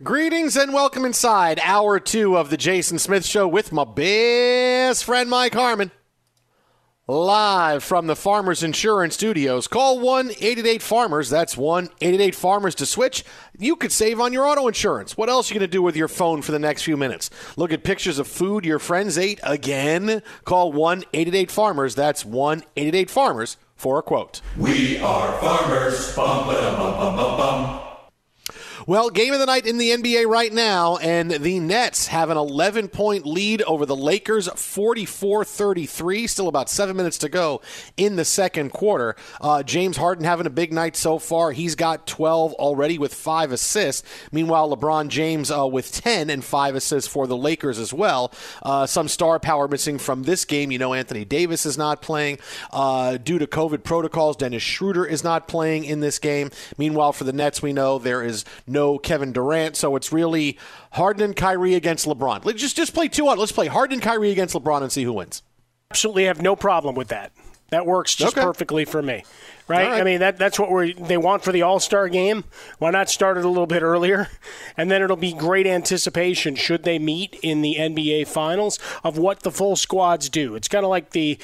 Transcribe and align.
Greetings 0.00 0.56
and 0.56 0.72
welcome 0.72 1.04
inside 1.04 1.58
hour 1.60 1.98
two 1.98 2.38
of 2.38 2.50
the 2.50 2.56
Jason 2.56 3.00
Smith 3.00 3.26
Show 3.26 3.48
with 3.48 3.72
my 3.72 3.82
best 3.82 5.02
friend 5.02 5.28
Mike 5.28 5.54
Harmon. 5.54 5.90
Live 7.08 7.82
from 7.82 8.06
the 8.06 8.14
Farmers 8.14 8.62
Insurance 8.62 9.14
Studios. 9.14 9.66
Call 9.66 9.98
1 9.98 10.30
888 10.30 10.82
Farmers. 10.82 11.30
That's 11.30 11.56
1 11.56 11.86
888 12.00 12.34
Farmers 12.36 12.74
to 12.76 12.86
switch. 12.86 13.24
You 13.58 13.74
could 13.74 13.90
save 13.90 14.20
on 14.20 14.32
your 14.32 14.46
auto 14.46 14.68
insurance. 14.68 15.16
What 15.16 15.28
else 15.28 15.50
are 15.50 15.54
you 15.54 15.58
going 15.58 15.68
to 15.68 15.76
do 15.76 15.82
with 15.82 15.96
your 15.96 16.06
phone 16.06 16.42
for 16.42 16.52
the 16.52 16.60
next 16.60 16.84
few 16.84 16.96
minutes? 16.96 17.28
Look 17.56 17.72
at 17.72 17.82
pictures 17.82 18.20
of 18.20 18.28
food 18.28 18.64
your 18.64 18.78
friends 18.78 19.18
ate 19.18 19.40
again? 19.42 20.22
Call 20.44 20.70
1 20.70 20.98
888 21.12 21.50
Farmers. 21.50 21.96
That's 21.96 22.24
1 22.24 22.58
888 22.76 23.10
Farmers 23.10 23.56
for 23.74 23.98
a 23.98 24.02
quote. 24.04 24.42
We 24.56 24.98
are 25.00 25.32
farmers. 25.40 26.14
Bum, 26.14 26.46
ba, 26.46 26.76
bum, 26.78 26.92
bum, 26.92 27.16
bum, 27.16 27.36
bum. 27.36 27.87
Well, 28.88 29.10
game 29.10 29.34
of 29.34 29.38
the 29.38 29.44
night 29.44 29.66
in 29.66 29.76
the 29.76 29.90
NBA 29.90 30.24
right 30.24 30.50
now, 30.50 30.96
and 30.96 31.30
the 31.30 31.60
Nets 31.60 32.06
have 32.06 32.30
an 32.30 32.38
11 32.38 32.88
point 32.88 33.26
lead 33.26 33.60
over 33.64 33.84
the 33.84 33.94
Lakers, 33.94 34.48
44 34.48 35.44
33. 35.44 36.26
Still 36.26 36.48
about 36.48 36.70
seven 36.70 36.96
minutes 36.96 37.18
to 37.18 37.28
go 37.28 37.60
in 37.98 38.16
the 38.16 38.24
second 38.24 38.70
quarter. 38.72 39.14
Uh, 39.42 39.62
James 39.62 39.98
Harden 39.98 40.24
having 40.24 40.46
a 40.46 40.50
big 40.50 40.72
night 40.72 40.96
so 40.96 41.18
far. 41.18 41.52
He's 41.52 41.74
got 41.74 42.06
12 42.06 42.54
already 42.54 42.96
with 42.96 43.12
five 43.12 43.52
assists. 43.52 44.08
Meanwhile, 44.32 44.74
LeBron 44.74 45.08
James 45.08 45.50
uh, 45.50 45.66
with 45.66 45.92
10 45.92 46.30
and 46.30 46.42
five 46.42 46.74
assists 46.74 47.12
for 47.12 47.26
the 47.26 47.36
Lakers 47.36 47.78
as 47.78 47.92
well. 47.92 48.32
Uh, 48.62 48.86
some 48.86 49.06
star 49.06 49.38
power 49.38 49.68
missing 49.68 49.98
from 49.98 50.22
this 50.22 50.46
game. 50.46 50.70
You 50.70 50.78
know, 50.78 50.94
Anthony 50.94 51.26
Davis 51.26 51.66
is 51.66 51.76
not 51.76 52.00
playing 52.00 52.38
uh, 52.72 53.18
due 53.18 53.38
to 53.38 53.46
COVID 53.46 53.84
protocols. 53.84 54.36
Dennis 54.36 54.62
Schroeder 54.62 55.04
is 55.04 55.22
not 55.22 55.46
playing 55.46 55.84
in 55.84 56.00
this 56.00 56.18
game. 56.18 56.50
Meanwhile, 56.78 57.12
for 57.12 57.24
the 57.24 57.34
Nets, 57.34 57.60
we 57.60 57.74
know 57.74 57.98
there 57.98 58.22
is 58.22 58.46
no 58.66 58.77
Kevin 59.02 59.32
Durant, 59.32 59.76
so 59.76 59.96
it's 59.96 60.12
really 60.12 60.56
Harden 60.92 61.22
and 61.24 61.34
Kyrie 61.36 61.74
against 61.74 62.06
LeBron. 62.06 62.44
Let's 62.44 62.60
just 62.60 62.76
just 62.76 62.94
play 62.94 63.08
two 63.08 63.28
out. 63.28 63.38
Let's 63.38 63.52
play 63.52 63.66
Harden 63.66 63.94
and 63.94 64.02
Kyrie 64.02 64.30
against 64.30 64.54
LeBron 64.54 64.82
and 64.82 64.92
see 64.92 65.02
who 65.04 65.12
wins. 65.14 65.42
Absolutely 65.90 66.24
have 66.24 66.40
no 66.42 66.54
problem 66.54 66.94
with 66.94 67.08
that. 67.08 67.32
That 67.70 67.84
works 67.84 68.14
just 68.14 68.36
Okay. 68.36 68.44
perfectly 68.44 68.84
for 68.86 69.02
me. 69.02 69.24
Right? 69.66 69.84
All 69.84 69.90
right. 69.92 70.00
I 70.00 70.04
mean 70.04 70.20
that 70.20 70.38
that's 70.38 70.58
what 70.58 70.70
we 70.70 70.94
they 70.94 71.18
want 71.18 71.42
for 71.44 71.52
the 71.52 71.60
All-Star 71.62 72.08
game. 72.08 72.44
Why 72.78 72.90
not 72.90 73.10
start 73.10 73.36
it 73.36 73.44
a 73.44 73.48
little 73.48 73.66
bit 73.66 73.82
earlier? 73.82 74.28
And 74.78 74.90
then 74.90 75.02
it'll 75.02 75.16
be 75.16 75.32
great 75.34 75.66
anticipation 75.66 76.54
should 76.54 76.84
they 76.84 76.98
meet 76.98 77.38
in 77.42 77.60
the 77.62 77.76
NBA 77.78 78.26
finals 78.28 78.78
of 79.04 79.18
what 79.18 79.42
the 79.42 79.50
full 79.50 79.76
squads 79.76 80.28
do. 80.30 80.54
It's 80.54 80.68
kind 80.68 80.84
of 80.84 80.90
like 80.90 81.10
the 81.10 81.38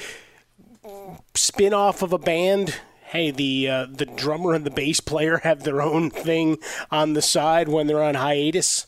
spin-off 1.35 2.01
of 2.01 2.13
a 2.13 2.17
band 2.17 2.75
hey 3.07 3.31
the 3.31 3.69
uh, 3.69 3.87
the 3.89 4.05
drummer 4.05 4.53
and 4.53 4.65
the 4.65 4.71
bass 4.71 4.99
player 4.99 5.37
have 5.37 5.63
their 5.63 5.81
own 5.81 6.09
thing 6.09 6.57
on 6.91 7.13
the 7.13 7.21
side 7.21 7.67
when 7.67 7.87
they're 7.87 8.03
on 8.03 8.15
hiatus 8.15 8.87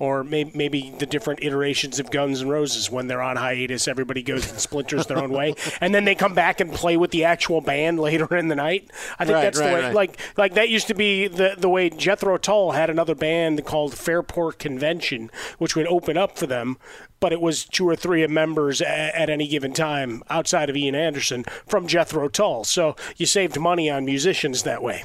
or 0.00 0.24
may- 0.24 0.50
maybe 0.54 0.92
the 0.98 1.06
different 1.06 1.44
iterations 1.44 2.00
of 2.00 2.10
Guns 2.10 2.42
N' 2.42 2.48
Roses 2.48 2.90
when 2.90 3.06
they're 3.06 3.22
on 3.22 3.36
hiatus, 3.36 3.86
everybody 3.86 4.22
goes 4.24 4.50
and 4.50 4.58
splinters 4.58 5.06
their 5.06 5.18
own 5.18 5.30
way, 5.30 5.54
and 5.80 5.94
then 5.94 6.04
they 6.04 6.16
come 6.16 6.34
back 6.34 6.58
and 6.58 6.72
play 6.72 6.96
with 6.96 7.12
the 7.12 7.22
actual 7.24 7.60
band 7.60 8.00
later 8.00 8.34
in 8.36 8.48
the 8.48 8.56
night. 8.56 8.90
I 9.20 9.24
think 9.24 9.36
Right, 9.36 9.42
that's 9.42 9.58
right, 9.60 9.68
the 9.68 9.74
way, 9.74 9.82
right. 9.82 9.94
like, 9.94 10.18
like 10.36 10.54
that 10.54 10.68
used 10.70 10.88
to 10.88 10.94
be 10.94 11.28
the 11.28 11.54
the 11.56 11.68
way 11.68 11.88
Jethro 11.90 12.36
Tull 12.38 12.72
had 12.72 12.90
another 12.90 13.14
band 13.14 13.64
called 13.64 13.94
Fairport 13.94 14.58
Convention, 14.58 15.30
which 15.58 15.76
would 15.76 15.86
open 15.86 16.16
up 16.16 16.36
for 16.36 16.46
them, 16.48 16.78
but 17.20 17.32
it 17.32 17.40
was 17.40 17.64
two 17.66 17.86
or 17.86 17.94
three 17.94 18.26
members 18.26 18.80
at 18.80 19.28
any 19.28 19.46
given 19.46 19.72
time 19.74 20.22
outside 20.30 20.70
of 20.70 20.76
Ian 20.76 20.94
Anderson 20.94 21.44
from 21.66 21.86
Jethro 21.86 22.28
Tull. 22.28 22.64
So 22.64 22.96
you 23.18 23.26
saved 23.26 23.60
money 23.60 23.90
on 23.90 24.06
musicians 24.06 24.62
that 24.62 24.82
way. 24.82 25.04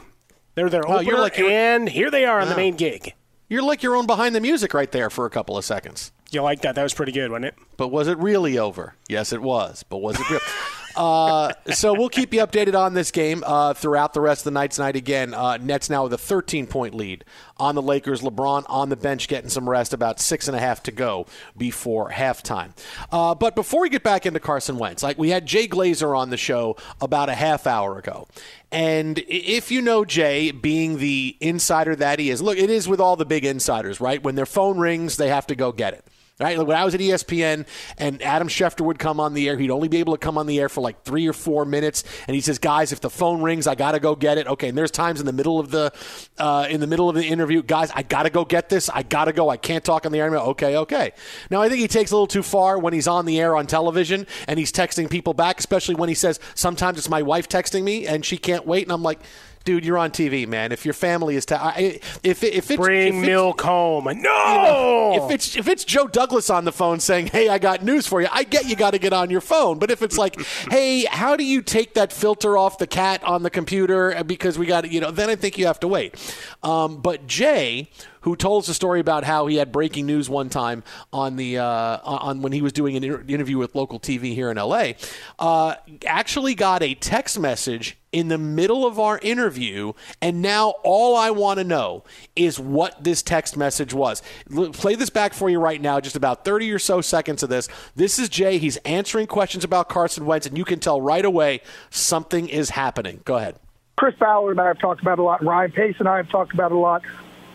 They're 0.55 0.69
their 0.69 0.83
Wow, 0.87 0.99
opener, 0.99 1.17
like- 1.17 1.37
and 1.37 1.89
here 1.89 2.09
they 2.09 2.23
are 2.23 2.39
on 2.39 2.47
the 2.47 2.55
main 2.55 2.75
gig. 2.77 3.13
You're 3.47 3.61
like 3.61 3.83
your 3.83 3.95
own 3.95 4.07
behind 4.07 4.33
the 4.33 4.41
music 4.41 4.73
right 4.73 4.91
there 4.91 5.11
for 5.11 5.25
a 5.25 5.29
couple 5.29 5.55
of 5.55 5.63
seconds. 5.63 6.11
You 6.31 6.41
like 6.41 6.61
that? 6.61 6.73
That 6.73 6.81
was 6.83 6.95
pretty 6.95 7.11
good, 7.11 7.29
wasn't 7.29 7.45
it? 7.45 7.55
But 7.77 7.89
was 7.89 8.07
it 8.07 8.17
really 8.17 8.57
over? 8.57 8.95
Yes, 9.07 9.31
it 9.31 9.41
was. 9.41 9.83
But 9.83 9.97
was 9.97 10.19
it 10.19 10.27
real? 10.29 10.39
Uh, 10.95 11.53
so 11.71 11.93
we'll 11.93 12.09
keep 12.09 12.33
you 12.33 12.41
updated 12.41 12.77
on 12.77 12.93
this 12.93 13.11
game 13.11 13.43
uh, 13.45 13.73
throughout 13.73 14.13
the 14.13 14.21
rest 14.21 14.41
of 14.41 14.45
the 14.45 14.59
night's 14.59 14.79
night. 14.79 14.95
Again, 14.95 15.33
uh, 15.33 15.57
Nets 15.57 15.89
now 15.89 16.03
with 16.03 16.13
a 16.13 16.17
13 16.17 16.67
point 16.67 16.93
lead 16.93 17.25
on 17.57 17.75
the 17.75 17.81
Lakers. 17.81 18.21
LeBron 18.21 18.65
on 18.67 18.89
the 18.89 18.95
bench 18.95 19.27
getting 19.27 19.49
some 19.49 19.69
rest. 19.69 19.93
About 19.93 20.19
six 20.19 20.47
and 20.47 20.55
a 20.55 20.59
half 20.59 20.83
to 20.83 20.91
go 20.91 21.25
before 21.57 22.09
halftime. 22.11 22.71
Uh, 23.11 23.35
but 23.35 23.55
before 23.55 23.81
we 23.81 23.89
get 23.89 24.03
back 24.03 24.25
into 24.25 24.39
Carson 24.39 24.77
Wentz, 24.77 25.03
like 25.03 25.17
we 25.17 25.29
had 25.29 25.45
Jay 25.45 25.67
Glazer 25.67 26.17
on 26.17 26.29
the 26.29 26.37
show 26.37 26.77
about 27.01 27.29
a 27.29 27.35
half 27.35 27.67
hour 27.67 27.97
ago. 27.97 28.27
And 28.71 29.23
if 29.27 29.71
you 29.71 29.81
know 29.81 30.03
Jay 30.05 30.51
being 30.51 30.97
the 30.97 31.37
insider 31.39 31.95
that 31.95 32.19
he 32.19 32.29
is, 32.29 32.41
look, 32.41 32.57
it 32.57 32.69
is 32.69 32.87
with 32.87 32.99
all 32.99 33.15
the 33.15 33.25
big 33.25 33.45
insiders, 33.45 34.01
right? 34.01 34.21
When 34.21 34.35
their 34.35 34.45
phone 34.45 34.77
rings, 34.79 35.17
they 35.17 35.29
have 35.29 35.47
to 35.47 35.55
go 35.55 35.71
get 35.71 35.93
it. 35.93 36.05
Right? 36.37 36.57
When 36.57 36.75
I 36.75 36.83
was 36.83 36.93
at 36.93 36.99
ESPN 36.99 37.65
and 37.97 38.21
Adam 38.21 38.49
Schefter 38.49 38.81
would 38.81 38.99
come 38.99 39.21
on 39.21 39.33
the 39.33 39.47
air, 39.47 39.57
he'd 39.57 39.71
only 39.71 39.87
be 39.87 39.99
able 39.99 40.11
to 40.11 40.19
come 40.19 40.37
on 40.37 40.47
the 40.47 40.59
air 40.59 40.67
for 40.67 40.81
like 40.81 41.03
three 41.03 41.25
or 41.27 41.31
four 41.31 41.63
minutes. 41.63 42.03
And 42.27 42.35
he 42.35 42.41
says, 42.41 42.59
"Guys, 42.59 42.91
if 42.91 42.99
the 42.99 43.09
phone 43.09 43.41
rings, 43.41 43.67
I 43.67 43.75
got 43.75 43.93
to 43.93 44.01
go 44.01 44.15
get 44.15 44.37
it." 44.37 44.45
Okay. 44.45 44.67
And 44.67 44.77
there's 44.77 44.91
times 44.91 45.21
in 45.21 45.25
the 45.25 45.31
middle 45.31 45.61
of 45.61 45.71
the 45.71 45.93
uh, 46.37 46.67
in 46.69 46.81
the 46.81 46.87
middle 46.87 47.07
of 47.07 47.15
the 47.15 47.23
interview, 47.25 47.63
guys, 47.63 47.89
I 47.95 48.03
got 48.03 48.23
to 48.23 48.29
go 48.29 48.43
get 48.43 48.67
this. 48.67 48.89
I 48.89 49.03
got 49.03 49.25
to 49.25 49.33
go. 49.33 49.47
I 49.47 49.55
can't 49.55 49.83
talk 49.85 50.05
on 50.05 50.11
the 50.11 50.19
air. 50.19 50.35
Okay, 50.35 50.75
okay. 50.75 51.13
Now 51.49 51.61
I 51.61 51.69
think 51.69 51.79
he 51.79 51.87
takes 51.87 52.11
a 52.11 52.15
little 52.15 52.27
too 52.27 52.43
far 52.43 52.79
when 52.79 52.91
he's 52.91 53.07
on 53.07 53.25
the 53.25 53.39
air 53.39 53.55
on 53.55 53.65
television 53.65 54.27
and 54.49 54.59
he's 54.59 54.73
texting 54.73 55.09
people 55.09 55.33
back, 55.33 55.59
especially 55.59 55.95
when 55.95 56.09
he 56.09 56.15
says, 56.15 56.41
"Sometimes 56.53 56.97
it's 56.97 57.09
my 57.09 57.21
wife 57.21 57.47
texting 57.47 57.83
me 57.83 58.07
and 58.07 58.25
she 58.25 58.37
can't 58.37 58.67
wait," 58.67 58.83
and 58.83 58.91
I'm 58.91 59.03
like 59.03 59.21
dude, 59.65 59.83
you're 59.83 59.97
on 59.97 60.11
TV, 60.11 60.47
man. 60.47 60.71
If 60.71 60.85
your 60.85 60.93
family 60.93 61.35
is, 61.35 61.45
ta- 61.45 61.73
if 61.75 62.43
if 62.43 62.43
it's 62.43 62.75
bring 62.75 63.19
if 63.19 63.25
milk 63.25 63.61
home, 63.61 64.05
no. 64.05 64.11
You 64.13 64.21
know, 64.21 65.25
if 65.25 65.31
it's 65.31 65.57
if 65.57 65.67
it's 65.67 65.83
Joe 65.83 66.07
Douglas 66.07 66.49
on 66.49 66.63
the 66.63 66.71
phone 66.71 66.99
saying, 66.99 67.27
"Hey, 67.27 67.49
I 67.49 67.57
got 67.57 67.83
news 67.83 68.07
for 68.07 68.21
you," 68.21 68.27
I 68.31 68.43
get 68.43 68.65
you 68.65 68.75
got 68.75 68.91
to 68.91 68.99
get 68.99 69.11
on 69.11 69.29
your 69.29 69.41
phone. 69.41 69.79
But 69.79 69.91
if 69.91 70.01
it's 70.01 70.17
like, 70.17 70.39
"Hey, 70.69 71.05
how 71.05 71.35
do 71.35 71.43
you 71.43 71.61
take 71.61 71.95
that 71.95 72.13
filter 72.13 72.57
off 72.57 72.77
the 72.77 72.87
cat 72.87 73.23
on 73.23 73.43
the 73.43 73.49
computer?" 73.49 74.23
Because 74.23 74.57
we 74.57 74.67
got 74.67 74.89
you 74.89 75.01
know, 75.01 75.11
then 75.11 75.29
I 75.29 75.35
think 75.35 75.57
you 75.57 75.65
have 75.65 75.79
to 75.81 75.87
wait. 75.87 76.15
Um, 76.63 77.01
but 77.01 77.27
Jay 77.27 77.89
who 78.25 78.35
told 78.35 78.63
us 78.63 78.69
a 78.69 78.73
story 78.73 78.99
about 78.99 79.23
how 79.23 79.45
he 79.45 79.57
had 79.57 79.71
breaking 79.71 80.07
news 80.07 80.27
one 80.27 80.49
time 80.49 80.83
on 81.13 81.35
the 81.35 81.59
uh, 81.59 81.99
on 82.03 82.41
when 82.41 82.51
he 82.51 82.61
was 82.61 82.73
doing 82.73 82.97
an 82.97 83.03
inter- 83.03 83.23
interview 83.27 83.59
with 83.59 83.75
local 83.75 83.99
TV 83.99 84.33
here 84.33 84.49
in 84.49 84.57
LA. 84.57 84.93
Uh, 85.37 85.75
actually, 86.07 86.55
got 86.55 86.81
a 86.81 86.95
text 86.95 87.39
message 87.39 87.97
in 88.11 88.27
the 88.27 88.37
middle 88.39 88.83
of 88.83 88.99
our 88.99 89.19
interview, 89.19 89.93
and 90.23 90.41
now 90.41 90.73
all 90.83 91.15
I 91.15 91.29
want 91.29 91.59
to 91.59 91.63
know 91.63 92.03
is 92.35 92.59
what 92.59 93.03
this 93.03 93.21
text 93.21 93.55
message 93.55 93.93
was. 93.93 94.23
L- 94.55 94.71
play 94.71 94.95
this 94.95 95.11
back 95.11 95.35
for 95.35 95.47
you 95.47 95.59
right 95.59 95.79
now, 95.79 95.99
just 95.99 96.15
about 96.15 96.43
30 96.43 96.71
or 96.71 96.79
so 96.79 97.01
seconds 97.01 97.43
of 97.43 97.49
this. 97.49 97.69
This 97.95 98.17
is 98.17 98.27
Jay. 98.27 98.57
He's 98.57 98.77
answering 98.77 99.27
questions 99.27 99.63
about 99.63 99.87
Carson 99.87 100.25
Wentz, 100.25 100.47
and 100.47 100.57
you 100.57 100.65
can 100.65 100.79
tell 100.79 100.99
right 100.99 101.23
away 101.23 101.61
something 101.91 102.49
is 102.49 102.71
happening. 102.71 103.21
Go 103.23 103.35
ahead. 103.35 103.59
Chris 103.97 104.15
Ballard 104.15 104.51
and 104.51 104.61
I 104.61 104.67
have 104.67 104.79
talked 104.79 105.01
about 105.01 105.19
a 105.19 105.23
lot. 105.23 105.45
Ryan 105.45 105.71
Pace 105.71 105.95
and 105.99 106.09
I 106.09 106.17
have 106.17 106.29
talked 106.29 106.55
about 106.55 106.71
a 106.71 106.77
lot. 106.77 107.03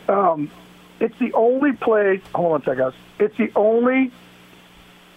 Um, 0.09 0.51
it's 1.01 1.19
the 1.19 1.33
only 1.33 1.73
play. 1.73 2.21
Hold 2.35 2.53
on 2.53 2.61
a 2.61 2.65
second, 2.65 2.79
guys. 2.79 2.93
It's 3.19 3.37
the 3.37 3.51
only. 3.57 4.13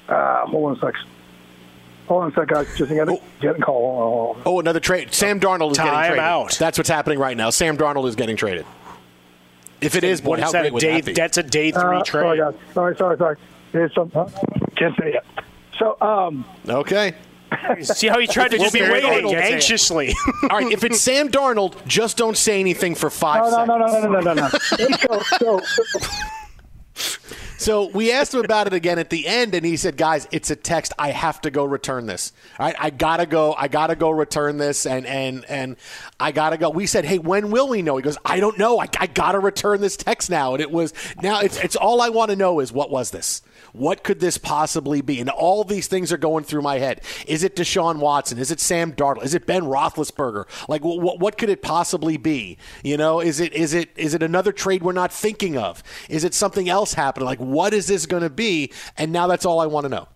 Uh, 0.07 0.45
hold 0.47 0.71
on 0.71 0.77
a 0.77 0.79
second. 0.79 1.09
Hold 2.07 2.23
on 2.23 2.31
a 2.31 2.33
second, 2.33 2.49
guys. 2.49 2.67
Just 2.77 2.89
getting, 2.91 3.09
oh. 3.09 3.21
getting 3.39 3.61
call. 3.61 4.37
Oh, 4.45 4.59
another 4.59 4.79
trade. 4.79 5.13
Sam 5.13 5.39
Darnold 5.39 5.71
is 5.71 5.77
Time 5.77 5.87
getting 5.87 5.99
traded. 6.01 6.19
out. 6.19 6.57
That's 6.59 6.77
what's 6.77 6.89
happening 6.89 7.19
right 7.19 7.37
now. 7.37 7.49
Sam 7.49 7.77
Darnold 7.77 8.07
is 8.07 8.15
getting 8.15 8.35
traded. 8.35 8.65
If 9.81 9.95
it 9.95 10.03
is, 10.03 10.21
boy, 10.21 10.39
what 10.39 10.51
that? 10.51 10.71
great 10.71 10.73
A 10.73 10.79
day, 10.79 11.01
that? 11.01 11.15
That's 11.15 11.37
a 11.37 11.43
day 11.43 11.71
three 11.71 11.81
uh, 11.81 12.03
trade. 12.03 12.23
Sorry, 12.23 12.37
guys. 12.37 12.53
Sorry, 12.73 12.95
sorry, 12.97 13.17
sorry. 13.17 13.37
There's 13.73 13.93
some. 13.93 14.11
Uh, 14.15 14.29
can't 14.75 14.95
say 14.97 15.13
it. 15.13 15.25
So, 15.77 15.97
um, 15.99 16.45
okay. 16.67 17.15
See 17.81 18.07
how 18.07 18.19
he 18.19 18.27
tried 18.27 18.51
to 18.51 18.57
We'll 18.57 18.65
just 18.65 18.73
be 18.73 18.81
waiting 18.81 19.09
waiting 19.09 19.35
anxiously. 19.35 20.13
All 20.49 20.59
right, 20.59 20.71
if 20.71 20.83
it's 20.83 21.01
Sam 21.01 21.29
Darnold, 21.29 21.85
just 21.87 22.17
don't 22.17 22.37
say 22.37 22.59
anything 22.59 22.95
for 22.95 23.09
five 23.09 23.43
no, 23.43 23.49
seconds. 23.49 23.67
no, 23.67 23.77
no, 23.77 23.85
no, 23.85 24.19
no, 24.19 24.19
no, 24.19 24.33
no, 24.33 24.49
no. 25.09 25.21
so, 25.39 25.61
so, 25.65 25.99
So 27.63 27.87
we 27.87 28.11
asked 28.11 28.33
him 28.33 28.43
about 28.43 28.67
it 28.67 28.73
again 28.73 28.99
at 28.99 29.09
the 29.09 29.25
end, 29.25 29.55
and 29.55 29.65
he 29.65 29.77
said, 29.77 29.95
"Guys, 29.95 30.27
it's 30.31 30.51
a 30.51 30.55
text. 30.55 30.91
I 30.99 31.11
have 31.11 31.39
to 31.41 31.49
go 31.49 31.63
return 31.63 32.07
this. 32.07 32.33
All 32.59 32.65
right, 32.65 32.75
I 32.77 32.89
gotta 32.89 33.25
go. 33.25 33.53
I 33.53 33.69
gotta 33.69 33.95
go 33.95 34.09
return 34.09 34.57
this, 34.57 34.85
and 34.85 35.05
and 35.05 35.45
and 35.45 35.77
I 36.19 36.33
gotta 36.33 36.57
go." 36.57 36.69
We 36.69 36.87
said, 36.87 37.05
"Hey, 37.05 37.19
when 37.19 37.51
will 37.51 37.69
we 37.69 37.81
know?" 37.81 37.95
He 37.95 38.03
goes, 38.03 38.17
"I 38.25 38.41
don't 38.41 38.57
know. 38.57 38.81
I, 38.81 38.89
I 38.99 39.07
gotta 39.07 39.39
return 39.39 39.79
this 39.79 39.95
text 39.95 40.29
now." 40.29 40.55
And 40.55 40.61
it 40.61 40.71
was 40.71 40.93
now. 41.21 41.39
It's 41.39 41.57
it's 41.57 41.77
all 41.77 42.01
I 42.01 42.09
want 42.09 42.31
to 42.31 42.35
know 42.35 42.59
is 42.59 42.73
what 42.73 42.91
was 42.91 43.11
this? 43.11 43.41
What 43.73 44.03
could 44.03 44.19
this 44.19 44.37
possibly 44.37 45.01
be? 45.01 45.19
And 45.19 45.29
all 45.29 45.63
these 45.63 45.87
things 45.87 46.11
are 46.11 46.17
going 46.17 46.43
through 46.43 46.61
my 46.61 46.79
head. 46.79 47.01
Is 47.27 47.43
it 47.43 47.55
Deshaun 47.55 47.97
Watson? 47.97 48.37
Is 48.37 48.51
it 48.51 48.59
Sam 48.59 48.93
Darnold? 48.93 49.23
Is 49.23 49.33
it 49.33 49.45
Ben 49.45 49.63
Roethlisberger? 49.63 50.45
Like, 50.67 50.83
what, 50.83 51.19
what 51.19 51.37
could 51.37 51.49
it 51.49 51.61
possibly 51.61 52.17
be? 52.17 52.57
You 52.83 52.97
know, 52.97 53.19
is 53.19 53.39
it 53.39 53.53
is 53.53 53.73
it 53.73 53.89
is 53.95 54.13
it 54.13 54.23
another 54.23 54.51
trade 54.51 54.83
we're 54.83 54.91
not 54.91 55.11
thinking 55.11 55.57
of? 55.57 55.83
Is 56.09 56.23
it 56.23 56.33
something 56.33 56.69
else 56.69 56.93
happening? 56.93 57.25
Like, 57.25 57.39
what 57.39 57.73
is 57.73 57.87
this 57.87 58.05
going 58.05 58.23
to 58.23 58.29
be? 58.29 58.71
And 58.97 59.11
now 59.11 59.27
that's 59.27 59.45
all 59.45 59.59
I 59.59 59.65
want 59.65 59.85
to 59.85 59.89
know 59.89 60.07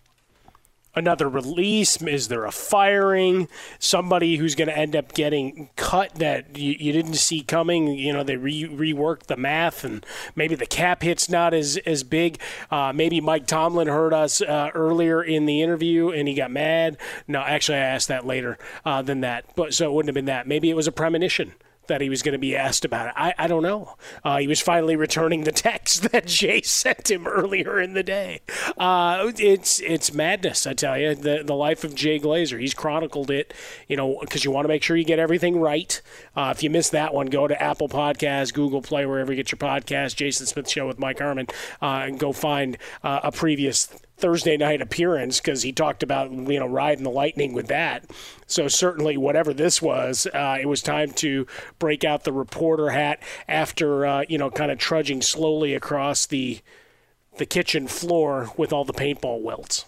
another 0.98 1.30
release? 1.30 2.02
Is 2.02 2.28
there 2.28 2.46
a 2.46 2.52
firing? 2.52 3.48
Somebody 3.80 4.38
who's 4.38 4.56
going 4.56 4.68
to 4.68 4.78
end 4.78 4.96
up 4.96 5.14
getting 5.14 5.70
cut 5.76 6.16
that 6.16 6.58
you, 6.58 6.76
you, 6.80 6.92
didn't 6.92 7.16
see 7.16 7.42
coming? 7.42 7.88
You 7.88 8.14
know, 8.14 8.24
they 8.24 8.36
re- 8.36 8.68
reworked 8.68 9.28
the 9.28 9.38
math, 9.38 9.84
and 9.84 10.06
maybe 10.36 10.56
the 10.56 10.66
cap 10.66 11.04
hit's 11.04 11.30
not 11.30 11.54
as 11.54 11.78
as 11.86 12.04
big. 12.04 12.40
Uh, 12.72 12.92
maybe 12.94 13.22
Mike 13.22 13.48
Tomlin 13.48 13.88
heard 13.88 14.14
us 14.14 14.42
uh, 14.42 14.72
earlier 14.74 15.24
in 15.24 15.46
the 15.46 15.62
interview 15.62 16.10
and 16.10 16.28
he 16.28 16.34
got 16.34 16.52
mad. 16.52 16.98
No, 17.28 17.42
actually, 17.42 17.78
I 17.78 17.82
asked 17.82 18.08
that 18.08 18.26
later 18.26 18.58
uh, 18.86 19.02
than 19.02 19.22
that, 19.22 19.46
but 19.56 19.74
so 19.74 19.86
it 19.86 19.94
wouldn't 19.94 20.10
have 20.10 20.16
been 20.16 20.26
that. 20.26 20.48
Maybe 20.48 20.70
it 20.70 20.76
was 20.76 20.88
a 20.88 20.92
premonition 20.92 21.54
that 21.88 22.02
he 22.02 22.10
was 22.10 22.22
going 22.22 22.34
to 22.34 22.40
be 22.40 22.56
asked 22.56 22.86
about 22.86 23.08
it. 23.08 23.14
I, 23.16 23.34
I 23.38 23.48
don't 23.48 23.64
know. 23.64 23.96
Uh, 24.24 24.38
he 24.38 24.48
was 24.48 24.62
finally 24.62 24.96
returning 24.96 25.44
the 25.44 25.52
text 25.52 26.04
that 26.12 26.28
Jay 26.28 26.62
sent 26.62 27.10
him 27.10 27.28
earlier 27.28 27.80
in 27.80 27.94
the 27.94 28.04
day. 28.04 28.42
Uh, 28.78 29.32
it's 29.38 29.80
it's 29.82 30.14
madness, 30.14 30.68
I 30.68 30.74
tell 30.74 30.98
you. 30.98 31.16
The 31.16 31.44
the 31.44 31.56
life 31.56 31.84
of 31.84 31.96
Jay 31.96 32.20
Glazer. 32.20 32.60
He's 32.60 32.74
chronicled 32.74 33.32
it, 33.32 33.54
you 33.88 33.98
know, 33.98 34.18
because 34.22 34.46
you 34.46 34.52
want 34.52 34.66
to 34.66 34.70
make 34.70 34.84
sure 34.84 34.96
you 34.96 35.04
get 35.04 35.20
everything 35.20 35.60
right. 35.60 36.02
Uh, 36.36 36.54
if 36.56 36.64
you 36.64 36.70
miss 36.70 36.90
that 36.90 37.14
one, 37.14 37.28
go 37.28 37.48
to 37.48 37.62
Apple 37.62 37.90
Podcasts, 37.90 38.54
Google 38.54 38.82
Play, 38.82 39.06
wherever 39.06 39.32
you 39.32 39.38
get 39.38 39.52
your 39.52 39.58
podcast. 39.58 40.16
Jason 40.16 40.46
Smith 40.46 40.70
Show 40.70 40.88
with 40.88 41.00
Mike 41.00 41.20
Harmon, 41.20 41.48
uh, 41.82 42.06
and 42.06 42.20
go 42.20 42.32
find 42.32 42.78
uh, 43.04 43.22
a 43.24 43.32
previous 43.32 43.90
Thursday 44.18 44.58
night 44.58 44.82
appearance 44.82 45.40
because 45.40 45.62
he 45.62 45.72
talked 45.72 46.02
about 46.02 46.32
you 46.32 46.60
know 46.60 46.68
riding 46.68 47.04
the 47.04 47.12
lightning 47.12 47.54
with 47.54 47.68
that. 47.68 48.06
So 48.48 48.68
certainly, 48.68 49.16
whatever 49.16 49.54
this 49.54 49.82
was, 49.82 50.28
uh, 50.34 50.58
it 50.60 50.66
was 50.66 50.82
time 50.82 51.12
to 51.14 51.46
break 51.78 52.04
out 52.04 52.24
the 52.24 52.34
reporter 52.34 52.90
hat 52.90 53.22
after 53.48 54.06
uh, 54.06 54.24
you 54.28 54.38
know 54.38 54.50
kind 54.50 54.72
of 54.72 54.80
trudging 54.80 55.22
slowly 55.22 55.74
across 55.76 56.26
the 56.26 56.60
the 57.38 57.46
kitchen 57.46 57.88
floor 57.88 58.50
with 58.58 58.74
all 58.74 58.86
the 58.86 58.94
paintball 58.94 59.42
welts. 59.42 59.86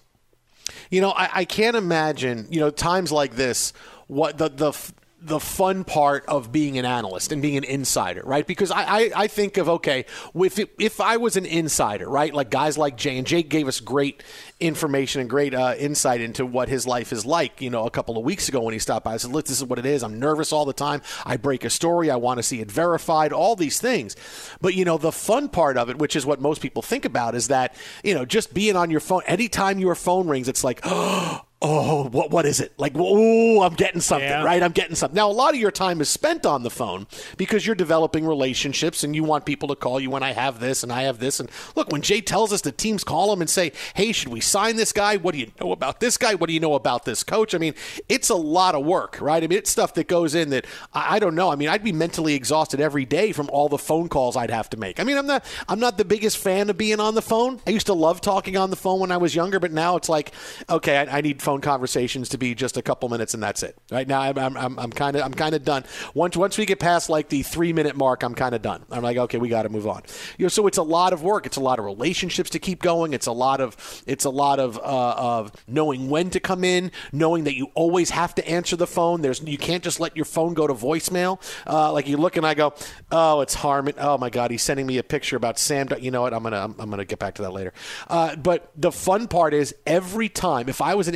You 0.91 1.01
know, 1.01 1.12
I, 1.12 1.29
I 1.33 1.45
can't 1.45 1.75
imagine. 1.75 2.48
You 2.51 2.59
know, 2.59 2.69
times 2.69 3.12
like 3.12 3.36
this, 3.36 3.74
what 4.07 4.38
the 4.38 4.50
the 4.50 4.74
the 5.21 5.39
fun 5.39 5.83
part 5.83 6.25
of 6.27 6.51
being 6.51 6.77
an 6.77 6.85
analyst 6.85 7.31
and 7.31 7.41
being 7.41 7.57
an 7.57 7.65
insider, 7.65 8.21
right? 8.23 8.47
Because 8.47 8.71
I, 8.71 8.83
I, 8.83 9.11
I 9.15 9.27
think 9.27 9.57
of, 9.57 9.67
okay, 9.67 10.05
if, 10.33 10.59
it, 10.59 10.73
if 10.79 11.01
I 11.01 11.17
was 11.17 11.35
an 11.35 11.45
insider, 11.45 12.09
right, 12.09 12.33
like 12.33 12.49
guys 12.49 12.77
like 12.77 12.95
Jay, 12.95 13.17
and 13.17 13.27
Jay 13.27 13.43
gave 13.43 13.67
us 13.67 13.81
great 13.81 14.23
information 14.61 15.19
and 15.19 15.29
great 15.29 15.53
uh, 15.53 15.75
insight 15.77 16.21
into 16.21 16.45
what 16.45 16.69
his 16.69 16.88
life 16.88 17.11
is 17.11 17.25
like, 17.25 17.61
you 17.61 17.69
know, 17.69 17.85
a 17.85 17.91
couple 17.91 18.17
of 18.17 18.23
weeks 18.23 18.47
ago 18.47 18.61
when 18.61 18.73
he 18.73 18.79
stopped 18.79 19.03
by. 19.03 19.13
I 19.13 19.17
said, 19.17 19.31
look, 19.31 19.45
this 19.45 19.57
is 19.57 19.65
what 19.65 19.77
it 19.77 19.85
is. 19.85 20.03
I'm 20.03 20.19
nervous 20.19 20.53
all 20.53 20.65
the 20.65 20.73
time. 20.73 21.01
I 21.25 21.35
break 21.35 21.65
a 21.65 21.69
story. 21.69 22.09
I 22.09 22.15
want 22.15 22.38
to 22.38 22.43
see 22.43 22.61
it 22.61 22.71
verified, 22.71 23.33
all 23.33 23.55
these 23.57 23.79
things. 23.79 24.15
But, 24.61 24.73
you 24.73 24.85
know, 24.85 24.97
the 24.97 25.11
fun 25.11 25.49
part 25.49 25.77
of 25.77 25.89
it, 25.89 25.97
which 25.97 26.15
is 26.15 26.25
what 26.25 26.39
most 26.39 26.61
people 26.61 26.81
think 26.81 27.03
about, 27.03 27.35
is 27.35 27.49
that, 27.49 27.75
you 28.03 28.13
know, 28.13 28.23
just 28.23 28.53
being 28.53 28.77
on 28.77 28.89
your 28.89 29.01
phone, 29.01 29.23
anytime 29.25 29.79
your 29.79 29.95
phone 29.95 30.27
rings, 30.27 30.47
it's 30.47 30.63
like, 30.63 30.79
oh, 30.83 31.41
oh, 31.61 32.07
what 32.09 32.31
what 32.31 32.45
is 32.45 32.59
it? 32.59 32.73
Like, 32.77 32.93
oh, 32.95 33.61
I'm 33.61 33.73
getting 33.73 34.01
something, 34.01 34.27
yeah. 34.27 34.43
right? 34.43 34.63
I'm 34.63 34.71
getting 34.71 34.95
something. 34.95 35.15
Now, 35.15 35.29
a 35.29 35.33
lot 35.33 35.53
of 35.53 35.59
your 35.59 35.71
time 35.71 35.99
is 35.99 36.07
spent 36.09 36.45
on 36.45 36.63
the 36.63 36.69
phone 36.69 37.07
because 37.37 37.65
you're 37.65 37.75
developing 37.75 38.25
relationships 38.25 39.03
and 39.03 39.15
you 39.15 39.23
want 39.23 39.45
people 39.45 39.67
to 39.69 39.75
call 39.75 39.99
you 39.99 40.09
when 40.09 40.23
I 40.23 40.31
have 40.31 40.59
this 40.59 40.83
and 40.83 40.91
I 40.91 41.03
have 41.03 41.19
this. 41.19 41.39
And 41.39 41.49
look, 41.75 41.91
when 41.91 42.01
Jay 42.01 42.21
tells 42.21 42.53
us 42.53 42.61
the 42.61 42.71
teams 42.71 43.03
call 43.03 43.33
him 43.33 43.41
and 43.41 43.49
say, 43.49 43.73
hey, 43.95 44.11
should 44.11 44.29
we 44.29 44.39
sign 44.39 44.77
this 44.77 44.93
guy? 44.93 45.17
What 45.17 45.33
do 45.33 45.39
you 45.39 45.51
know 45.59 45.71
about 45.71 45.99
this 45.99 46.17
guy? 46.17 46.35
What 46.35 46.47
do 46.47 46.53
you 46.53 46.59
know 46.59 46.75
about 46.75 47.03
this 47.05 47.23
coach? 47.23 47.53
I 47.53 47.57
mean, 47.57 47.73
it's 48.07 48.29
a 48.29 48.35
lot 48.35 48.75
of 48.75 48.85
work, 48.85 49.17
right? 49.19 49.43
I 49.43 49.47
mean, 49.47 49.57
it's 49.57 49.69
stuff 49.69 49.93
that 49.95 50.07
goes 50.07 50.35
in 50.35 50.51
that 50.51 50.65
I, 50.93 51.15
I 51.15 51.19
don't 51.19 51.35
know. 51.35 51.51
I 51.51 51.55
mean, 51.55 51.67
I'd 51.67 51.83
be 51.83 51.91
mentally 51.91 52.35
exhausted 52.35 52.79
every 52.79 53.05
day 53.05 53.33
from 53.33 53.49
all 53.49 53.67
the 53.67 53.77
phone 53.77 54.07
calls 54.07 54.37
I'd 54.37 54.51
have 54.51 54.69
to 54.71 54.77
make. 54.77 54.99
I 54.99 55.03
mean, 55.03 55.17
I'm 55.17 55.27
not 55.27 55.43
I'm 55.67 55.79
not 55.79 55.97
the 55.97 56.05
biggest 56.05 56.37
fan 56.37 56.69
of 56.69 56.77
being 56.77 57.01
on 57.01 57.15
the 57.15 57.21
phone. 57.21 57.59
I 57.67 57.71
used 57.71 57.87
to 57.87 57.93
love 57.93 58.21
talking 58.21 58.55
on 58.55 58.69
the 58.69 58.77
phone 58.77 58.99
when 59.01 59.11
I 59.11 59.17
was 59.17 59.35
younger, 59.35 59.59
but 59.59 59.73
now 59.73 59.97
it's 59.97 60.07
like, 60.07 60.31
okay, 60.69 60.97
I, 60.97 61.17
I 61.17 61.21
need 61.21 61.41
phone 61.49 61.61
conversations 61.61 62.29
to 62.29 62.37
be 62.37 62.53
just 62.53 62.77
a 62.77 62.81
couple 62.83 63.09
minutes 63.09 63.33
and 63.33 63.41
that's 63.41 63.63
it. 63.63 63.75
Right 63.91 64.07
now, 64.07 64.21
I'm 64.21 64.37
I'm 64.37 64.77
I'm 64.77 64.91
kind 64.91 65.15
of 65.15 65.23
I'm 65.23 65.33
kind 65.33 65.55
of 65.55 65.63
done. 65.63 65.83
Once 66.13 66.37
once 66.37 66.59
we 66.59 66.67
get 66.67 66.79
past 66.79 67.09
like 67.09 67.29
the 67.29 67.41
three 67.41 67.73
minute 67.73 67.95
mark, 67.95 68.21
I'm 68.21 68.35
kind 68.35 68.53
of 68.53 68.61
done. 68.61 68.85
I'm 68.91 69.01
like, 69.01 69.17
okay, 69.17 69.39
we 69.39 69.49
got 69.49 69.63
to 69.63 69.69
move 69.69 69.87
on. 69.87 70.03
You 70.37 70.45
know, 70.45 70.49
so 70.49 70.67
it's 70.67 70.77
a 70.77 70.83
lot 70.83 71.11
of 71.11 71.23
work. 71.23 71.47
It's 71.47 71.57
a 71.57 71.59
lot 71.61 71.79
of 71.79 71.85
relationships 71.85 72.51
to 72.51 72.59
keep 72.59 72.83
going. 72.83 73.13
It's 73.13 73.25
a 73.25 73.31
lot 73.31 73.61
of 73.61 74.03
it's 74.05 74.25
a 74.25 74.29
lot 74.29 74.59
of 74.59 74.77
uh, 74.77 75.15
of 75.17 75.51
knowing 75.67 76.07
when 76.07 76.29
to 76.29 76.39
come 76.39 76.63
in, 76.63 76.91
knowing 77.11 77.45
that 77.45 77.55
you 77.55 77.71
always 77.73 78.11
have 78.11 78.35
to 78.35 78.47
answer 78.47 78.75
the 78.75 78.85
phone. 78.85 79.23
There's 79.23 79.41
you 79.41 79.57
can't 79.57 79.83
just 79.83 79.99
let 79.99 80.15
your 80.15 80.25
phone 80.25 80.53
go 80.53 80.67
to 80.67 80.75
voicemail. 80.75 81.41
Uh, 81.65 81.91
like 81.91 82.07
you 82.07 82.17
look 82.17 82.37
and 82.37 82.45
I 82.45 82.53
go, 82.53 82.75
oh, 83.11 83.41
it's 83.41 83.55
Harmon. 83.55 83.95
Oh 83.97 84.19
my 84.19 84.29
God, 84.29 84.51
he's 84.51 84.61
sending 84.61 84.85
me 84.85 84.99
a 84.99 85.03
picture 85.03 85.35
about 85.35 85.57
Sam. 85.57 85.87
You 85.99 86.11
know 86.11 86.21
what? 86.21 86.33
I'm 86.35 86.43
gonna 86.43 86.75
I'm, 86.77 86.89
gonna 86.91 87.05
get 87.05 87.17
back 87.17 87.33
to 87.35 87.41
that 87.41 87.53
later. 87.53 87.73
Uh, 88.07 88.35
but 88.35 88.71
the 88.77 88.91
fun 88.91 89.27
part 89.27 89.55
is 89.55 89.73
every 89.87 90.29
time, 90.29 90.69
if 90.69 90.79
I 90.79 90.93
was 90.93 91.07
an 91.07 91.15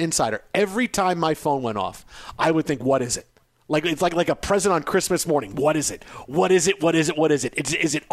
every 0.53 0.87
time 0.87 1.19
my 1.19 1.33
phone 1.33 1.61
went 1.61 1.77
off, 1.77 2.05
I 2.37 2.51
would 2.51 2.65
think, 2.65 2.83
what 2.83 3.01
is 3.01 3.17
it? 3.17 3.27
Like 3.67 3.85
it's 3.85 4.01
like 4.01 4.13
like 4.13 4.29
a 4.29 4.35
present 4.35 4.73
on 4.73 4.83
Christmas 4.83 5.25
morning. 5.25 5.55
What 5.55 5.77
is 5.77 5.89
it? 5.89 6.03
What 6.27 6.51
is 6.51 6.67
it? 6.67 6.81
What 6.81 6.95
is 6.95 7.09
it? 7.09 7.17
What 7.17 7.31
is 7.31 7.45
it? 7.45 7.53
It's, 7.55 7.73
is 7.73 7.95
it? 7.95 8.03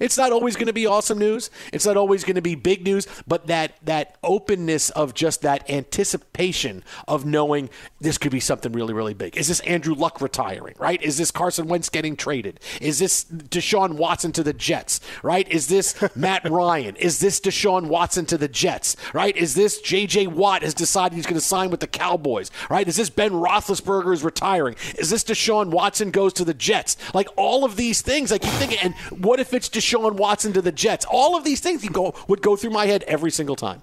It's 0.00 0.18
not 0.18 0.32
always 0.32 0.56
going 0.56 0.66
to 0.66 0.72
be 0.72 0.86
awesome 0.86 1.18
news. 1.18 1.50
It's 1.72 1.86
not 1.86 1.96
always 1.96 2.24
going 2.24 2.34
to 2.34 2.42
be 2.42 2.56
big 2.56 2.82
news. 2.82 3.06
But 3.26 3.46
that 3.46 3.76
that 3.84 4.18
openness 4.24 4.90
of 4.90 5.14
just 5.14 5.42
that 5.42 5.68
anticipation 5.70 6.82
of 7.06 7.24
knowing 7.24 7.70
this 8.00 8.18
could 8.18 8.32
be 8.32 8.40
something 8.40 8.72
really 8.72 8.92
really 8.92 9.14
big. 9.14 9.36
Is 9.36 9.48
this 9.48 9.60
Andrew 9.60 9.94
Luck 9.94 10.20
retiring? 10.20 10.74
Right? 10.78 11.00
Is 11.00 11.16
this 11.16 11.30
Carson 11.30 11.68
Wentz 11.68 11.88
getting 11.88 12.16
traded? 12.16 12.58
Is 12.80 12.98
this 12.98 13.24
Deshaun 13.24 13.94
Watson 13.94 14.32
to 14.32 14.42
the 14.42 14.52
Jets? 14.52 15.00
Right? 15.22 15.48
Is 15.48 15.68
this 15.68 15.94
Matt 16.16 16.48
Ryan? 16.50 16.96
Is 16.96 17.20
this 17.20 17.40
Deshaun 17.40 17.86
Watson 17.86 18.26
to 18.26 18.38
the 18.38 18.48
Jets? 18.48 18.96
Right? 19.14 19.36
Is 19.36 19.54
this 19.54 19.80
J.J. 19.80 20.26
Watt 20.26 20.62
has 20.62 20.74
decided 20.74 21.14
he's 21.14 21.26
going 21.26 21.34
to 21.34 21.40
sign 21.40 21.70
with 21.70 21.80
the 21.80 21.86
Cowboys? 21.86 22.50
Right? 22.68 22.86
Is 22.88 22.96
this 22.96 23.10
Ben 23.10 23.30
Roethlisberger 23.30 24.12
is 24.12 24.24
retiring? 24.24 24.74
Is 24.96 25.10
this 25.10 25.24
Deshaun 25.24 25.70
Watson 25.70 26.10
goes 26.10 26.32
to 26.34 26.44
the 26.44 26.54
Jets? 26.54 26.96
Like 27.14 27.28
all 27.36 27.64
of 27.64 27.76
these 27.76 28.02
things, 28.02 28.32
I 28.32 28.38
keep 28.38 28.52
thinking, 28.52 28.78
and 28.82 28.94
what 29.22 29.40
if 29.40 29.52
it's 29.52 29.68
Deshaun 29.68 30.16
Watson 30.16 30.52
to 30.54 30.62
the 30.62 30.72
Jets? 30.72 31.06
All 31.10 31.36
of 31.36 31.44
these 31.44 31.60
things 31.60 31.86
go, 31.88 32.14
would 32.28 32.42
go 32.42 32.56
through 32.56 32.70
my 32.70 32.86
head 32.86 33.04
every 33.04 33.30
single 33.30 33.56
time 33.56 33.82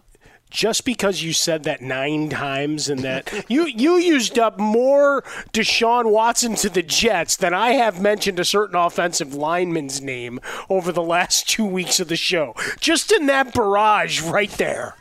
just 0.56 0.86
because 0.86 1.22
you 1.22 1.34
said 1.34 1.64
that 1.64 1.82
nine 1.82 2.30
times 2.30 2.90
and 2.90 3.02
that 3.02 3.46
you 3.50 3.66
you 3.66 3.98
used 3.98 4.40
up 4.40 4.58
more 4.58 5.22
Deshaun 5.52 6.12
Watson 6.12 6.56
to 6.56 6.70
the 6.70 6.84
Jets 6.84 7.36
than 7.36 7.54
I 7.54 7.72
have 7.72 8.02
mentioned 8.02 8.40
a 8.40 8.46
certain 8.46 8.76
offensive 8.76 9.34
lineman's 9.34 10.02
name 10.02 10.40
over 10.70 10.92
the 10.92 11.04
last 11.04 11.50
two 11.50 11.66
weeks 11.66 12.00
of 12.00 12.08
the 12.08 12.16
show. 12.16 12.56
Just 12.80 13.12
in 13.12 13.26
that 13.28 13.54
barrage 13.54 14.22
right 14.22 14.52
there. 14.52 14.96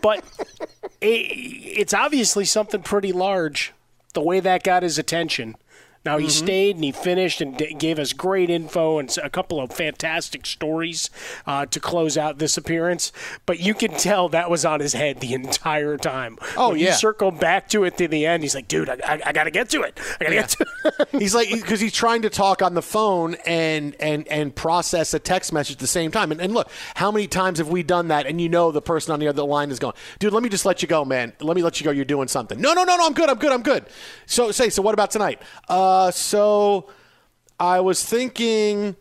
But 0.00 0.24
it, 1.00 1.06
it's 1.06 1.94
obviously 1.94 2.44
something 2.44 2.82
pretty 2.82 3.12
large 3.12 3.74
the 4.14 4.22
way 4.22 4.40
that 4.40 4.62
got 4.62 4.82
his 4.82 4.98
attention. 4.98 5.56
Now 6.08 6.16
he 6.16 6.24
mm-hmm. 6.24 6.46
stayed 6.46 6.76
and 6.76 6.84
he 6.84 6.90
finished 6.90 7.42
and 7.42 7.54
d- 7.54 7.74
gave 7.74 7.98
us 7.98 8.14
great 8.14 8.48
info 8.48 8.98
and 8.98 9.14
a 9.22 9.28
couple 9.28 9.60
of 9.60 9.70
fantastic 9.70 10.46
stories 10.46 11.10
uh, 11.46 11.66
to 11.66 11.78
close 11.78 12.16
out 12.16 12.38
this 12.38 12.56
appearance. 12.56 13.12
But 13.44 13.60
you 13.60 13.74
can 13.74 13.90
tell 13.90 14.30
that 14.30 14.48
was 14.48 14.64
on 14.64 14.80
his 14.80 14.94
head 14.94 15.20
the 15.20 15.34
entire 15.34 15.98
time. 15.98 16.38
Oh 16.56 16.70
when 16.70 16.78
yeah, 16.78 16.94
circled 16.94 17.38
back 17.38 17.68
to 17.68 17.84
it 17.84 17.98
to 17.98 18.08
the 18.08 18.24
end. 18.24 18.42
He's 18.42 18.54
like, 18.54 18.68
"Dude, 18.68 18.88
I, 18.88 18.96
I, 19.06 19.20
I 19.26 19.32
got 19.34 19.44
to 19.44 19.50
get 19.50 19.68
to 19.68 19.82
it. 19.82 20.00
I 20.18 20.24
got 20.24 20.30
to 20.30 20.34
yeah. 20.34 20.40
get 20.40 20.48
to." 20.48 20.66
it. 20.86 21.08
he's 21.20 21.34
like, 21.34 21.50
because 21.50 21.78
he's 21.78 21.92
trying 21.92 22.22
to 22.22 22.30
talk 22.30 22.62
on 22.62 22.72
the 22.72 22.80
phone 22.80 23.34
and 23.44 23.94
and 24.00 24.26
and 24.28 24.56
process 24.56 25.12
a 25.12 25.18
text 25.18 25.52
message 25.52 25.76
at 25.76 25.80
the 25.80 25.86
same 25.86 26.10
time. 26.10 26.32
And, 26.32 26.40
and 26.40 26.54
look, 26.54 26.70
how 26.94 27.12
many 27.12 27.26
times 27.26 27.58
have 27.58 27.68
we 27.68 27.82
done 27.82 28.08
that? 28.08 28.24
And 28.24 28.40
you 28.40 28.48
know, 28.48 28.72
the 28.72 28.80
person 28.80 29.12
on 29.12 29.20
the 29.20 29.28
other 29.28 29.42
line 29.42 29.70
is 29.70 29.78
going, 29.78 29.94
"Dude, 30.20 30.32
let 30.32 30.42
me 30.42 30.48
just 30.48 30.64
let 30.64 30.80
you 30.80 30.88
go, 30.88 31.04
man. 31.04 31.34
Let 31.38 31.54
me 31.54 31.62
let 31.62 31.78
you 31.80 31.84
go. 31.84 31.90
You're 31.90 32.06
doing 32.06 32.28
something." 32.28 32.58
No, 32.58 32.72
no, 32.72 32.84
no, 32.84 32.96
no. 32.96 33.04
I'm 33.04 33.12
good. 33.12 33.28
I'm 33.28 33.36
good. 33.36 33.52
I'm 33.52 33.62
good. 33.62 33.84
So 34.24 34.50
say, 34.52 34.70
so 34.70 34.80
what 34.80 34.94
about 34.94 35.10
tonight? 35.10 35.42
Uh, 35.68 35.97
uh, 35.98 36.10
so 36.12 36.88
I 37.58 37.80
was 37.80 38.04
thinking 38.04 38.94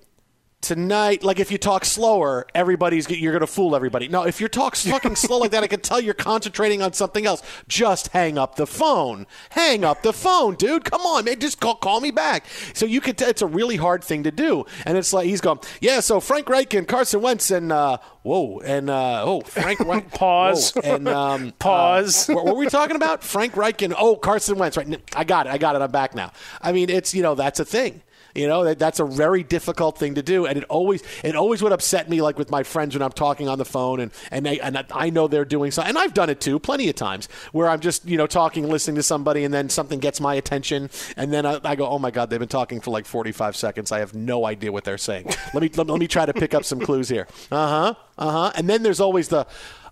tonight, 0.68 1.24
like 1.24 1.40
if 1.40 1.50
you 1.50 1.58
talk 1.58 1.86
slower, 1.86 2.46
everybody's 2.54 3.10
you're 3.10 3.32
going 3.32 3.40
to 3.40 3.48
fool 3.48 3.74
everybody. 3.74 4.10
No, 4.10 4.24
if 4.24 4.42
you 4.42 4.50
talk 4.50 4.76
fucking 4.76 5.16
slow 5.16 5.38
like 5.38 5.52
that, 5.52 5.64
I 5.64 5.68
can 5.68 5.80
tell 5.80 6.02
you're 6.02 6.14
concentrating 6.14 6.82
on 6.82 6.92
something 6.92 7.26
else. 7.26 7.42
Just 7.70 8.10
hang 8.10 8.38
up 8.38 8.56
the 8.56 8.68
phone. 8.68 9.28
Hang 9.52 9.86
up 9.86 10.04
the 10.04 10.12
phone, 10.12 10.56
dude. 10.56 10.84
Come 10.84 11.02
on, 11.02 11.24
man. 11.24 11.40
Just 11.40 11.62
call, 11.62 11.76
call 11.76 12.02
me 12.02 12.12
back. 12.12 12.46
So 12.74 12.86
you 12.86 13.00
could. 13.00 13.18
T- 13.18 13.26
it's 13.26 13.42
a 13.42 13.48
really 13.48 13.78
hard 13.78 14.04
thing 14.04 14.24
to 14.24 14.32
do, 14.32 14.66
and 14.86 14.98
it's 14.98 15.14
like 15.14 15.28
he's 15.28 15.40
going, 15.40 15.60
yeah. 15.80 16.02
So 16.02 16.20
Frank 16.20 16.50
Reich 16.50 16.74
and 16.74 16.86
Carson 16.86 17.22
Wentz 17.22 17.50
and 17.50 17.72
uh, 17.72 17.98
whoa 18.24 18.60
and 18.60 18.90
uh, 18.90 19.24
oh 19.24 19.42
Frank 19.42 19.80
Reich. 19.80 20.12
pause 20.14 20.74
whoa, 20.74 20.82
and 20.84 21.08
um, 21.08 21.54
pause. 21.60 22.30
Uh, 22.30 22.34
what 22.34 22.46
were 22.46 22.56
we 22.56 22.68
talking 22.68 22.98
about? 22.98 23.24
Frank 23.24 23.56
Reich 23.56 23.82
and 23.82 23.96
oh 23.98 24.18
Carson 24.18 24.58
Wentz. 24.58 24.76
Right. 24.76 25.02
I 25.16 25.24
got 25.24 25.48
it. 25.48 25.52
I 25.52 25.58
got 25.58 25.78
it. 25.78 25.82
I'm 25.82 25.92
back 25.92 26.14
now. 26.14 26.34
I 26.62 26.74
mean, 26.74 26.90
it's 26.90 27.14
you 27.14 27.24
know 27.24 27.36
that's 27.36 27.62
a 27.62 27.66
thing. 27.66 28.02
You 28.38 28.48
know, 28.48 28.64
that, 28.66 28.78
that's 28.78 29.00
a 29.00 29.06
very 29.06 29.42
difficult 29.42 29.98
thing 29.98 30.16
to 30.16 30.22
do, 30.22 30.46
and 30.46 30.58
it 30.58 30.64
always 30.66 31.02
it 31.24 31.36
always 31.36 31.64
would 31.64 31.72
upset 31.72 32.08
me, 32.08 32.22
like 32.22 32.38
with 32.38 32.52
my 32.52 32.62
friends 32.62 32.94
when 32.94 33.02
I'm 33.02 33.12
talking 33.12 33.50
on 33.50 33.58
the 33.58 33.66
phone, 33.66 34.00
and 34.00 34.12
and 34.30 34.46
they, 34.46 34.60
and 34.60 34.86
I 34.92 35.10
know 35.10 35.28
they're 35.28 35.44
doing 35.44 35.72
something, 35.72 35.90
and 35.90 35.98
I've 35.98 36.14
done 36.14 36.30
it 36.30 36.40
too, 36.40 36.60
plenty 36.60 36.88
of 36.88 36.96
times, 36.96 37.28
where 37.52 37.68
I'm 37.68 37.80
just 37.80 38.06
you 38.06 38.16
know 38.16 38.28
talking, 38.28 38.70
listening 38.70 38.98
to 38.98 39.04
somebody, 39.04 39.44
and 39.44 39.52
then 39.52 39.70
something 39.70 40.00
gets 40.00 40.22
my 40.22 40.36
attention, 40.36 40.92
and 41.16 41.34
then 41.34 41.48
I, 41.48 41.60
I 41.64 41.76
go, 41.76 41.88
oh 41.88 41.98
my 41.98 42.12
god, 42.12 42.30
they've 42.30 42.40
been 42.40 42.48
talking 42.48 42.80
for 42.80 42.92
like 42.92 43.08
45 43.08 43.56
seconds. 43.56 43.92
I 43.92 44.00
have 44.00 44.14
no 44.14 44.46
idea 44.46 44.72
what 44.72 44.84
they're 44.84 45.00
saying. 45.00 45.26
let 45.56 45.64
me 45.64 45.72
let, 45.76 45.88
let 45.88 46.00
me 46.00 46.08
try 46.08 46.28
to 46.28 46.34
pick 46.34 46.54
up 46.54 46.64
some 46.64 46.80
clues 46.80 47.10
here. 47.10 47.28
Uh 47.52 47.68
huh. 47.68 47.94
Uh 48.20 48.32
huh. 48.32 48.52
And 48.56 48.70
then 48.70 48.84
there's 48.84 49.00
always 49.00 49.30
the 49.30 49.48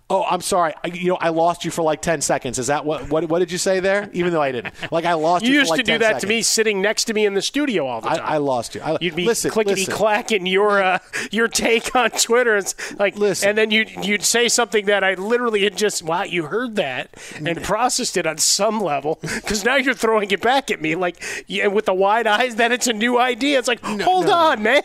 Oh, 0.08 0.22
I'm 0.22 0.40
sorry. 0.40 0.72
I, 0.84 0.88
you 0.88 1.08
know, 1.08 1.16
I 1.16 1.30
lost 1.30 1.64
you 1.64 1.72
for 1.72 1.82
like 1.82 2.00
ten 2.00 2.20
seconds. 2.20 2.60
Is 2.60 2.68
that 2.68 2.84
what? 2.84 3.10
What, 3.10 3.28
what 3.28 3.40
did 3.40 3.50
you 3.50 3.58
say 3.58 3.80
there? 3.80 4.08
Even 4.12 4.32
though 4.32 4.42
I 4.42 4.52
didn't. 4.52 4.72
Like 4.92 5.04
I 5.04 5.14
lost 5.14 5.44
you. 5.44 5.52
You 5.52 5.58
used 5.58 5.70
like 5.70 5.78
to 5.78 5.82
do 5.82 5.98
that 5.98 6.06
seconds. 6.06 6.22
to 6.22 6.28
me, 6.28 6.42
sitting 6.42 6.80
next 6.80 7.04
to 7.04 7.14
me 7.14 7.26
in 7.26 7.34
the 7.34 7.42
studio 7.42 7.86
all 7.86 8.00
the 8.00 8.10
time. 8.10 8.20
I, 8.20 8.34
I 8.34 8.36
lost 8.36 8.76
you. 8.76 8.82
I, 8.82 8.98
you'd 9.00 9.16
be 9.16 9.24
listen, 9.24 9.50
clickety 9.50 9.80
listen. 9.80 9.94
clacking 9.94 10.46
your 10.46 10.80
uh, 10.80 10.98
your 11.32 11.48
take 11.48 11.96
on 11.96 12.10
Twitter. 12.10 12.56
It's 12.56 12.96
like, 13.00 13.16
listen. 13.16 13.48
and 13.48 13.58
then 13.58 13.72
you 13.72 13.84
you'd 14.00 14.22
say 14.22 14.48
something 14.48 14.86
that 14.86 15.02
I 15.02 15.14
literally 15.14 15.64
had 15.64 15.76
just 15.76 16.04
wow, 16.04 16.22
you 16.22 16.44
heard 16.44 16.76
that 16.76 17.10
and 17.34 17.60
processed 17.64 18.16
it 18.16 18.26
on 18.28 18.38
some 18.38 18.80
level 18.80 19.18
because 19.22 19.64
now 19.64 19.74
you're 19.74 19.94
throwing 19.94 20.30
it 20.30 20.40
back 20.40 20.70
at 20.70 20.80
me 20.80 20.94
like 20.94 21.20
yeah, 21.48 21.66
with 21.66 21.86
the 21.86 21.94
wide 21.94 22.28
eyes 22.28 22.56
that 22.56 22.70
it's 22.70 22.86
a 22.86 22.92
new 22.92 23.18
idea. 23.18 23.58
It's 23.58 23.68
like, 23.68 23.82
no, 23.82 24.04
hold 24.04 24.26
no, 24.26 24.34
on, 24.34 24.62
no. 24.62 24.70
man. 24.70 24.82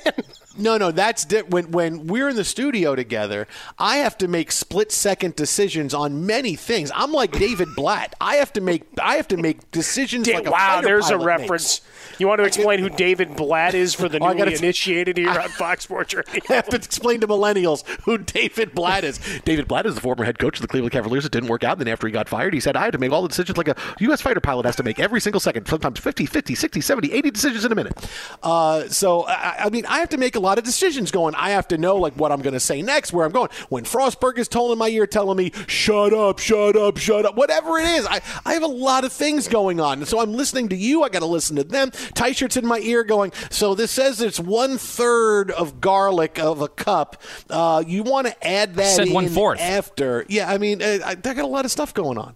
No, 0.58 0.78
no, 0.78 0.92
that's 0.92 1.26
di- 1.26 1.42
when 1.44 1.72
when 1.72 2.08
we're 2.08 2.30
in 2.30 2.36
the 2.36 2.44
studio 2.44 2.96
together. 2.96 3.48
I 3.80 3.98
have 3.98 4.18
to 4.20 4.28
make 4.28 4.52
split 4.52 4.92
second 4.92 5.36
decisions 5.36 5.94
on 5.94 6.26
many 6.26 6.56
things. 6.56 6.92
I'm 6.94 7.12
like 7.12 7.32
David 7.32 7.70
Blatt. 7.76 8.16
I 8.20 8.36
have 8.36 8.52
to 8.54 8.62
make 8.62 8.84
I 9.02 9.16
have 9.16 9.28
to 9.30 9.38
make 9.38 9.72
decisions 9.72 10.28
Da- 10.28 10.36
like 10.36 10.48
a 10.48 10.52
wow. 10.52 10.82
There's 10.82 11.10
a 11.10 11.18
makes. 11.18 11.26
reference. 11.26 11.82
You 12.18 12.28
want 12.28 12.40
to 12.40 12.46
explain 12.46 12.80
who 12.80 12.90
David 12.90 13.36
Blatt 13.36 13.74
is 13.74 13.94
for 13.96 14.10
the 14.10 14.20
oh, 14.20 14.34
newly 14.34 14.54
initiated 14.54 15.18
here 15.18 15.30
on 15.30 15.50
Fox 15.50 15.86
Sports 15.86 16.14
Radio? 16.14 16.42
I 16.50 16.54
have 16.54 16.70
to 16.70 16.76
explain 16.76 17.22
to 17.22 17.28
millennials 17.28 17.88
who 18.04 18.18
David 18.18 18.76
Blatt 18.76 19.04
is. 19.04 19.20
David 19.46 19.68
Blatt 19.68 19.86
is 19.86 19.96
the 19.96 20.02
former 20.02 20.24
head 20.26 20.38
coach 20.38 20.58
of 20.58 20.62
the 20.62 20.68
Cleveland 20.68 20.92
Cavaliers. 20.92 21.26
It 21.26 21.32
didn't 21.32 21.50
work 21.50 21.64
out. 21.64 21.74
And 21.74 21.82
then 21.82 21.88
after 21.88 22.08
he 22.08 22.14
got 22.14 22.28
fired, 22.30 22.54
he 22.54 22.60
said, 22.60 22.76
I 22.76 22.84
had 22.84 22.92
to 22.92 23.00
make 23.00 23.12
all 23.12 23.22
the 23.22 23.30
decisions 23.30 23.58
like 23.58 23.70
a 23.70 23.76
U.S. 24.00 24.22
fighter 24.22 24.42
pilot 24.42 24.66
has 24.66 24.76
to 24.76 24.84
make 24.84 25.00
every 25.00 25.22
single 25.22 25.40
second, 25.40 25.68
sometimes 25.68 26.00
50, 26.00 26.26
50, 26.26 26.54
60, 26.56 26.82
70, 26.82 27.12
80 27.14 27.32
decisions 27.32 27.66
in 27.66 27.72
a 27.72 27.76
minute. 27.76 27.94
Uh, 28.44 28.88
so, 28.90 29.26
I, 29.26 29.66
I 29.66 29.70
mean, 29.70 29.86
I 29.86 30.00
have 30.00 30.10
to 30.10 30.18
make 30.18 30.36
a 30.36 30.41
lot 30.42 30.58
of 30.58 30.64
decisions 30.64 31.12
going. 31.12 31.36
I 31.36 31.52
have 31.52 31.68
to 31.70 31.78
know 31.78 31.96
like 31.98 32.14
what 32.16 32.32
I'm 32.32 32.42
going 32.42 32.54
to 32.54 32.60
say 32.60 32.82
next, 32.82 33.14
where 33.14 33.26
I'm 33.26 33.32
going. 33.32 33.50
When 33.70 33.84
Frostberg 33.84 34.38
is 34.38 34.48
told 34.48 34.72
in 34.72 34.78
my 34.78 34.90
ear 34.90 35.08
telling 35.08 35.38
me, 35.38 35.52
shut 35.68 36.14
up, 36.14 36.40
shut 36.40 36.76
up, 36.76 36.98
shut 36.98 37.26
up, 37.26 37.36
whatever 37.36 37.78
it 37.78 37.86
is, 37.86 38.06
I, 38.06 38.22
I 38.46 38.54
have 38.54 38.64
a 38.64 38.68
lot 38.68 39.06
of 39.06 39.14
things 39.14 39.48
going 39.48 39.80
on. 39.80 40.00
And 40.00 40.08
so 40.08 40.20
I'm 40.20 40.34
listening 40.34 40.70
to 40.70 40.76
you. 40.76 41.04
I 41.04 41.10
got 41.10 41.20
to 41.20 41.26
listen 41.26 41.56
to 41.56 41.64
them. 41.64 41.92
Teichert's 41.92 42.58
in 42.58 42.66
my 42.66 42.80
ear 42.80 43.04
going, 43.04 43.32
so 43.50 43.76
this 43.76 43.92
says 43.92 44.22
it's 44.22 44.40
one 44.40 44.78
third 44.78 45.52
of 45.52 45.80
garlic 45.82 46.40
of 46.40 46.62
a 46.62 46.68
cup. 46.68 47.22
Uh, 47.50 47.84
you 47.86 48.04
want 48.04 48.28
to 48.28 48.48
add 48.48 48.76
that 48.76 48.96
said 48.96 49.08
in 49.08 49.14
one 49.14 49.30
fourth. 49.30 49.60
after. 49.60 50.26
Yeah, 50.28 50.50
I 50.50 50.58
mean, 50.58 50.82
I, 50.82 51.00
I 51.04 51.16
got 51.16 51.38
a 51.40 51.48
lot 51.48 51.66
of 51.66 51.72
stuff 51.72 51.94
going 51.94 52.18
on. 52.18 52.36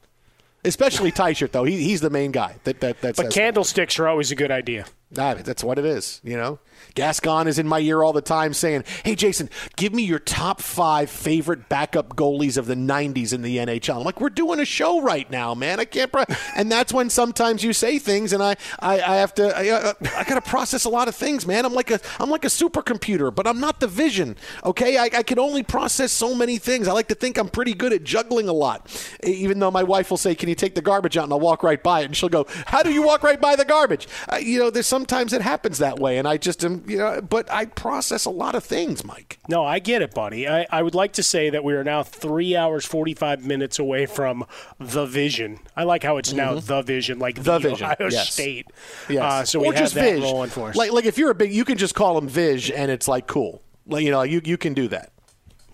Especially 0.65 1.11
T-shirt 1.11 1.51
though. 1.51 1.63
He, 1.63 1.83
he's 1.83 2.01
the 2.01 2.09
main 2.09 2.31
guy. 2.31 2.55
That, 2.63 2.79
that, 2.81 3.01
that 3.01 3.15
but 3.15 3.31
candlesticks 3.31 3.99
are 3.99 4.07
always 4.07 4.31
a 4.31 4.35
good 4.35 4.51
idea. 4.51 4.85
That, 5.11 5.45
that's 5.45 5.63
what 5.63 5.77
it 5.77 5.85
is, 5.85 6.19
you 6.23 6.35
know? 6.35 6.59
Gascon 6.95 7.47
is 7.47 7.59
in 7.59 7.67
my 7.67 7.79
ear 7.79 8.03
all 8.03 8.11
the 8.11 8.21
time 8.21 8.53
saying, 8.53 8.83
Hey, 9.03 9.15
Jason, 9.15 9.49
give 9.75 9.93
me 9.93 10.03
your 10.03 10.19
top 10.19 10.61
five 10.61 11.09
favorite 11.09 11.69
backup 11.69 12.15
goalies 12.15 12.57
of 12.57 12.65
the 12.65 12.75
90s 12.75 13.31
in 13.31 13.41
the 13.41 13.57
NHL. 13.57 13.97
I'm 13.97 14.03
like, 14.03 14.19
We're 14.19 14.29
doing 14.29 14.59
a 14.59 14.65
show 14.65 15.01
right 15.01 15.29
now, 15.29 15.53
man. 15.53 15.79
I 15.79 15.85
can't. 15.85 16.11
Pro-. 16.11 16.25
And 16.55 16.71
that's 16.71 16.91
when 16.91 17.09
sometimes 17.09 17.63
you 17.63 17.71
say 17.71 17.99
things, 17.99 18.33
and 18.33 18.41
I, 18.41 18.55
I, 18.79 18.95
I 18.95 19.15
have 19.17 19.33
to, 19.35 19.55
I, 19.55 19.69
uh, 19.69 19.93
I 20.17 20.23
got 20.23 20.43
to 20.43 20.49
process 20.49 20.85
a 20.85 20.89
lot 20.89 21.07
of 21.07 21.15
things, 21.15 21.45
man. 21.45 21.65
I'm 21.65 21.73
like 21.73 21.91
a, 21.91 21.99
I'm 22.19 22.29
like 22.29 22.43
a 22.43 22.49
supercomputer, 22.49 23.33
but 23.33 23.47
I'm 23.47 23.59
not 23.59 23.79
the 23.79 23.87
vision, 23.87 24.35
okay? 24.63 24.97
I, 24.97 25.03
I 25.03 25.23
can 25.23 25.37
only 25.39 25.63
process 25.63 26.11
so 26.11 26.33
many 26.33 26.57
things. 26.57 26.87
I 26.87 26.93
like 26.93 27.07
to 27.09 27.15
think 27.15 27.37
I'm 27.37 27.49
pretty 27.49 27.73
good 27.73 27.93
at 27.93 28.03
juggling 28.03 28.49
a 28.49 28.53
lot, 28.53 28.89
even 29.23 29.59
though 29.59 29.71
my 29.71 29.83
wife 29.83 30.09
will 30.09 30.17
say, 30.17 30.33
Can 30.33 30.49
you 30.49 30.55
take 30.55 30.75
the 30.75 30.81
garbage 30.81 31.15
out? 31.15 31.25
And 31.25 31.33
I'll 31.33 31.39
walk 31.39 31.63
right 31.63 31.81
by 31.81 32.01
it. 32.01 32.05
And 32.05 32.15
she'll 32.15 32.29
go, 32.29 32.45
How 32.65 32.83
do 32.83 32.91
you 32.91 33.03
walk 33.03 33.23
right 33.23 33.39
by 33.39 33.55
the 33.55 33.65
garbage? 33.65 34.07
Uh, 34.27 34.37
you 34.37 34.59
know, 34.59 34.69
there's 34.69 34.87
sometimes 34.95 35.33
it 35.33 35.41
happens 35.41 35.79
that 35.79 35.99
way, 35.99 36.17
and 36.17 36.25
I 36.25 36.37
just 36.37 36.63
am, 36.63 36.83
you 36.87 36.97
know. 36.97 37.21
But 37.21 37.51
I 37.51 37.65
process 37.65 38.23
a 38.23 38.29
lot 38.29 38.55
of 38.55 38.63
things, 38.63 39.03
Mike. 39.03 39.39
No, 39.49 39.65
I 39.65 39.79
get 39.79 40.01
it, 40.01 40.13
buddy. 40.13 40.47
I, 40.47 40.65
I 40.71 40.81
would 40.81 40.95
like 40.95 41.11
to 41.13 41.23
say 41.23 41.49
that 41.49 41.65
we 41.65 41.73
are 41.73 41.83
now 41.83 42.01
three 42.01 42.55
hours 42.55 42.85
forty 42.85 43.13
five 43.13 43.45
minutes 43.45 43.77
away 43.77 44.05
from 44.05 44.45
the 44.79 45.05
Vision. 45.05 45.59
I 45.75 45.83
like 45.83 46.03
how 46.03 46.15
it's 46.15 46.31
now 46.31 46.55
the 46.59 46.81
Vision, 46.81 47.19
like 47.19 47.35
The 47.35 47.59
the, 47.59 47.69
Vision, 47.69 47.85
Ohio 47.85 48.09
yes. 48.09 48.31
State. 48.31 48.67
Yes. 49.09 49.21
Uh, 49.23 49.43
so 49.43 49.59
we 49.59 49.67
or 49.67 49.73
have 49.73 49.81
just 49.83 49.95
that 49.95 50.13
Viz. 50.13 50.21
rolling 50.21 50.49
for 50.49 50.69
us. 50.69 50.77
Like, 50.77 50.93
like 50.93 51.05
if 51.05 51.17
you're 51.17 51.31
a 51.31 51.35
big, 51.35 51.51
you 51.53 51.65
can 51.65 51.77
just 51.77 51.93
call 51.93 52.15
them 52.15 52.29
Viz, 52.29 52.69
and 52.69 52.89
it's 52.89 53.09
like 53.09 53.27
cool. 53.27 53.61
Like 53.85 54.05
you 54.05 54.11
know, 54.11 54.21
you 54.21 54.41
you 54.45 54.57
can 54.57 54.73
do 54.73 54.87
that. 54.87 55.11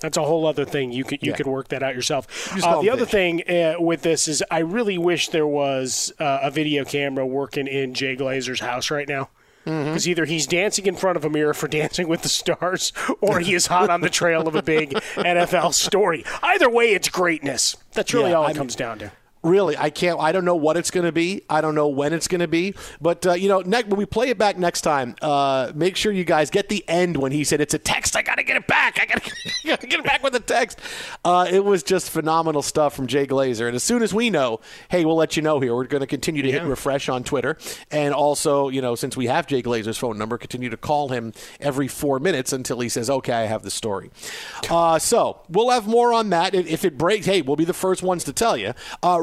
That's 0.01 0.17
a 0.17 0.23
whole 0.23 0.45
other 0.45 0.65
thing. 0.65 0.91
You 0.91 1.03
could 1.05 1.23
you 1.23 1.31
Yeah. 1.31 1.37
can 1.37 1.49
work 1.49 1.69
that 1.69 1.81
out 1.83 1.95
yourself. 1.95 2.27
Uh, 2.63 2.81
the 2.81 2.89
other 2.89 3.05
thing 3.05 3.43
uh, 3.49 3.75
with 3.79 4.01
this 4.01 4.27
is, 4.27 4.43
I 4.51 4.59
really 4.59 4.97
wish 4.97 5.29
there 5.29 5.47
was 5.47 6.11
uh, 6.19 6.39
a 6.41 6.51
video 6.51 6.83
camera 6.83 7.25
working 7.25 7.67
in 7.67 7.93
Jay 7.93 8.15
Glazer's 8.17 8.59
house 8.59 8.91
right 8.91 9.07
now. 9.07 9.29
Mm-hmm. 9.65 9.89
Because 9.91 10.07
either 10.07 10.25
he's 10.25 10.47
dancing 10.47 10.87
in 10.87 10.95
front 10.95 11.17
of 11.17 11.23
a 11.23 11.29
mirror 11.29 11.53
for 11.53 11.67
Dancing 11.67 12.07
with 12.07 12.23
the 12.23 12.29
Stars, 12.29 12.91
or 13.21 13.39
he 13.41 13.53
is 13.53 13.67
hot 13.67 13.91
on 13.91 14.01
the 14.01 14.09
trail 14.09 14.47
of 14.47 14.55
a 14.55 14.63
big 14.63 14.89
NFL 15.15 15.75
story. 15.75 16.25
Either 16.41 16.67
way, 16.67 16.93
it's 16.93 17.09
greatness. 17.09 17.77
That's 17.93 18.11
really 18.11 18.31
Yeah, 18.31 18.37
all 18.37 18.43
I 18.45 18.47
it 18.47 18.49
mean- 18.49 18.57
comes 18.57 18.75
down 18.75 18.97
to. 18.99 19.11
Really, 19.43 19.75
I 19.75 19.89
can't. 19.89 20.19
I 20.19 20.31
don't 20.31 20.45
know 20.45 20.55
what 20.55 20.77
it's 20.77 20.91
going 20.91 21.05
to 21.05 21.11
be. 21.11 21.41
I 21.49 21.61
don't 21.61 21.73
know 21.73 21.87
when 21.87 22.13
it's 22.13 22.27
going 22.27 22.41
to 22.41 22.47
be. 22.47 22.75
But 22.99 23.25
uh, 23.25 23.33
you 23.33 23.49
know, 23.49 23.61
next, 23.61 23.87
when 23.87 23.97
we 23.97 24.05
play 24.05 24.29
it 24.29 24.37
back 24.37 24.57
next 24.57 24.81
time, 24.81 25.15
uh, 25.21 25.71
make 25.73 25.95
sure 25.95 26.11
you 26.11 26.23
guys 26.23 26.51
get 26.51 26.69
the 26.69 26.87
end 26.87 27.17
when 27.17 27.31
he 27.31 27.43
said 27.43 27.59
it's 27.59 27.73
a 27.73 27.79
text. 27.79 28.15
I 28.15 28.21
got 28.21 28.35
to 28.35 28.43
get 28.43 28.55
it 28.55 28.67
back. 28.67 28.99
I 29.01 29.05
got 29.07 29.23
to 29.79 29.87
get 29.87 29.99
it 29.99 30.05
back 30.05 30.21
with 30.23 30.35
a 30.35 30.39
text. 30.39 30.79
Uh, 31.25 31.47
it 31.49 31.65
was 31.65 31.81
just 31.81 32.11
phenomenal 32.11 32.61
stuff 32.61 32.95
from 32.95 33.07
Jay 33.07 33.25
Glazer. 33.25 33.65
And 33.65 33.75
as 33.75 33.83
soon 33.83 34.03
as 34.03 34.13
we 34.13 34.29
know, 34.29 34.59
hey, 34.89 35.05
we'll 35.05 35.15
let 35.15 35.35
you 35.35 35.41
know. 35.41 35.59
Here, 35.59 35.73
we're 35.75 35.85
going 35.85 36.01
to 36.01 36.07
continue 36.07 36.43
to 36.43 36.51
hit 36.51 36.63
refresh 36.63 37.09
on 37.09 37.23
Twitter, 37.23 37.57
and 37.89 38.13
also, 38.13 38.69
you 38.69 38.81
know, 38.81 38.93
since 38.93 39.17
we 39.17 39.25
have 39.25 39.47
Jay 39.47 39.63
Glazer's 39.63 39.97
phone 39.97 40.19
number, 40.19 40.37
continue 40.37 40.69
to 40.69 40.77
call 40.77 41.09
him 41.09 41.33
every 41.59 41.87
four 41.87 42.19
minutes 42.19 42.53
until 42.53 42.79
he 42.79 42.89
says, 42.89 43.09
"Okay, 43.09 43.33
I 43.33 43.45
have 43.45 43.63
the 43.63 43.71
story." 43.71 44.11
Uh, 44.69 44.99
so 44.99 45.41
we'll 45.49 45.71
have 45.71 45.87
more 45.87 46.13
on 46.13 46.29
that. 46.29 46.53
If, 46.53 46.67
if 46.67 46.85
it 46.85 46.97
breaks, 46.97 47.25
hey, 47.25 47.41
we'll 47.41 47.55
be 47.55 47.65
the 47.65 47.73
first 47.73 48.03
ones 48.03 48.23
to 48.25 48.33
tell 48.33 48.55
you. 48.55 48.73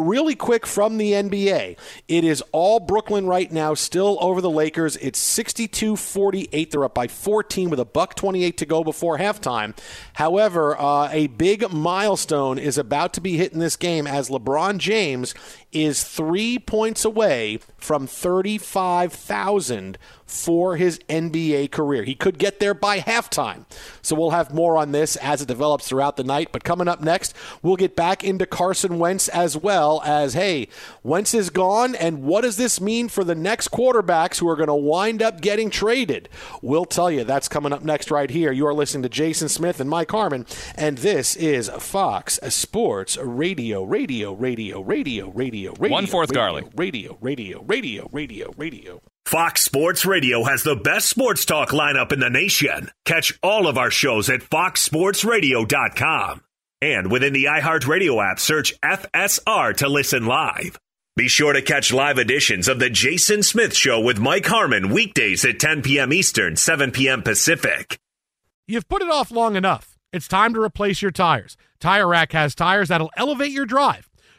Really 0.08 0.34
quick 0.34 0.66
from 0.66 0.96
the 0.96 1.12
NBA, 1.12 1.76
it 2.08 2.24
is 2.24 2.42
all 2.50 2.80
Brooklyn 2.80 3.26
right 3.26 3.52
now, 3.52 3.74
still 3.74 4.16
over 4.22 4.40
the 4.40 4.48
Lakers. 4.48 4.96
It's 4.96 5.22
62-48. 5.22 6.70
They're 6.70 6.84
up 6.84 6.94
by 6.94 7.08
14 7.08 7.68
with 7.68 7.78
a 7.78 7.84
buck 7.84 8.14
28 8.14 8.56
to 8.56 8.64
go 8.64 8.82
before 8.82 9.18
halftime. 9.18 9.76
However, 10.14 10.80
uh, 10.80 11.10
a 11.12 11.26
big 11.26 11.70
milestone 11.70 12.58
is 12.58 12.78
about 12.78 13.12
to 13.14 13.20
be 13.20 13.36
hit 13.36 13.52
in 13.52 13.58
this 13.58 13.76
game 13.76 14.06
as 14.06 14.30
LeBron 14.30 14.78
James 14.78 15.34
is 15.72 16.02
three 16.02 16.58
points 16.58 17.04
away 17.04 17.58
from 17.76 18.06
35,000 18.06 19.98
for 20.28 20.76
his 20.76 20.98
NBA 21.08 21.72
career. 21.72 22.04
He 22.04 22.14
could 22.14 22.38
get 22.38 22.60
there 22.60 22.74
by 22.74 23.00
halftime. 23.00 23.64
So 24.02 24.14
we'll 24.14 24.30
have 24.30 24.54
more 24.54 24.76
on 24.76 24.92
this 24.92 25.16
as 25.16 25.42
it 25.42 25.48
develops 25.48 25.88
throughout 25.88 26.16
the 26.16 26.24
night. 26.24 26.50
But 26.52 26.64
coming 26.64 26.86
up 26.86 27.00
next, 27.00 27.34
we'll 27.62 27.76
get 27.76 27.96
back 27.96 28.22
into 28.22 28.46
Carson 28.46 28.98
Wentz 28.98 29.28
as 29.28 29.56
well 29.56 30.02
as, 30.04 30.34
hey, 30.34 30.68
Wentz 31.02 31.34
is 31.34 31.50
gone, 31.50 31.94
and 31.94 32.22
what 32.22 32.42
does 32.42 32.56
this 32.56 32.80
mean 32.80 33.08
for 33.08 33.24
the 33.24 33.34
next 33.34 33.68
quarterbacks 33.68 34.38
who 34.38 34.48
are 34.48 34.56
going 34.56 34.68
to 34.68 34.74
wind 34.74 35.22
up 35.22 35.40
getting 35.40 35.70
traded? 35.70 36.28
We'll 36.62 36.84
tell 36.84 37.10
you. 37.10 37.24
That's 37.24 37.48
coming 37.48 37.72
up 37.72 37.82
next 37.82 38.10
right 38.10 38.30
here. 38.30 38.52
You 38.52 38.66
are 38.66 38.74
listening 38.74 39.02
to 39.04 39.08
Jason 39.08 39.48
Smith 39.48 39.80
and 39.80 39.88
Mike 39.88 40.10
Harmon, 40.10 40.46
and 40.74 40.98
this 40.98 41.36
is 41.36 41.70
Fox 41.78 42.38
Sports 42.48 43.16
Radio, 43.16 43.82
Radio, 43.82 44.32
Radio, 44.34 44.80
Radio, 44.80 45.30
Radio, 45.30 45.74
Radio. 45.74 45.74
One 45.90 46.06
fourth 46.06 46.30
radio, 46.30 46.40
garlic. 46.40 46.66
Radio, 46.76 47.18
radio, 47.20 47.62
radio, 47.62 48.08
radio, 48.12 48.52
radio. 48.56 49.00
Fox 49.28 49.60
Sports 49.60 50.06
Radio 50.06 50.44
has 50.44 50.62
the 50.62 50.74
best 50.74 51.06
sports 51.06 51.44
talk 51.44 51.68
lineup 51.68 52.12
in 52.12 52.20
the 52.20 52.30
nation. 52.30 52.90
Catch 53.04 53.38
all 53.42 53.66
of 53.66 53.76
our 53.76 53.90
shows 53.90 54.30
at 54.30 54.40
foxsportsradio.com. 54.40 56.40
And 56.80 57.12
within 57.12 57.34
the 57.34 57.44
iHeartRadio 57.44 58.26
app, 58.26 58.40
search 58.40 58.72
FSR 58.80 59.76
to 59.76 59.88
listen 59.90 60.24
live. 60.24 60.80
Be 61.14 61.28
sure 61.28 61.52
to 61.52 61.60
catch 61.60 61.92
live 61.92 62.16
editions 62.16 62.68
of 62.68 62.78
The 62.78 62.88
Jason 62.88 63.42
Smith 63.42 63.76
Show 63.76 64.00
with 64.00 64.18
Mike 64.18 64.46
Harmon 64.46 64.88
weekdays 64.88 65.44
at 65.44 65.60
10 65.60 65.82
p.m. 65.82 66.10
Eastern, 66.10 66.56
7 66.56 66.90
p.m. 66.90 67.20
Pacific. 67.20 67.98
You've 68.66 68.88
put 68.88 69.02
it 69.02 69.10
off 69.10 69.30
long 69.30 69.56
enough. 69.56 69.98
It's 70.10 70.26
time 70.26 70.54
to 70.54 70.62
replace 70.62 71.02
your 71.02 71.10
tires. 71.10 71.58
Tire 71.80 72.08
Rack 72.08 72.32
has 72.32 72.54
tires 72.54 72.88
that'll 72.88 73.12
elevate 73.14 73.52
your 73.52 73.66
drive. 73.66 74.07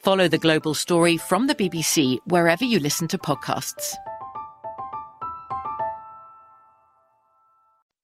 Follow 0.00 0.28
the 0.28 0.38
global 0.38 0.74
story 0.74 1.16
from 1.18 1.46
the 1.46 1.54
BBC 1.54 2.18
wherever 2.26 2.64
you 2.64 2.78
listen 2.78 3.06
to 3.08 3.18
podcasts. 3.18 3.94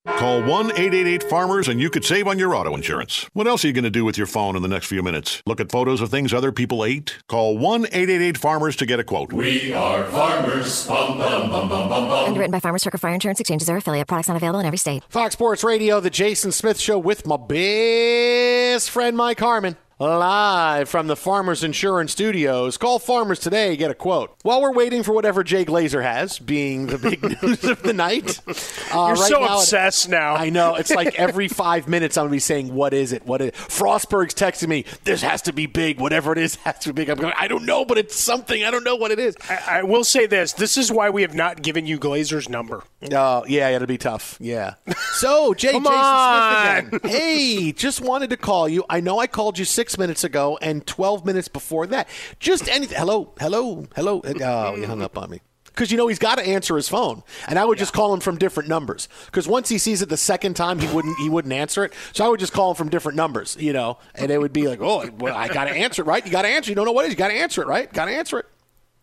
Call 0.07 0.41
1 0.43 0.71
888 0.71 1.23
Farmers 1.25 1.69
and 1.69 1.81
you 1.81 1.91
could 1.91 2.05
save 2.05 2.29
on 2.29 2.39
your 2.39 2.55
auto 2.55 2.75
insurance. 2.75 3.29
What 3.33 3.47
else 3.47 3.65
are 3.65 3.69
you 3.69 3.75
going 3.75 3.85
to 3.85 3.91
do 3.91 4.05
with 4.05 4.17
your 4.17 4.27
phone 4.27 4.57
in 4.57 4.63
the 4.63 4.69
next 4.69 4.87
few 4.87 5.03
minutes? 5.03 5.43
Look 5.47 5.61
at 5.61 5.71
photos 5.71 6.01
of 6.01 6.11
things 6.11 6.33
other 6.33 6.53
people 6.53 6.85
ate? 6.85 7.19
Call 7.29 7.59
1 7.59 7.87
888 7.87 8.39
Farmers 8.39 8.77
to 8.77 8.87
get 8.87 9.01
a 9.01 9.05
quote. 9.05 9.33
We 9.33 9.73
are 9.73 10.05
farmers. 10.05 10.87
Bum, 10.87 11.19
bum, 11.19 11.51
bum, 11.51 11.69
bum, 11.69 11.89
bum, 11.89 12.09
bum. 12.09 12.29
Underwritten 12.29 12.53
by 12.53 12.61
Farmers 12.61 12.83
Trucker 12.83 12.99
Fire 12.99 13.15
Insurance 13.15 13.41
Exchanges 13.41 13.69
or 13.69 13.77
affiliate. 13.77 14.07
Products 14.07 14.29
not 14.29 14.37
available 14.37 14.61
in 14.61 14.67
every 14.67 14.79
state. 14.79 15.03
Fox 15.09 15.33
Sports 15.33 15.65
Radio, 15.65 16.01
the 16.01 16.11
Jason 16.11 16.53
Smith 16.53 16.79
Show 16.79 16.99
with 16.99 17.27
my 17.27 17.37
best 17.37 18.91
friend 18.91 19.17
Mike 19.17 19.41
Harmon. 19.41 19.77
Live 19.99 20.91
from 20.91 21.07
the 21.07 21.17
Farmers 21.17 21.65
Insurance 21.65 22.13
Studios. 22.13 22.77
Call 22.77 22.99
Farmers 22.99 23.39
today, 23.39 23.79
get 23.79 23.91
a 23.91 23.95
quote. 23.95 24.37
While 24.43 24.61
we're 24.61 24.75
waiting 24.75 25.03
for 25.03 25.13
whatever 25.13 25.43
Jay 25.43 25.65
Glazer 25.65 26.03
has, 26.03 26.39
being 26.39 26.89
the 26.89 26.99
big 26.99 27.23
news 27.43 27.65
of 27.65 27.83
the 27.83 27.95
night. 27.95 28.39
Uh, 28.47 28.53
You're 28.93 29.15
right 29.15 29.17
so 29.17 29.41
now, 29.41 29.55
obsessed 29.57 30.11
now. 30.11 30.35
I 30.35 30.51
know. 30.51 30.75
It's 30.75 30.91
like 30.91 31.15
every 31.19 31.49
five 31.49 31.89
minutes 31.89 32.19
I'm 32.19 32.25
going 32.25 32.33
to 32.33 32.37
be 32.37 32.41
saying, 32.41 32.75
What 32.75 32.93
is 32.93 33.13
it? 33.13 33.25
What 33.25 33.41
is 33.41 33.49
it? 33.49 33.55
Frostberg's 33.55 34.35
texting 34.35 34.69
me, 34.69 34.85
This 35.05 35.23
has 35.23 35.41
to 35.43 35.55
be 35.55 35.65
big. 35.65 35.99
Whatever 35.99 36.33
it 36.33 36.39
is 36.39 36.57
has 36.65 36.79
to 36.81 36.93
be 36.93 37.01
big. 37.05 37.09
I'm 37.09 37.17
going, 37.17 37.33
I 37.35 37.49
don't 37.49 37.65
know, 37.65 37.87
but 37.87 37.97
it's 37.97 38.17
something. 38.17 38.65
I 38.65 38.71
don't 38.71 38.85
know 38.85 38.97
what 38.97 39.13
it 39.13 39.19
is. 39.19 39.35
I, 39.49 39.79
I 39.79 39.83
will 39.83 40.05
say 40.05 40.27
this 40.27 40.53
this 40.53 40.77
is 40.77 40.93
why 40.93 41.09
we 41.09 41.23
have 41.23 41.35
not 41.35 41.63
given 41.63 41.87
you 41.87 41.99
Glazer's 41.99 42.51
number. 42.51 42.85
Oh, 43.13 43.17
uh, 43.17 43.45
yeah, 43.49 43.71
it'll 43.71 43.87
be 43.87 43.97
tough. 43.97 44.37
Yeah. 44.41 44.75
So, 45.13 45.55
Jay, 45.55 45.73
Come 45.73 45.85
Jason 45.85 45.97
on. 45.97 46.89
Smith 46.89 47.05
again. 47.05 47.11
Hey, 47.19 47.73
just 47.73 48.03
wanted 48.03 48.29
to 48.29 48.37
call 48.37 48.69
you. 48.69 48.85
I 48.91 49.01
know 49.01 49.19
I 49.19 49.27
called 49.27 49.59
you 49.59 49.65
six 49.65 49.86
minutes 49.99 50.25
ago 50.25 50.59
and 50.61 50.87
12 50.87 51.25
minutes 51.25 51.49
before 51.49 51.87
that. 51.89 52.09
Just 52.41 52.69
anything. 52.69 52.99
Hello, 52.99 53.33
hello, 53.41 53.87
hello. 53.95 54.21
Oh, 54.25 54.75
you 54.75 54.87
hung 54.87 55.03
up 55.03 55.17
on 55.17 55.31
me. 55.31 55.41
Because 55.65 55.91
you 55.91 55.99
know 55.99 56.09
he's 56.09 56.19
got 56.19 56.39
to 56.39 56.47
answer 56.47 56.75
his 56.75 56.89
phone, 56.89 57.23
and 57.47 57.59
I 57.59 57.65
would 57.67 57.77
just 57.77 57.93
call 57.93 58.15
him 58.15 58.21
from 58.21 58.39
different 58.39 58.67
numbers. 58.67 59.11
Because 59.27 59.47
once 59.47 59.69
he 59.69 59.77
sees 59.77 60.01
it 60.01 60.09
the 60.09 60.17
second 60.17 60.55
time, 60.55 60.79
he 60.79 60.87
wouldn't 60.87 61.19
he 61.19 61.29
wouldn't 61.29 61.53
answer 61.53 61.85
it. 61.85 61.93
So 62.15 62.25
I 62.25 62.29
would 62.29 62.41
just 62.41 62.55
call 62.55 62.71
him 62.71 62.77
from 62.77 62.89
different 62.89 63.17
numbers, 63.17 63.59
you 63.61 63.75
know, 63.75 63.99
and 64.15 64.31
it 64.31 64.39
would 64.41 64.55
be 64.55 64.69
like, 64.69 64.81
oh, 64.81 65.07
well, 65.19 65.37
I 65.37 65.49
got 65.49 65.65
to 65.65 65.73
answer 65.73 66.01
it, 66.01 66.07
right? 66.07 66.25
You 66.25 66.33
got 66.33 66.43
to 66.43 66.49
answer. 66.49 66.71
You 66.71 66.77
don't 66.77 66.87
know 66.87 66.93
what 66.93 67.05
it 67.05 67.09
is. 67.09 67.13
You 67.13 67.19
got 67.19 67.29
to 67.29 67.35
answer 67.35 67.61
it, 67.61 67.69
right? 67.69 67.93
Got 67.93 68.07
to 68.07 68.13
answer 68.13 68.39
it. 68.39 68.47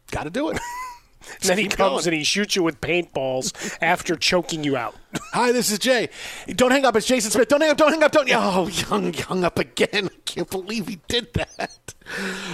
Got 0.09 0.23
to 0.23 0.29
do 0.31 0.49
it. 0.49 0.59
And 1.41 1.49
then 1.51 1.57
he 1.57 1.69
comes 1.69 2.05
and 2.05 2.13
he 2.13 2.25
shoots 2.25 2.53
you 2.57 2.63
with 2.63 2.81
paintballs 2.81 3.77
after 3.81 4.17
choking 4.17 4.65
you 4.65 4.75
out. 4.75 4.93
Hi, 5.33 5.51
this 5.51 5.71
is 5.71 5.79
Jay. 5.79 6.09
Don't 6.47 6.71
hang 6.71 6.85
up. 6.85 6.95
It's 6.95 7.05
Jason 7.05 7.31
Smith. 7.31 7.47
Don't 7.47 7.61
hang 7.61 7.71
up. 7.71 7.77
Don't 7.77 7.91
hang 7.91 8.03
up. 8.03 8.11
Don't. 8.11 8.29
Oh, 8.33 8.67
young, 8.67 9.13
hung 9.13 9.43
up 9.43 9.59
again. 9.59 10.09
I 10.11 10.19
can't 10.25 10.49
believe 10.49 10.87
he 10.87 10.99
did 11.07 11.33
that. 11.33 11.93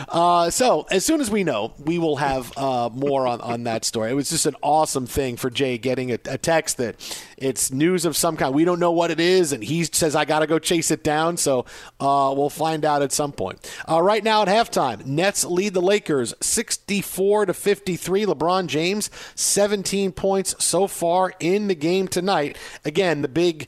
Uh, 0.07 0.49
so, 0.49 0.85
as 0.91 1.05
soon 1.05 1.21
as 1.21 1.31
we 1.31 1.43
know, 1.43 1.73
we 1.83 1.97
will 1.97 2.17
have 2.17 2.55
uh, 2.57 2.89
more 2.93 3.25
on, 3.27 3.41
on 3.41 3.63
that 3.63 3.83
story. 3.83 4.11
It 4.11 4.13
was 4.13 4.29
just 4.29 4.45
an 4.45 4.55
awesome 4.61 5.07
thing 5.07 5.37
for 5.37 5.49
Jay 5.49 5.77
getting 5.77 6.11
a, 6.11 6.19
a 6.25 6.37
text 6.37 6.77
that 6.77 6.95
it's 7.37 7.71
news 7.71 8.05
of 8.05 8.15
some 8.15 8.37
kind. 8.37 8.53
We 8.53 8.63
don't 8.63 8.79
know 8.79 8.91
what 8.91 9.11
it 9.11 9.19
is, 9.19 9.51
and 9.51 9.63
he 9.63 9.83
says, 9.83 10.15
I 10.15 10.25
got 10.25 10.39
to 10.39 10.47
go 10.47 10.59
chase 10.59 10.91
it 10.91 11.03
down. 11.03 11.37
So, 11.37 11.65
uh, 11.99 12.33
we'll 12.35 12.49
find 12.49 12.85
out 12.85 13.01
at 13.01 13.11
some 13.11 13.31
point. 13.31 13.69
Uh, 13.89 14.01
right 14.01 14.23
now 14.23 14.43
at 14.43 14.47
halftime, 14.47 15.05
Nets 15.05 15.43
lead 15.45 15.73
the 15.73 15.81
Lakers 15.81 16.33
64 16.41 17.47
to 17.47 17.53
53. 17.53 18.25
LeBron 18.25 18.67
James, 18.67 19.09
17 19.35 20.11
points 20.11 20.63
so 20.63 20.87
far 20.87 21.33
in 21.39 21.67
the 21.67 21.75
game 21.75 22.07
tonight. 22.07 22.48
Again, 22.85 23.21
the 23.21 23.27
big 23.27 23.67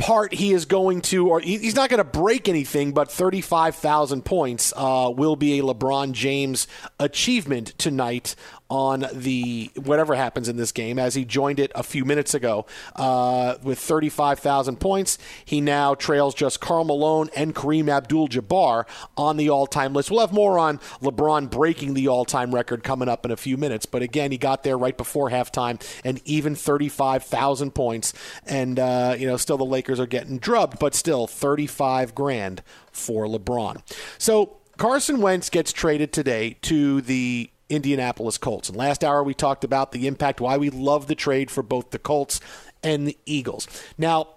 part 0.00 0.32
he 0.32 0.52
is 0.52 0.64
going 0.64 1.02
to, 1.02 1.28
or 1.28 1.40
he's 1.40 1.74
not 1.74 1.90
going 1.90 1.98
to 1.98 2.04
break 2.04 2.48
anything, 2.48 2.92
but 2.92 3.12
35,000 3.12 4.24
points 4.24 4.72
uh, 4.74 5.12
will 5.14 5.36
be 5.36 5.58
a 5.58 5.62
LeBron 5.62 6.12
James 6.12 6.66
achievement 6.98 7.74
tonight 7.78 8.34
on 8.70 9.06
the 9.12 9.70
whatever 9.74 10.14
happens 10.14 10.48
in 10.48 10.56
this 10.56 10.72
game 10.72 10.98
as 10.98 11.14
he 11.14 11.24
joined 11.24 11.58
it 11.58 11.72
a 11.74 11.82
few 11.82 12.04
minutes 12.04 12.32
ago 12.34 12.64
uh, 12.96 13.56
with 13.62 13.78
35,000 13.78 14.76
points. 14.76 15.18
He 15.44 15.60
now 15.60 15.94
trails 15.94 16.34
just 16.34 16.60
Karl 16.60 16.84
Malone 16.84 17.28
and 17.34 17.54
Kareem 17.54 17.88
Abdul 17.88 18.28
Jabbar 18.28 18.86
on 19.16 19.36
the 19.36 19.50
all 19.50 19.66
time 19.66 19.92
list. 19.92 20.10
We'll 20.10 20.20
have 20.20 20.32
more 20.32 20.58
on 20.58 20.78
LeBron 21.02 21.50
breaking 21.50 21.94
the 21.94 22.08
all 22.08 22.24
time 22.24 22.54
record 22.54 22.84
coming 22.84 23.08
up 23.08 23.24
in 23.24 23.32
a 23.32 23.36
few 23.36 23.56
minutes. 23.56 23.86
But 23.86 24.02
again, 24.02 24.30
he 24.30 24.38
got 24.38 24.62
there 24.62 24.78
right 24.78 24.96
before 24.96 25.30
halftime 25.30 25.82
and 26.04 26.20
even 26.24 26.54
35,000 26.54 27.72
points. 27.74 28.12
And, 28.46 28.78
uh, 28.78 29.16
you 29.18 29.26
know, 29.26 29.36
still 29.36 29.58
the 29.58 29.64
Lakers 29.64 29.98
are 29.98 30.06
getting 30.06 30.38
drubbed, 30.38 30.78
but 30.78 30.94
still 30.94 31.26
35 31.26 32.14
grand 32.14 32.62
for 32.92 33.26
LeBron. 33.26 33.82
So 34.18 34.58
Carson 34.76 35.20
Wentz 35.20 35.50
gets 35.50 35.72
traded 35.72 36.12
today 36.12 36.56
to 36.62 37.00
the 37.02 37.50
Indianapolis 37.70 38.36
Colts. 38.36 38.68
And 38.68 38.76
last 38.76 39.02
hour 39.02 39.22
we 39.22 39.32
talked 39.32 39.64
about 39.64 39.92
the 39.92 40.06
impact, 40.06 40.40
why 40.40 40.58
we 40.58 40.68
love 40.68 41.06
the 41.06 41.14
trade 41.14 41.50
for 41.50 41.62
both 41.62 41.90
the 41.90 41.98
Colts 41.98 42.40
and 42.82 43.06
the 43.06 43.16
Eagles. 43.24 43.66
Now, 43.96 44.28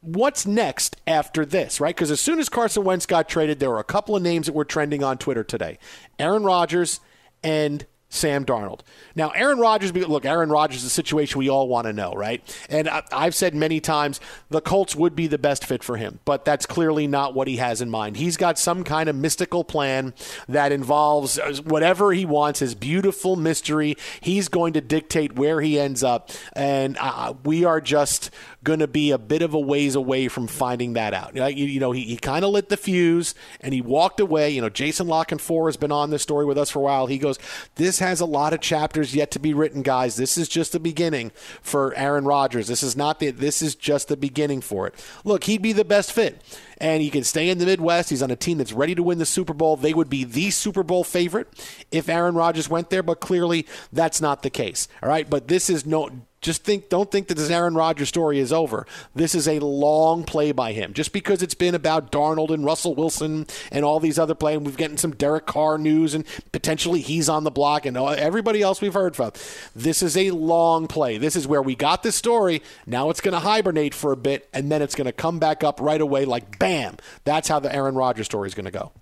what's 0.00 0.46
next 0.46 0.96
after 1.06 1.46
this, 1.46 1.80
right? 1.80 1.94
Because 1.94 2.10
as 2.10 2.20
soon 2.20 2.38
as 2.38 2.48
Carson 2.48 2.84
Wentz 2.84 3.06
got 3.06 3.28
traded, 3.28 3.60
there 3.60 3.70
were 3.70 3.78
a 3.78 3.84
couple 3.84 4.14
of 4.16 4.22
names 4.22 4.46
that 4.46 4.52
were 4.52 4.64
trending 4.64 5.02
on 5.02 5.16
Twitter 5.16 5.44
today 5.44 5.78
Aaron 6.18 6.44
Rodgers 6.44 7.00
and 7.42 7.86
Sam 8.14 8.44
Darnold. 8.44 8.80
Now, 9.16 9.30
Aaron 9.30 9.58
Rodgers, 9.58 9.92
look, 9.92 10.24
Aaron 10.24 10.48
Rodgers 10.48 10.78
is 10.78 10.84
a 10.84 10.90
situation 10.90 11.38
we 11.38 11.48
all 11.48 11.68
want 11.68 11.86
to 11.86 11.92
know, 11.92 12.12
right? 12.12 12.42
And 12.68 12.88
I've 12.88 13.34
said 13.34 13.54
many 13.54 13.80
times 13.80 14.20
the 14.50 14.60
Colts 14.60 14.94
would 14.94 15.16
be 15.16 15.26
the 15.26 15.38
best 15.38 15.66
fit 15.66 15.82
for 15.82 15.96
him, 15.96 16.20
but 16.24 16.44
that's 16.44 16.64
clearly 16.64 17.08
not 17.08 17.34
what 17.34 17.48
he 17.48 17.56
has 17.56 17.80
in 17.80 17.90
mind. 17.90 18.16
He's 18.16 18.36
got 18.36 18.58
some 18.58 18.84
kind 18.84 19.08
of 19.08 19.16
mystical 19.16 19.64
plan 19.64 20.14
that 20.48 20.70
involves 20.70 21.38
uh, 21.38 21.56
whatever 21.64 22.12
he 22.12 22.24
wants, 22.24 22.60
his 22.60 22.76
beautiful 22.76 23.34
mystery. 23.34 23.96
He's 24.20 24.48
going 24.48 24.74
to 24.74 24.80
dictate 24.80 25.34
where 25.34 25.60
he 25.60 25.78
ends 25.78 26.04
up, 26.04 26.30
and 26.52 26.96
uh, 27.00 27.34
we 27.44 27.64
are 27.64 27.80
just 27.80 28.30
going 28.64 28.78
to 28.78 28.88
be 28.88 29.10
a 29.10 29.18
bit 29.18 29.42
of 29.42 29.54
a 29.54 29.60
ways 29.60 29.94
away 29.94 30.26
from 30.26 30.46
finding 30.46 30.94
that 30.94 31.12
out. 31.14 31.36
You, 31.36 31.66
you 31.66 31.78
know, 31.78 31.92
he, 31.92 32.02
he 32.02 32.16
kind 32.16 32.44
of 32.44 32.50
lit 32.50 32.70
the 32.70 32.76
fuse 32.76 33.34
and 33.60 33.74
he 33.74 33.82
walked 33.82 34.20
away. 34.20 34.50
You 34.50 34.62
know, 34.62 34.70
Jason 34.70 35.06
La 35.06 35.24
Canfora 35.24 35.68
has 35.68 35.76
been 35.76 35.92
on 35.92 36.10
this 36.10 36.22
story 36.22 36.46
with 36.46 36.56
us 36.56 36.70
for 36.70 36.78
a 36.78 36.82
while. 36.82 37.06
He 37.06 37.18
goes, 37.18 37.38
This 37.74 37.98
has 38.04 38.20
a 38.20 38.26
lot 38.26 38.52
of 38.52 38.60
chapters 38.60 39.14
yet 39.14 39.30
to 39.32 39.38
be 39.38 39.54
written, 39.54 39.82
guys. 39.82 40.16
This 40.16 40.38
is 40.38 40.48
just 40.48 40.72
the 40.72 40.80
beginning 40.80 41.32
for 41.62 41.94
Aaron 41.94 42.24
Rodgers. 42.24 42.68
This 42.68 42.82
is 42.82 42.96
not 42.96 43.18
the, 43.18 43.30
this 43.30 43.62
is 43.62 43.74
just 43.74 44.08
the 44.08 44.16
beginning 44.16 44.60
for 44.60 44.86
it. 44.86 44.94
Look, 45.24 45.44
he'd 45.44 45.62
be 45.62 45.72
the 45.72 45.84
best 45.84 46.12
fit 46.12 46.42
and 46.78 47.02
he 47.02 47.10
can 47.10 47.24
stay 47.24 47.48
in 47.48 47.58
the 47.58 47.66
Midwest. 47.66 48.10
He's 48.10 48.22
on 48.22 48.30
a 48.30 48.36
team 48.36 48.58
that's 48.58 48.72
ready 48.72 48.94
to 48.94 49.02
win 49.02 49.18
the 49.18 49.26
Super 49.26 49.54
Bowl. 49.54 49.76
They 49.76 49.94
would 49.94 50.10
be 50.10 50.24
the 50.24 50.50
Super 50.50 50.82
Bowl 50.82 51.04
favorite 51.04 51.48
if 51.90 52.08
Aaron 52.08 52.34
Rodgers 52.34 52.68
went 52.68 52.90
there, 52.90 53.02
but 53.02 53.20
clearly 53.20 53.66
that's 53.92 54.20
not 54.20 54.42
the 54.42 54.50
case. 54.50 54.88
All 55.02 55.08
right, 55.08 55.28
but 55.28 55.48
this 55.48 55.70
is 55.70 55.86
no 55.86 56.10
just 56.44 56.62
think, 56.62 56.90
don't 56.90 57.10
think 57.10 57.28
that 57.28 57.36
this 57.36 57.50
Aaron 57.50 57.74
Rodgers 57.74 58.08
story 58.08 58.38
is 58.38 58.52
over. 58.52 58.86
This 59.14 59.34
is 59.34 59.48
a 59.48 59.60
long 59.60 60.24
play 60.24 60.52
by 60.52 60.72
him. 60.72 60.92
Just 60.92 61.12
because 61.12 61.42
it's 61.42 61.54
been 61.54 61.74
about 61.74 62.12
Darnold 62.12 62.50
and 62.50 62.64
Russell 62.66 62.94
Wilson 62.94 63.46
and 63.72 63.82
all 63.82 63.98
these 63.98 64.18
other 64.18 64.34
players, 64.34 64.58
and 64.58 64.66
we've 64.66 64.76
gotten 64.76 64.98
some 64.98 65.12
Derek 65.12 65.46
Carr 65.46 65.78
news 65.78 66.12
and 66.12 66.26
potentially 66.52 67.00
he's 67.00 67.30
on 67.30 67.44
the 67.44 67.50
block 67.50 67.86
and 67.86 67.96
everybody 67.96 68.60
else 68.60 68.82
we've 68.82 68.92
heard 68.92 69.16
from. 69.16 69.32
This 69.74 70.02
is 70.02 70.18
a 70.18 70.32
long 70.32 70.86
play. 70.86 71.16
This 71.16 71.34
is 71.34 71.46
where 71.46 71.62
we 71.62 71.74
got 71.74 72.02
this 72.02 72.14
story. 72.14 72.62
Now 72.86 73.08
it's 73.08 73.22
going 73.22 73.32
to 73.32 73.40
hibernate 73.40 73.94
for 73.94 74.12
a 74.12 74.16
bit 74.16 74.46
and 74.52 74.70
then 74.70 74.82
it's 74.82 74.94
going 74.94 75.06
to 75.06 75.12
come 75.12 75.38
back 75.38 75.64
up 75.64 75.80
right 75.80 76.00
away 76.00 76.26
like 76.26 76.58
bam. 76.58 76.98
That's 77.24 77.48
how 77.48 77.58
the 77.58 77.74
Aaron 77.74 77.94
Rodgers 77.94 78.26
story 78.26 78.48
is 78.48 78.54
going 78.54 78.66
to 78.66 78.70
go. 78.70 78.92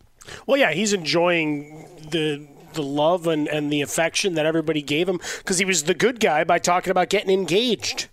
Well, 0.47 0.57
yeah, 0.57 0.73
he's 0.73 0.93
enjoying 0.93 1.89
the 2.13 2.47
the 2.75 2.83
love 2.83 3.27
and, 3.27 3.49
and 3.49 3.73
the 3.73 3.81
affection 3.81 4.35
that 4.35 4.47
everybody 4.47 4.83
gave 4.83 5.09
him 5.09 5.21
because 5.39 5.59
he 5.59 5.65
was 5.65 5.85
the 5.85 5.95
good 5.95 6.21
guy 6.21 6.45
by 6.45 6.59
talking 6.59 6.91
about 6.91 7.09
getting 7.09 7.31
engaged 7.31 8.09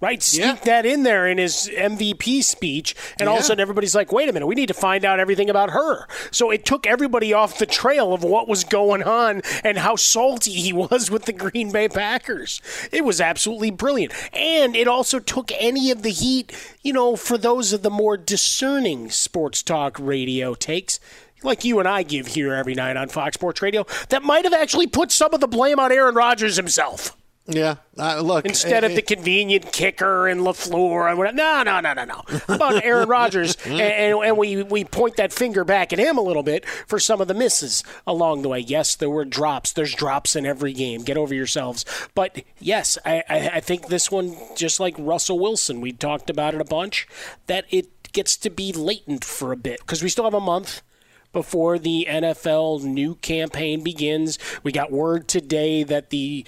right? 0.00 0.22
Sneak 0.22 0.62
that 0.62 0.86
in 0.86 1.02
there 1.02 1.26
in 1.26 1.38
his 1.38 1.70
MVP 1.76 2.42
speech, 2.42 2.96
and 3.18 3.28
all 3.28 3.36
of 3.36 3.42
a 3.42 3.44
sudden 3.44 3.60
everybody's 3.60 3.94
like, 3.94 4.12
"Wait 4.12 4.28
a 4.28 4.32
minute, 4.32 4.46
we 4.46 4.54
need 4.54 4.68
to 4.68 4.74
find 4.74 5.04
out 5.04 5.20
everything 5.20 5.50
about 5.50 5.70
her." 5.70 6.06
So 6.30 6.50
it 6.50 6.64
took 6.64 6.86
everybody 6.86 7.32
off 7.32 7.58
the 7.58 7.66
trail 7.66 8.12
of 8.14 8.24
what 8.24 8.48
was 8.48 8.64
going 8.64 9.02
on 9.02 9.42
and 9.62 9.78
how 9.78 9.96
salty 9.96 10.52
he 10.52 10.72
was 10.90 11.10
with 11.10 11.26
the 11.26 11.32
Green 11.32 11.70
Bay 11.70 11.88
Packers. 11.88 12.60
It 12.90 13.04
was 13.04 13.20
absolutely 13.20 13.70
brilliant, 13.70 14.12
and 14.34 14.74
it 14.74 14.88
also 14.88 15.18
took 15.18 15.52
any 15.58 15.90
of 15.90 16.02
the 16.02 16.10
heat, 16.10 16.52
you 16.82 16.92
know, 16.92 17.16
for 17.16 17.36
those 17.36 17.72
of 17.72 17.82
the 17.82 17.90
more 17.90 18.16
discerning 18.16 19.10
sports 19.10 19.62
talk 19.62 19.96
radio 19.98 20.54
takes. 20.54 20.98
Like 21.42 21.64
you 21.64 21.78
and 21.78 21.88
I 21.88 22.02
give 22.02 22.26
here 22.28 22.54
every 22.54 22.74
night 22.74 22.96
on 22.96 23.08
Fox 23.08 23.34
Sports 23.34 23.62
Radio, 23.62 23.86
that 24.10 24.22
might 24.22 24.44
have 24.44 24.52
actually 24.54 24.86
put 24.86 25.10
some 25.12 25.32
of 25.34 25.40
the 25.40 25.48
blame 25.48 25.78
on 25.80 25.90
Aaron 25.92 26.14
Rodgers 26.14 26.56
himself 26.56 27.16
Yeah. 27.46 27.76
Uh, 27.98 28.20
look. 28.20 28.44
instead 28.46 28.84
of 28.84 28.92
eh, 28.92 28.96
the 28.96 29.02
convenient 29.02 29.72
kicker 29.72 30.28
and 30.28 30.40
Lafleur 30.42 31.08
and 31.08 31.18
whatever. 31.18 31.36
No, 31.36 31.62
no, 31.62 31.80
no, 31.80 31.92
no, 31.94 32.04
no. 32.04 32.22
How 32.46 32.54
about 32.54 32.84
Aaron 32.84 33.08
Rodgers? 33.08 33.56
and, 33.66 33.80
and, 33.80 34.18
and 34.24 34.36
we 34.38 34.62
we 34.62 34.84
point 34.84 35.16
that 35.16 35.32
finger 35.32 35.64
back 35.64 35.92
at 35.92 35.98
him 35.98 36.16
a 36.18 36.22
little 36.22 36.42
bit 36.42 36.64
for 36.86 36.98
some 36.98 37.20
of 37.20 37.28
the 37.28 37.34
misses 37.34 37.82
along 38.06 38.42
the 38.42 38.48
way. 38.50 38.58
Yes, 38.60 38.94
there 38.94 39.10
were 39.10 39.24
drops. 39.24 39.72
There's 39.72 39.94
drops 39.94 40.36
in 40.36 40.44
every 40.46 40.72
game. 40.72 41.02
Get 41.02 41.16
over 41.16 41.34
yourselves. 41.34 41.84
But 42.14 42.42
yes, 42.58 42.98
I, 43.04 43.22
I, 43.28 43.48
I 43.54 43.60
think 43.60 43.88
this 43.88 44.10
one, 44.10 44.36
just 44.56 44.78
like 44.80 44.94
Russell 44.98 45.38
Wilson, 45.38 45.80
we 45.80 45.92
talked 45.92 46.28
about 46.30 46.54
it 46.54 46.60
a 46.60 46.64
bunch. 46.64 47.08
That 47.46 47.64
it 47.70 48.12
gets 48.12 48.36
to 48.38 48.50
be 48.50 48.72
latent 48.72 49.24
for 49.24 49.52
a 49.52 49.56
bit 49.56 49.80
because 49.80 50.02
we 50.02 50.08
still 50.08 50.24
have 50.24 50.34
a 50.34 50.40
month 50.40 50.82
before 51.32 51.78
the 51.78 52.06
NFL 52.08 52.82
new 52.84 53.14
campaign 53.16 53.82
begins. 53.82 54.38
We 54.62 54.72
got 54.72 54.92
word 54.92 55.28
today 55.28 55.82
that 55.82 56.10
the 56.10 56.46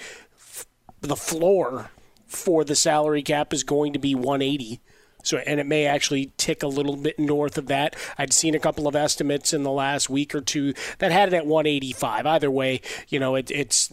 the 1.00 1.16
floor 1.16 1.90
for 2.26 2.64
the 2.64 2.76
salary 2.76 3.22
cap 3.22 3.52
is 3.52 3.64
going 3.64 3.92
to 3.92 3.98
be 3.98 4.14
180. 4.14 4.80
So, 5.24 5.38
and 5.38 5.60
it 5.60 5.66
may 5.66 5.86
actually 5.86 6.32
tick 6.36 6.62
a 6.62 6.68
little 6.68 6.96
bit 6.96 7.18
north 7.18 7.56
of 7.56 7.66
that. 7.66 7.94
I'd 8.18 8.32
seen 8.32 8.54
a 8.54 8.60
couple 8.60 8.88
of 8.88 8.96
estimates 8.96 9.52
in 9.52 9.62
the 9.62 9.70
last 9.70 10.10
week 10.10 10.34
or 10.34 10.40
two 10.40 10.74
that 10.98 11.12
had 11.12 11.28
it 11.28 11.36
at 11.36 11.46
185. 11.46 12.26
Either 12.26 12.50
way, 12.50 12.80
you 13.08 13.20
know, 13.20 13.36
it, 13.36 13.50
it's 13.50 13.92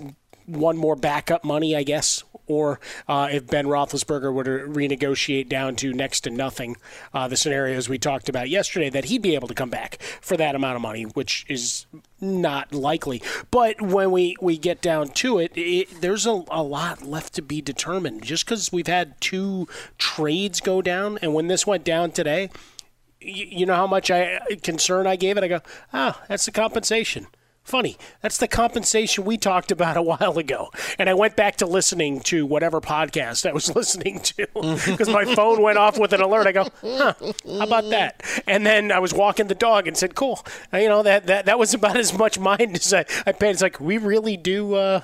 one 0.49 0.77
more 0.77 0.95
backup 0.95 1.43
money, 1.43 1.75
I 1.75 1.83
guess. 1.83 2.23
Or 2.47 2.79
uh, 3.07 3.29
if 3.31 3.45
Ben 3.45 3.67
Roethlisberger 3.67 4.33
were 4.33 4.43
to 4.43 4.49
renegotiate 4.67 5.49
down 5.49 5.75
to 5.77 5.93
next 5.93 6.21
to 6.21 6.31
nothing, 6.31 6.77
uh, 7.13 7.27
the 7.27 7.37
scenarios 7.37 7.87
we 7.87 7.99
talked 7.99 8.27
about 8.27 8.49
yesterday, 8.49 8.89
that 8.89 9.05
he'd 9.05 9.21
be 9.21 9.35
able 9.35 9.47
to 9.47 9.53
come 9.53 9.69
back 9.69 10.01
for 10.19 10.35
that 10.35 10.55
amount 10.55 10.75
of 10.75 10.81
money, 10.81 11.03
which 11.03 11.45
is 11.47 11.85
not 12.19 12.73
likely. 12.73 13.21
But 13.51 13.81
when 13.81 14.09
we, 14.09 14.35
we 14.41 14.57
get 14.57 14.81
down 14.81 15.09
to 15.09 15.37
it, 15.37 15.51
it 15.55 16.01
there's 16.01 16.25
a, 16.25 16.43
a 16.49 16.63
lot 16.63 17.03
left 17.03 17.33
to 17.35 17.43
be 17.43 17.61
determined. 17.61 18.23
Just 18.23 18.45
because 18.45 18.71
we've 18.71 18.87
had 18.87 19.21
two 19.21 19.67
trades 19.99 20.59
go 20.59 20.81
down, 20.81 21.19
and 21.21 21.35
when 21.35 21.47
this 21.47 21.67
went 21.67 21.83
down 21.83 22.09
today, 22.11 22.49
you, 23.21 23.45
you 23.45 23.65
know 23.67 23.75
how 23.75 23.87
much 23.87 24.09
I 24.09 24.39
concern 24.63 25.05
I 25.05 25.17
gave 25.17 25.37
it. 25.37 25.43
I 25.43 25.47
go, 25.47 25.61
ah, 25.93 26.19
that's 26.27 26.45
the 26.45 26.51
compensation. 26.51 27.27
Funny, 27.69 27.99
that's 28.23 28.39
the 28.39 28.47
compensation 28.47 29.25
we 29.25 29.37
talked 29.37 29.69
about 29.71 29.95
a 29.95 30.01
while 30.01 30.39
ago. 30.39 30.71
And 30.97 31.07
I 31.07 31.13
went 31.13 31.35
back 31.35 31.57
to 31.57 31.67
listening 31.67 32.19
to 32.21 32.43
whatever 32.43 32.81
podcast 32.81 33.47
I 33.47 33.53
was 33.53 33.75
listening 33.75 34.21
to 34.21 34.47
because 34.87 35.07
my 35.07 35.23
phone 35.35 35.61
went 35.61 35.77
off 35.77 35.99
with 35.99 36.11
an 36.13 36.19
alert. 36.19 36.47
I 36.47 36.51
go, 36.51 36.67
huh, 36.81 37.13
how 37.19 37.61
about 37.61 37.87
that? 37.91 38.23
And 38.47 38.65
then 38.65 38.91
I 38.91 38.97
was 38.97 39.13
walking 39.13 39.49
the 39.49 39.53
dog 39.55 39.87
and 39.87 39.95
said, 39.95 40.15
cool. 40.15 40.43
Uh, 40.73 40.77
You 40.77 40.89
know 40.89 41.03
that 41.03 41.27
that, 41.27 41.45
that 41.45 41.59
was 41.59 41.75
about 41.75 41.95
as 41.95 42.11
much 42.17 42.39
mind 42.39 42.75
as 42.75 42.91
I, 42.91 43.05
I 43.27 43.33
paid. 43.33 43.51
It's 43.51 43.61
like 43.61 43.79
we 43.79 43.99
really 43.99 44.35
do. 44.35 44.73
Uh, 44.73 45.03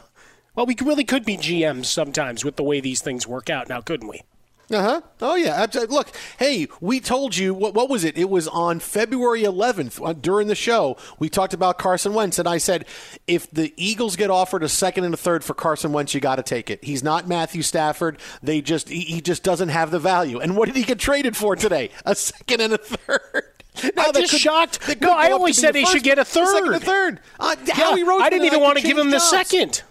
well, 0.56 0.66
we 0.66 0.76
really 0.82 1.04
could 1.04 1.24
be 1.24 1.38
GMs 1.38 1.86
sometimes 1.86 2.44
with 2.44 2.56
the 2.56 2.64
way 2.64 2.80
these 2.80 3.00
things 3.02 3.28
work 3.28 3.48
out 3.52 3.70
now, 3.70 3.82
couldn't 3.82 4.08
we? 4.08 4.24
Uh 4.72 4.82
huh. 4.82 5.02
Oh 5.22 5.36
yeah. 5.36 5.64
Abso- 5.66 5.88
Look, 5.90 6.10
hey, 6.40 6.68
we 6.82 7.00
told 7.00 7.38
you 7.38 7.54
what? 7.54 7.74
What 7.76 7.90
was 7.90 8.04
it? 8.04 8.18
It 8.18 8.30
was 8.30 8.48
on 8.48 8.80
February 8.80 9.44
11th 9.44 10.04
uh, 10.04 10.14
during 10.14 10.48
the 10.48 10.56
show. 10.56 10.98
We 11.20 11.30
talked 11.30 11.54
about 11.54 11.78
Carson 11.78 12.14
Wentz, 12.16 12.40
and 12.40 12.48
I 12.48 12.58
said, 12.58 12.86
if 13.28 13.50
the 13.52 13.74
Eagles 13.78 14.16
get 14.16 14.32
offered 14.32 14.64
a 14.64 14.70
second 14.70 15.04
and 15.04 15.14
a 15.14 15.18
third 15.18 15.44
for 15.44 15.54
Carson 15.54 15.92
Wentz, 15.94 16.16
you 16.16 16.20
got 16.20 16.38
to 16.38 16.44
take 16.44 16.70
it. 16.72 16.84
He's 16.84 17.04
not 17.04 17.28
Matthew 17.28 17.62
Stafford. 17.62 18.18
They 18.42 18.62
just 18.62 18.90
he, 18.90 19.02
he 19.02 19.22
just 19.22 19.44
doesn't 19.44 19.70
have 19.70 19.92
the 19.92 20.00
value. 20.00 20.40
And 20.40 20.58
what 20.58 20.66
did 20.66 20.76
he 20.76 20.84
get 20.84 20.98
traded 20.98 21.38
for 21.38 21.56
today? 21.56 21.92
A 22.06 22.16
second 22.16 22.62
and 22.62 22.74
a 22.74 22.78
third. 22.80 23.44
I'm 23.98 24.14
just 24.14 24.32
could- 24.32 24.40
shocked. 24.40 25.02
No, 25.02 25.12
I 25.12 25.30
only 25.32 25.54
said 25.54 25.76
he 25.76 25.86
should 25.86 26.02
get 26.04 26.18
a 26.18 26.26
second 26.26 26.48
third. 26.48 26.66
and 26.68 26.76
a 26.76 26.80
third. 26.80 27.20
Uh, 27.40 27.56
Yeah, 27.66 27.74
Howie 27.76 28.04
Roseman 28.04 28.22
I 28.22 28.30
didn't 28.30 28.46
even 28.46 28.62
want 28.62 28.78
to 28.80 28.84
give 28.88 28.98
him 28.98 29.12
the 29.12 29.20
second. 29.20 29.84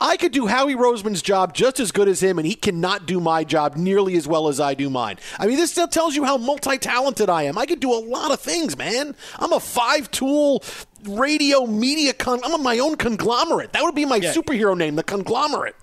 I 0.00 0.16
could 0.16 0.32
do 0.32 0.46
Howie 0.46 0.74
Roseman's 0.74 1.22
job 1.22 1.54
just 1.54 1.80
as 1.80 1.92
good 1.92 2.08
as 2.08 2.22
him, 2.22 2.38
and 2.38 2.46
he 2.46 2.54
cannot 2.54 3.06
do 3.06 3.20
my 3.20 3.44
job 3.44 3.76
nearly 3.76 4.16
as 4.16 4.26
well 4.26 4.48
as 4.48 4.60
I 4.60 4.74
do 4.74 4.90
mine. 4.90 5.16
I 5.38 5.46
mean, 5.46 5.56
this 5.56 5.70
still 5.70 5.88
tells 5.88 6.14
you 6.16 6.24
how 6.24 6.36
multi 6.36 6.78
talented 6.78 7.28
I 7.30 7.44
am. 7.44 7.58
I 7.58 7.66
could 7.66 7.80
do 7.80 7.92
a 7.92 8.00
lot 8.00 8.30
of 8.30 8.40
things, 8.40 8.76
man. 8.76 9.14
I'm 9.38 9.52
a 9.52 9.60
five 9.60 10.10
tool 10.10 10.62
radio 11.04 11.66
media 11.66 12.12
con. 12.12 12.40
I'm 12.44 12.54
on 12.54 12.62
my 12.62 12.78
own 12.78 12.96
conglomerate. 12.96 13.72
That 13.72 13.82
would 13.82 13.94
be 13.94 14.04
my 14.04 14.20
superhero 14.20 14.76
name, 14.76 14.96
the 14.96 15.02
conglomerate. 15.02 15.76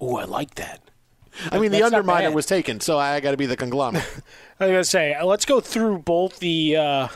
Oh, 0.00 0.16
I 0.16 0.24
like 0.24 0.54
that. 0.56 0.80
I 1.50 1.58
mean, 1.58 1.72
the 1.72 1.78
That's 1.80 1.92
not 1.92 2.04
underminer 2.04 2.32
was 2.32 2.46
taken, 2.46 2.80
so 2.80 2.98
I 2.98 3.20
got 3.20 3.30
to 3.30 3.36
be 3.36 3.46
the 3.46 3.56
conglomerate. 3.56 4.04
I 4.60 4.66
was 4.66 4.72
gonna 4.72 4.84
say, 4.84 5.14
uh, 5.14 5.24
let's 5.24 5.44
go 5.44 5.60
through 5.60 5.98
both 6.00 6.38
the 6.38 6.76
uh, 6.76 7.08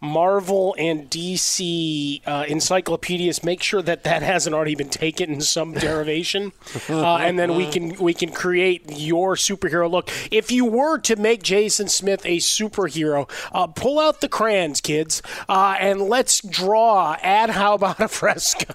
Marvel 0.00 0.74
and 0.78 1.10
DC 1.10 2.20
uh, 2.26 2.44
encyclopedias. 2.48 3.42
Make 3.42 3.62
sure 3.62 3.82
that 3.82 4.04
that 4.04 4.22
hasn't 4.22 4.54
already 4.54 4.74
been 4.74 4.88
taken 4.88 5.32
in 5.32 5.40
some 5.40 5.72
derivation, 5.74 6.52
uh, 6.88 7.16
and 7.16 7.38
then 7.38 7.54
we 7.54 7.66
can 7.70 7.96
we 7.96 8.14
can 8.14 8.32
create 8.32 8.84
your 8.90 9.36
superhero 9.36 9.90
look. 9.90 10.10
If 10.30 10.50
you 10.50 10.64
were 10.64 10.98
to 10.98 11.16
make 11.16 11.42
Jason 11.42 11.88
Smith 11.88 12.24
a 12.24 12.38
superhero, 12.38 13.30
uh, 13.52 13.66
pull 13.68 13.98
out 13.98 14.20
the 14.20 14.28
crayons, 14.28 14.80
kids, 14.80 15.22
uh, 15.48 15.76
and 15.78 16.02
let's 16.02 16.40
draw. 16.40 17.16
Add 17.22 17.50
how 17.50 17.74
about 17.74 18.00
a 18.00 18.08
fresco? 18.08 18.74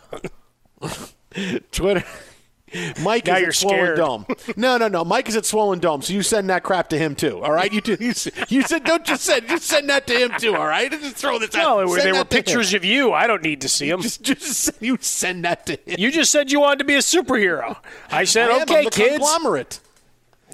Twitter. 1.71 2.03
Mike 3.01 3.27
Now 3.27 3.37
is 3.37 3.47
at 3.47 3.55
Swollen. 3.55 3.97
Dome. 3.97 4.25
No, 4.55 4.77
no, 4.77 4.87
no. 4.87 5.03
Mike 5.03 5.27
is 5.29 5.35
at 5.35 5.45
Swollen 5.45 5.79
Dome, 5.79 6.01
so 6.01 6.13
you 6.13 6.23
send 6.23 6.49
that 6.49 6.63
crap 6.63 6.89
to 6.89 6.97
him 6.97 7.15
too. 7.15 7.41
All 7.43 7.51
right, 7.51 7.71
you 7.71 7.81
do. 7.81 7.97
You, 7.99 8.13
you 8.49 8.61
said 8.63 8.83
don't 8.83 9.05
just 9.05 9.23
send 9.23 9.47
just 9.47 9.63
send 9.63 9.89
that 9.89 10.07
to 10.07 10.13
him 10.13 10.31
too. 10.37 10.55
All 10.55 10.67
right, 10.67 10.89
just 10.91 11.15
throw 11.17 11.39
this 11.39 11.53
out. 11.55 11.63
No, 11.63 11.77
they 11.79 11.85
were, 11.85 12.01
they 12.01 12.11
were 12.11 12.17
that 12.19 12.29
to 12.29 12.37
him. 12.37 12.43
pictures 12.43 12.73
of 12.73 12.85
you. 12.85 13.13
I 13.13 13.27
don't 13.27 13.43
need 13.43 13.61
to 13.61 13.69
see 13.69 13.89
them. 13.89 14.01
Just, 14.01 14.21
just 14.21 14.81
you 14.81 14.97
send 15.01 15.45
that 15.45 15.65
to 15.67 15.73
him. 15.73 15.95
You 15.99 16.11
just 16.11 16.31
said 16.31 16.51
you 16.51 16.59
wanted 16.59 16.79
to 16.79 16.85
be 16.85 16.95
a 16.95 16.99
superhero. 16.99 17.77
I 18.09 18.23
said, 18.23 18.49
I 18.49 18.55
am, 18.55 18.61
okay, 18.63 18.85
the 18.85 18.91
kids. 18.91 19.09
conglomerate. 19.17 19.79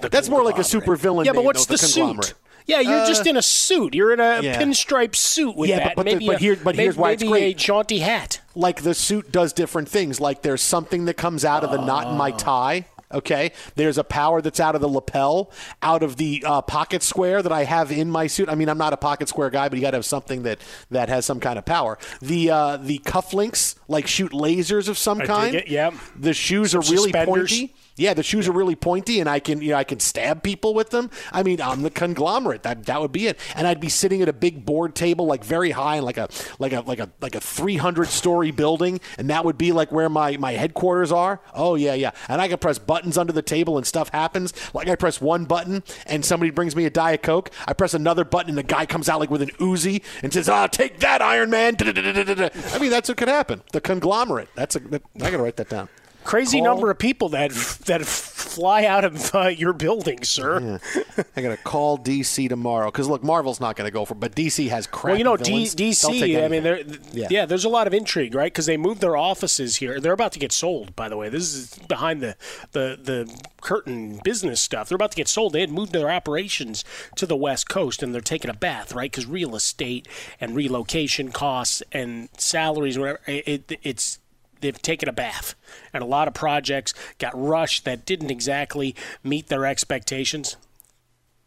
That's 0.00 0.28
more 0.28 0.42
like 0.44 0.58
a 0.58 0.64
super 0.64 0.96
villain. 0.96 1.26
Yeah, 1.26 1.32
but 1.32 1.44
what's 1.44 1.66
though, 1.66 1.76
the, 1.76 1.92
conglomerate. 1.92 2.24
suit? 2.26 2.34
Yeah, 2.66 2.80
you're 2.80 3.06
just 3.06 3.26
Uh, 3.26 3.30
in 3.30 3.36
a 3.38 3.42
suit. 3.42 3.94
You're 3.94 4.12
in 4.12 4.20
a 4.20 4.42
yeah. 4.42 4.60
pinstripe 4.60 5.16
suit 5.16 5.56
with 5.56 5.70
Yeah, 5.70 5.78
that. 5.78 5.84
but- 5.96 5.96
but 5.96 6.04
the- 6.06 6.12
maybe 6.12 6.26
but 6.26 6.36
a- 6.36 6.38
here- 6.38 6.56
but 6.56 6.76
maybe- 6.76 6.82
here's 6.82 6.96
why 6.96 7.12
it's 7.12 7.22
maybe 7.22 7.30
great. 7.32 7.56
a 7.56 7.58
jaunty 7.58 7.98
hat. 8.00 8.40
like 8.54 8.82
the 8.82 8.92
suit 8.94 9.32
does 9.32 9.52
different 9.54 9.88
things. 9.88 10.20
Like 10.20 10.42
there's 10.42 10.60
something 10.62 11.04
that 11.06 11.14
comes 11.14 11.44
out 11.44 11.64
of 11.64 11.70
the 11.70 11.78
knot 11.78 12.08
in 12.08 12.16
my 12.16 12.30
tie. 12.30 12.86
Okay, 13.10 13.52
there's 13.74 13.96
a 13.96 14.04
power 14.04 14.42
that's 14.42 14.60
out 14.60 14.74
of 14.74 14.82
the 14.82 14.88
lapel, 14.88 15.50
out 15.82 16.02
of 16.02 16.16
the 16.16 16.44
uh, 16.46 16.60
pocket 16.60 17.02
square 17.02 17.40
that 17.42 17.50
I 17.50 17.64
have 17.64 17.90
in 17.90 18.10
my 18.10 18.26
suit. 18.26 18.50
I 18.50 18.54
mean, 18.54 18.68
I'm 18.68 18.76
not 18.76 18.92
a 18.92 18.98
pocket 18.98 19.30
square 19.30 19.48
guy, 19.48 19.70
but 19.70 19.78
you 19.78 19.80
got 19.82 19.92
to 19.92 19.96
have 19.96 20.04
something 20.04 20.42
that 20.42 20.58
that 20.90 21.08
has 21.08 21.24
some 21.24 21.40
kind 21.40 21.58
of 21.58 21.64
power. 21.64 21.96
The 22.20 22.50
uh, 22.50 22.76
the 22.76 22.98
cufflinks 22.98 23.76
like 23.88 24.06
shoot 24.06 24.32
lasers 24.32 24.90
of 24.90 24.98
some 24.98 25.18
I 25.18 25.20
dig 25.22 25.28
kind. 25.30 25.54
it, 25.54 25.68
yep. 25.68 25.94
The 26.18 26.34
shoes 26.34 26.72
Some 26.72 26.80
are 26.80 26.82
really 26.82 27.10
suspenders. 27.12 27.50
pointy. 27.50 27.74
Yeah, 27.98 28.14
the 28.14 28.22
shoes 28.22 28.48
are 28.48 28.52
really 28.52 28.76
pointy, 28.76 29.20
and 29.20 29.28
I 29.28 29.40
can 29.40 29.60
you 29.60 29.70
know 29.70 29.76
I 29.76 29.84
can 29.84 30.00
stab 30.00 30.42
people 30.42 30.72
with 30.74 30.90
them. 30.90 31.10
I 31.32 31.42
mean, 31.42 31.60
I'm 31.60 31.82
the 31.82 31.90
conglomerate. 31.90 32.62
That 32.62 32.86
that 32.86 33.00
would 33.00 33.12
be 33.12 33.26
it. 33.26 33.38
And 33.54 33.66
I'd 33.66 33.80
be 33.80 33.88
sitting 33.88 34.22
at 34.22 34.28
a 34.28 34.32
big 34.32 34.64
board 34.64 34.94
table, 34.94 35.26
like 35.26 35.44
very 35.44 35.72
high, 35.72 35.96
in 35.96 36.04
like 36.04 36.16
a 36.16 36.28
like 36.58 36.72
a 36.72 36.80
like 36.82 37.00
a 37.00 37.10
like 37.20 37.34
a 37.34 37.40
300 37.40 38.06
story 38.08 38.50
building, 38.50 39.00
and 39.18 39.28
that 39.30 39.44
would 39.44 39.58
be 39.58 39.72
like 39.72 39.90
where 39.92 40.08
my 40.08 40.36
my 40.36 40.52
headquarters 40.52 41.12
are. 41.12 41.40
Oh 41.54 41.74
yeah, 41.74 41.94
yeah. 41.94 42.12
And 42.28 42.40
I 42.40 42.48
can 42.48 42.58
press 42.58 42.78
buttons 42.78 43.18
under 43.18 43.32
the 43.32 43.42
table, 43.42 43.76
and 43.76 43.86
stuff 43.86 44.10
happens. 44.10 44.52
Like 44.74 44.88
I 44.88 44.94
press 44.94 45.20
one 45.20 45.44
button, 45.44 45.82
and 46.06 46.24
somebody 46.24 46.50
brings 46.50 46.76
me 46.76 46.84
a 46.84 46.90
diet 46.90 47.22
coke. 47.22 47.50
I 47.66 47.72
press 47.72 47.94
another 47.94 48.24
button, 48.24 48.50
and 48.50 48.58
the 48.58 48.62
guy 48.62 48.86
comes 48.86 49.08
out 49.08 49.20
like 49.20 49.30
with 49.30 49.42
an 49.42 49.50
Uzi 49.58 50.02
and 50.22 50.32
says, 50.32 50.48
"Ah, 50.48 50.66
take 50.66 51.00
that, 51.00 51.20
Iron 51.20 51.50
Man." 51.50 51.76
I 51.80 52.78
mean, 52.78 52.90
that's 52.90 53.08
what 53.08 53.18
could 53.18 53.28
happen. 53.28 53.62
The 53.72 53.80
conglomerate. 53.80 54.48
That's 54.54 54.76
a. 54.76 54.80
I 54.90 55.30
gotta 55.30 55.42
write 55.42 55.56
that 55.56 55.68
down. 55.68 55.88
Crazy 56.28 56.58
Call- 56.58 56.66
number 56.66 56.90
of 56.90 56.98
people 56.98 57.30
that 57.30 57.52
that 57.86 58.04
fly 58.04 58.84
out 58.84 59.02
of 59.02 59.34
uh, 59.34 59.48
your 59.48 59.72
building, 59.72 60.22
sir. 60.24 60.78
I 61.34 61.40
got 61.40 61.48
to 61.48 61.56
call 61.56 61.96
DC 61.96 62.50
tomorrow 62.50 62.90
because 62.90 63.08
look, 63.08 63.24
Marvel's 63.24 63.60
not 63.60 63.76
going 63.76 63.86
to 63.86 63.90
go 63.90 64.04
for, 64.04 64.14
but 64.14 64.34
DC 64.34 64.68
has 64.68 64.86
crap. 64.86 65.12
Well, 65.12 65.16
you 65.16 65.24
know, 65.24 65.38
D- 65.38 65.64
DC. 65.64 66.44
I 66.44 66.48
mean, 66.48 67.00
Yeah. 67.14 67.28
yeah. 67.30 67.46
there's 67.46 67.64
a 67.64 67.70
lot 67.70 67.86
of 67.86 67.94
intrigue, 67.94 68.34
right? 68.34 68.52
Because 68.52 68.66
they 68.66 68.76
moved 68.76 69.00
their 69.00 69.16
offices 69.16 69.76
here. 69.76 70.00
They're 70.00 70.12
about 70.12 70.32
to 70.32 70.38
get 70.38 70.52
sold. 70.52 70.94
By 70.94 71.08
the 71.08 71.16
way, 71.16 71.30
this 71.30 71.54
is 71.54 71.78
behind 71.88 72.20
the 72.20 72.36
the 72.72 72.98
the 73.02 73.42
curtain 73.62 74.20
business 74.22 74.60
stuff. 74.60 74.90
They're 74.90 74.96
about 74.96 75.12
to 75.12 75.16
get 75.16 75.28
sold. 75.28 75.54
They 75.54 75.60
had 75.60 75.70
moved 75.70 75.92
their 75.94 76.10
operations 76.10 76.84
to 77.16 77.24
the 77.24 77.36
West 77.36 77.70
Coast, 77.70 78.02
and 78.02 78.12
they're 78.12 78.20
taking 78.20 78.50
a 78.50 78.54
bath, 78.54 78.92
right? 78.92 79.10
Because 79.10 79.24
real 79.24 79.56
estate 79.56 80.06
and 80.42 80.54
relocation 80.54 81.32
costs 81.32 81.82
and 81.90 82.28
salaries, 82.36 82.98
whatever, 82.98 83.20
it, 83.26 83.48
it, 83.70 83.78
it's 83.82 84.18
they've 84.60 84.80
taken 84.80 85.08
a 85.08 85.12
bath 85.12 85.54
and 85.92 86.02
a 86.02 86.06
lot 86.06 86.28
of 86.28 86.34
projects 86.34 86.94
got 87.18 87.32
rushed 87.34 87.84
that 87.84 88.06
didn't 88.06 88.30
exactly 88.30 88.94
meet 89.22 89.48
their 89.48 89.66
expectations 89.66 90.56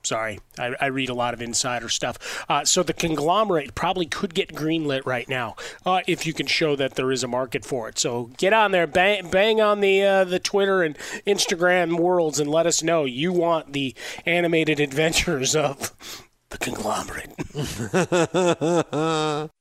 Sorry, 0.04 0.40
I, 0.58 0.74
I, 0.82 0.86
read 0.88 1.10
a 1.10 1.14
lot 1.14 1.36
of 1.36 1.42
insider 1.42 1.88
stuff. 1.88 2.44
Uh, 2.50 2.66
so 2.66 2.82
the 2.82 2.94
conglomerate 2.94 3.76
probably 3.76 4.08
could 4.08 4.34
get 4.34 4.50
greenlit 4.50 5.06
right 5.06 5.30
now 5.30 5.56
uh, 5.86 6.02
if 6.08 6.26
you 6.26 6.34
can 6.34 6.48
show 6.48 6.76
that 6.76 6.96
there 6.96 7.12
is 7.12 7.24
a 7.24 7.28
market 7.28 7.64
for 7.64 7.88
it. 7.88 8.00
So 8.00 8.32
get 8.38 8.52
on 8.52 8.72
there, 8.72 8.88
bang, 8.88 9.30
bang 9.30 9.62
on 9.62 9.80
the 9.80 10.04
uh, 10.04 10.24
the 10.24 10.40
Twitter 10.40 10.82
and 10.82 10.98
Instagram 11.28 12.00
worlds, 12.00 12.40
and 12.40 12.50
let 12.50 12.66
us 12.66 12.82
know 12.82 13.06
you 13.06 13.32
want 13.32 13.74
the 13.74 13.94
animated 14.26 14.80
adventures 14.80 15.56
of 15.56 15.92
the 16.50 16.58
conglomerate. 16.58 17.32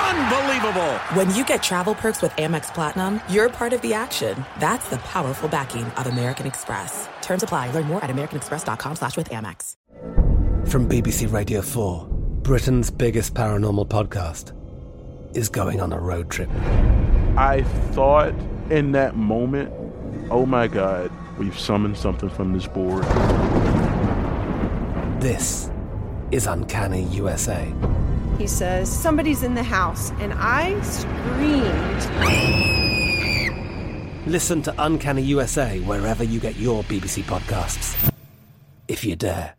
Unbelievable! 0.00 0.92
When 1.14 1.34
you 1.34 1.44
get 1.44 1.62
travel 1.62 1.94
perks 1.94 2.22
with 2.22 2.32
Amex 2.32 2.72
Platinum, 2.72 3.20
you're 3.28 3.48
part 3.48 3.72
of 3.72 3.80
the 3.82 3.94
action. 3.94 4.44
That's 4.58 4.88
the 4.88 4.98
powerful 4.98 5.48
backing 5.48 5.84
of 5.84 6.06
American 6.06 6.46
Express. 6.46 7.08
Terms 7.20 7.42
apply. 7.42 7.70
Learn 7.72 7.84
more 7.86 8.02
at 8.02 8.10
americanexpress.com 8.10 8.96
slash 8.96 9.16
with 9.16 9.28
Amex. 9.30 9.74
From 10.68 10.88
BBC 10.88 11.32
Radio 11.32 11.62
4, 11.62 12.06
Britain's 12.42 12.90
biggest 12.90 13.34
paranormal 13.34 13.88
podcast 13.88 14.52
is 15.36 15.48
going 15.48 15.80
on 15.80 15.92
a 15.92 15.98
road 15.98 16.30
trip. 16.30 16.50
I 17.36 17.62
thought 17.92 18.34
in 18.70 18.92
that 18.92 19.16
moment, 19.16 19.72
oh 20.30 20.46
my 20.46 20.66
God, 20.66 21.10
we've 21.38 21.58
summoned 21.58 21.96
something 21.96 22.28
from 22.30 22.52
this 22.52 22.66
board. 22.66 23.04
This 25.20 25.70
is 26.30 26.46
Uncanny 26.46 27.02
USA. 27.04 27.72
He 28.40 28.46
says, 28.46 28.90
Somebody's 28.90 29.42
in 29.42 29.54
the 29.54 29.62
house, 29.62 30.12
and 30.12 30.32
I 30.34 30.80
screamed. 30.80 31.66
Listen 34.26 34.62
to 34.62 34.74
Uncanny 34.78 35.20
USA 35.20 35.78
wherever 35.80 36.24
you 36.24 36.40
get 36.40 36.56
your 36.56 36.82
BBC 36.84 37.22
podcasts, 37.24 38.10
if 38.88 39.04
you 39.04 39.14
dare. 39.14 39.54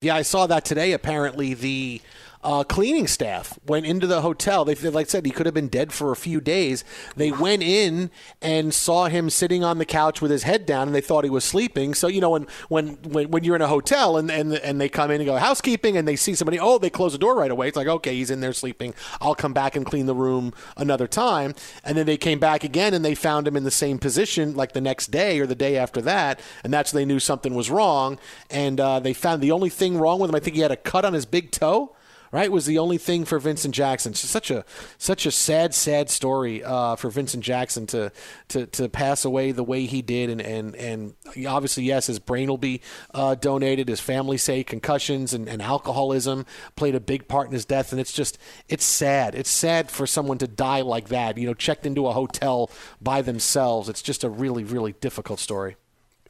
Yeah, 0.00 0.16
I 0.16 0.22
saw 0.22 0.48
that 0.48 0.64
today. 0.64 0.90
Apparently, 0.92 1.54
the 1.54 2.00
uh, 2.46 2.62
cleaning 2.62 3.08
staff 3.08 3.58
went 3.66 3.84
into 3.84 4.06
the 4.06 4.20
hotel. 4.20 4.64
They, 4.64 4.76
like 4.76 5.08
I 5.08 5.10
said, 5.10 5.26
he 5.26 5.32
could 5.32 5.46
have 5.46 5.54
been 5.54 5.66
dead 5.66 5.92
for 5.92 6.12
a 6.12 6.16
few 6.16 6.40
days. 6.40 6.84
They 7.16 7.32
went 7.32 7.64
in 7.64 8.08
and 8.40 8.72
saw 8.72 9.06
him 9.06 9.30
sitting 9.30 9.64
on 9.64 9.78
the 9.78 9.84
couch 9.84 10.22
with 10.22 10.30
his 10.30 10.44
head 10.44 10.64
down, 10.64 10.86
and 10.86 10.94
they 10.94 11.00
thought 11.00 11.24
he 11.24 11.30
was 11.30 11.44
sleeping. 11.44 11.92
So 11.92 12.06
you 12.06 12.20
know, 12.20 12.30
when 12.30 12.46
when 12.68 12.98
when, 13.02 13.30
when 13.32 13.42
you're 13.42 13.56
in 13.56 13.62
a 13.62 13.66
hotel 13.66 14.16
and, 14.16 14.30
and 14.30 14.54
and 14.54 14.80
they 14.80 14.88
come 14.88 15.10
in 15.10 15.20
and 15.20 15.26
go 15.26 15.36
housekeeping, 15.36 15.96
and 15.96 16.06
they 16.06 16.14
see 16.14 16.36
somebody, 16.36 16.60
oh, 16.60 16.78
they 16.78 16.88
close 16.88 17.12
the 17.12 17.18
door 17.18 17.34
right 17.34 17.50
away. 17.50 17.66
It's 17.66 17.76
like 17.76 17.88
okay, 17.88 18.14
he's 18.14 18.30
in 18.30 18.40
there 18.40 18.52
sleeping. 18.52 18.94
I'll 19.20 19.34
come 19.34 19.52
back 19.52 19.74
and 19.74 19.84
clean 19.84 20.06
the 20.06 20.14
room 20.14 20.54
another 20.76 21.08
time. 21.08 21.52
And 21.82 21.98
then 21.98 22.06
they 22.06 22.16
came 22.16 22.38
back 22.38 22.62
again, 22.62 22.94
and 22.94 23.04
they 23.04 23.16
found 23.16 23.48
him 23.48 23.56
in 23.56 23.64
the 23.64 23.72
same 23.72 23.98
position 23.98 24.54
like 24.54 24.70
the 24.70 24.80
next 24.80 25.08
day 25.08 25.40
or 25.40 25.46
the 25.46 25.56
day 25.56 25.76
after 25.76 26.00
that, 26.02 26.38
and 26.62 26.72
that's 26.72 26.92
when 26.92 27.00
they 27.00 27.12
knew 27.12 27.18
something 27.18 27.54
was 27.56 27.70
wrong. 27.70 28.20
And 28.50 28.78
uh, 28.78 29.00
they 29.00 29.14
found 29.14 29.42
the 29.42 29.50
only 29.50 29.68
thing 29.68 29.98
wrong 29.98 30.20
with 30.20 30.30
him. 30.30 30.36
I 30.36 30.40
think 30.40 30.54
he 30.54 30.62
had 30.62 30.70
a 30.70 30.76
cut 30.76 31.04
on 31.04 31.12
his 31.12 31.26
big 31.26 31.50
toe 31.50 31.96
right 32.32 32.50
was 32.50 32.66
the 32.66 32.78
only 32.78 32.98
thing 32.98 33.24
for 33.24 33.38
Vincent 33.38 33.74
Jackson. 33.74 34.12
It's 34.12 34.20
such 34.20 34.50
a 34.50 34.64
such 34.98 35.26
a 35.26 35.30
sad, 35.30 35.74
sad 35.74 36.10
story 36.10 36.62
uh, 36.62 36.96
for 36.96 37.10
Vincent 37.10 37.44
Jackson 37.44 37.86
to, 37.88 38.12
to 38.48 38.66
to 38.66 38.88
pass 38.88 39.24
away 39.24 39.52
the 39.52 39.64
way 39.64 39.86
he 39.86 40.02
did, 40.02 40.30
and 40.30 40.40
and 40.40 40.74
and 40.76 41.14
obviously 41.46 41.84
yes, 41.84 42.06
his 42.06 42.18
brain 42.18 42.48
will 42.48 42.58
be 42.58 42.80
uh, 43.14 43.34
donated. 43.34 43.88
His 43.88 44.00
family 44.00 44.36
say 44.36 44.64
concussions 44.64 45.32
and, 45.32 45.48
and 45.48 45.62
alcoholism 45.62 46.46
played 46.76 46.94
a 46.94 47.00
big 47.00 47.28
part 47.28 47.46
in 47.46 47.52
his 47.52 47.64
death, 47.64 47.92
and 47.92 48.00
it's 48.00 48.12
just 48.12 48.38
it's 48.68 48.84
sad. 48.84 49.34
It's 49.34 49.50
sad 49.50 49.90
for 49.90 50.06
someone 50.06 50.38
to 50.38 50.46
die 50.46 50.82
like 50.82 51.08
that. 51.08 51.38
You 51.38 51.46
know, 51.46 51.54
checked 51.54 51.86
into 51.86 52.06
a 52.06 52.12
hotel 52.12 52.70
by 53.00 53.22
themselves. 53.22 53.88
It's 53.88 54.02
just 54.02 54.24
a 54.24 54.30
really 54.30 54.64
really 54.64 54.92
difficult 54.92 55.40
story. 55.40 55.76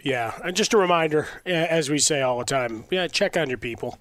Yeah, 0.03 0.39
and 0.45 0.55
just 0.55 0.73
a 0.73 0.79
reminder, 0.79 1.27
as 1.45 1.91
we 1.91 1.99
say 1.99 2.23
all 2.23 2.39
the 2.39 2.45
time, 2.45 2.85
yeah, 2.93 3.09
check 3.09 3.37
on 3.37 3.49
your 3.49 3.59
people 3.59 3.99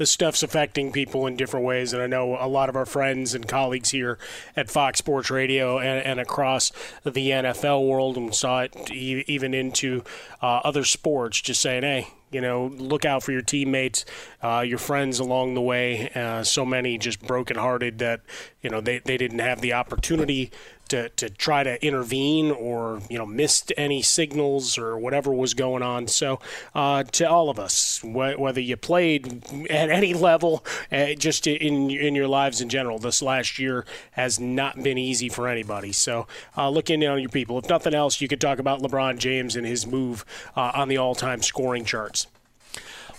this 0.00 0.10
stuff's 0.10 0.42
affecting 0.42 0.90
people 0.92 1.26
in 1.26 1.36
different 1.36 1.66
ways. 1.66 1.92
And 1.92 2.02
I 2.02 2.06
know 2.06 2.34
a 2.40 2.48
lot 2.48 2.70
of 2.70 2.74
our 2.74 2.86
friends 2.86 3.34
and 3.34 3.46
colleagues 3.46 3.90
here 3.90 4.16
at 4.56 4.70
Fox 4.70 4.98
Sports 4.98 5.30
Radio 5.30 5.78
and, 5.78 6.02
and 6.06 6.18
across 6.18 6.72
the 7.04 7.28
NFL 7.28 7.86
world 7.86 8.16
and 8.16 8.34
saw 8.34 8.62
it 8.62 8.90
even 8.90 9.52
into 9.52 10.02
uh, 10.40 10.62
other 10.64 10.84
sports, 10.84 11.38
just 11.42 11.60
saying, 11.60 11.82
hey, 11.82 12.08
you 12.30 12.40
know, 12.40 12.68
look 12.78 13.04
out 13.04 13.22
for 13.22 13.32
your 13.32 13.42
teammates, 13.42 14.06
uh, 14.42 14.64
your 14.66 14.78
friends 14.78 15.18
along 15.18 15.52
the 15.52 15.60
way. 15.60 16.08
Uh, 16.14 16.42
so 16.44 16.64
many 16.64 16.96
just 16.96 17.20
brokenhearted 17.26 17.98
that, 17.98 18.22
you 18.62 18.70
know, 18.70 18.80
they, 18.80 19.00
they 19.00 19.18
didn't 19.18 19.40
have 19.40 19.60
the 19.60 19.74
opportunity 19.74 20.50
to, 20.90 21.08
to 21.08 21.30
try 21.30 21.62
to 21.64 21.84
intervene 21.84 22.50
or, 22.50 23.00
you 23.08 23.18
know, 23.18 23.26
missed 23.26 23.72
any 23.76 24.02
signals 24.02 24.78
or 24.78 24.98
whatever 24.98 25.32
was 25.32 25.54
going 25.54 25.82
on. 25.82 26.06
So 26.06 26.38
uh, 26.74 27.02
to 27.04 27.28
all 27.28 27.50
of 27.50 27.58
us, 27.58 27.98
wh- 27.98 28.38
whether 28.38 28.60
you 28.60 28.76
played 28.76 29.42
at 29.70 29.90
any 29.90 30.14
level, 30.14 30.64
uh, 30.92 31.14
just 31.14 31.46
in, 31.46 31.90
in 31.90 32.14
your 32.14 32.28
lives 32.28 32.60
in 32.60 32.68
general, 32.68 32.98
this 32.98 33.22
last 33.22 33.58
year 33.58 33.86
has 34.12 34.38
not 34.38 34.82
been 34.82 34.98
easy 34.98 35.28
for 35.28 35.48
anybody. 35.48 35.92
So 35.92 36.26
uh, 36.56 36.68
look 36.70 36.90
in 36.90 37.02
on 37.04 37.20
your 37.20 37.30
people. 37.30 37.58
If 37.58 37.68
nothing 37.68 37.94
else, 37.94 38.20
you 38.20 38.28
could 38.28 38.40
talk 38.40 38.58
about 38.58 38.80
LeBron 38.80 39.18
James 39.18 39.56
and 39.56 39.66
his 39.66 39.86
move 39.86 40.24
uh, 40.56 40.72
on 40.74 40.88
the 40.88 40.98
all-time 40.98 41.42
scoring 41.42 41.84
charts. 41.84 42.26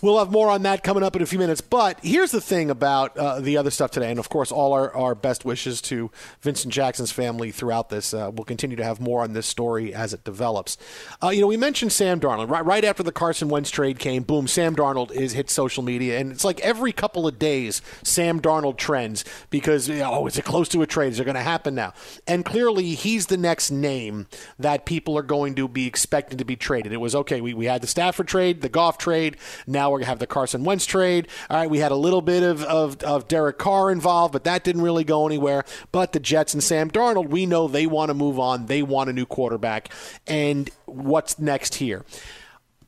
We'll 0.01 0.17
have 0.17 0.31
more 0.31 0.49
on 0.49 0.63
that 0.63 0.83
coming 0.83 1.03
up 1.03 1.15
in 1.15 1.21
a 1.21 1.25
few 1.25 1.37
minutes. 1.37 1.61
But 1.61 1.99
here's 2.01 2.31
the 2.31 2.41
thing 2.41 2.71
about 2.71 3.15
uh, 3.17 3.39
the 3.39 3.57
other 3.57 3.69
stuff 3.69 3.91
today. 3.91 4.09
And 4.09 4.19
of 4.19 4.29
course, 4.29 4.51
all 4.51 4.73
our, 4.73 4.91
our 4.95 5.13
best 5.13 5.45
wishes 5.45 5.79
to 5.83 6.09
Vincent 6.41 6.73
Jackson's 6.73 7.11
family 7.11 7.51
throughout 7.51 7.89
this. 7.89 8.13
Uh, 8.13 8.31
we'll 8.33 8.45
continue 8.45 8.75
to 8.77 8.83
have 8.83 8.99
more 8.99 9.21
on 9.21 9.33
this 9.33 9.45
story 9.45 9.93
as 9.93 10.13
it 10.13 10.23
develops. 10.23 10.77
Uh, 11.21 11.29
you 11.29 11.41
know, 11.41 11.47
we 11.47 11.57
mentioned 11.57 11.91
Sam 11.91 12.19
Darnold. 12.19 12.49
Right, 12.49 12.65
right 12.65 12.83
after 12.83 13.03
the 13.03 13.11
Carson 13.11 13.47
Wentz 13.47 13.69
trade 13.69 13.99
came, 13.99 14.23
boom, 14.23 14.47
Sam 14.47 14.75
Darnold 14.75 15.11
is 15.11 15.33
hit 15.33 15.49
social 15.51 15.83
media. 15.83 16.19
And 16.19 16.31
it's 16.31 16.43
like 16.43 16.59
every 16.61 16.91
couple 16.91 17.27
of 17.27 17.37
days, 17.37 17.81
Sam 18.03 18.39
Darnold 18.39 18.77
trends 18.77 19.23
because, 19.51 19.87
you 19.87 19.99
know, 19.99 20.11
oh, 20.11 20.27
is 20.27 20.37
it 20.37 20.45
close 20.45 20.67
to 20.69 20.81
a 20.81 20.87
trade? 20.87 21.13
Is 21.13 21.19
it 21.19 21.25
going 21.25 21.35
to 21.35 21.41
happen 21.41 21.75
now? 21.75 21.93
And 22.27 22.43
clearly, 22.43 22.95
he's 22.95 23.27
the 23.27 23.37
next 23.37 23.69
name 23.69 24.27
that 24.57 24.85
people 24.85 25.15
are 25.17 25.23
going 25.23 25.53
to 25.55 25.67
be 25.67 25.85
expecting 25.85 26.39
to 26.39 26.45
be 26.45 26.55
traded. 26.55 26.91
It 26.91 26.97
was 26.97 27.13
okay, 27.13 27.39
we, 27.39 27.53
we 27.53 27.65
had 27.65 27.81
the 27.81 27.87
Stafford 27.87 28.27
trade, 28.27 28.61
the 28.61 28.69
Goff 28.69 28.97
trade. 28.97 29.37
Now 29.67 29.90
we're 29.91 29.99
going 29.99 30.05
to 30.05 30.09
have 30.09 30.19
the 30.19 30.27
Carson 30.27 30.63
Wentz 30.63 30.85
trade. 30.85 31.27
All 31.49 31.57
right, 31.57 31.69
we 31.69 31.79
had 31.79 31.91
a 31.91 31.95
little 31.95 32.21
bit 32.21 32.43
of, 32.43 32.63
of, 32.63 33.01
of 33.03 33.27
Derek 33.27 33.57
Carr 33.57 33.91
involved, 33.91 34.33
but 34.33 34.43
that 34.45 34.63
didn't 34.63 34.81
really 34.81 35.03
go 35.03 35.25
anywhere. 35.25 35.65
But 35.91 36.13
the 36.13 36.19
Jets 36.19 36.53
and 36.53 36.63
Sam 36.63 36.89
Darnold, 36.89 37.29
we 37.29 37.45
know 37.45 37.67
they 37.67 37.85
want 37.85 38.09
to 38.09 38.13
move 38.13 38.39
on. 38.39 38.65
They 38.65 38.81
want 38.81 39.09
a 39.09 39.13
new 39.13 39.25
quarterback. 39.25 39.89
And 40.27 40.69
what's 40.85 41.39
next 41.39 41.75
here? 41.75 42.05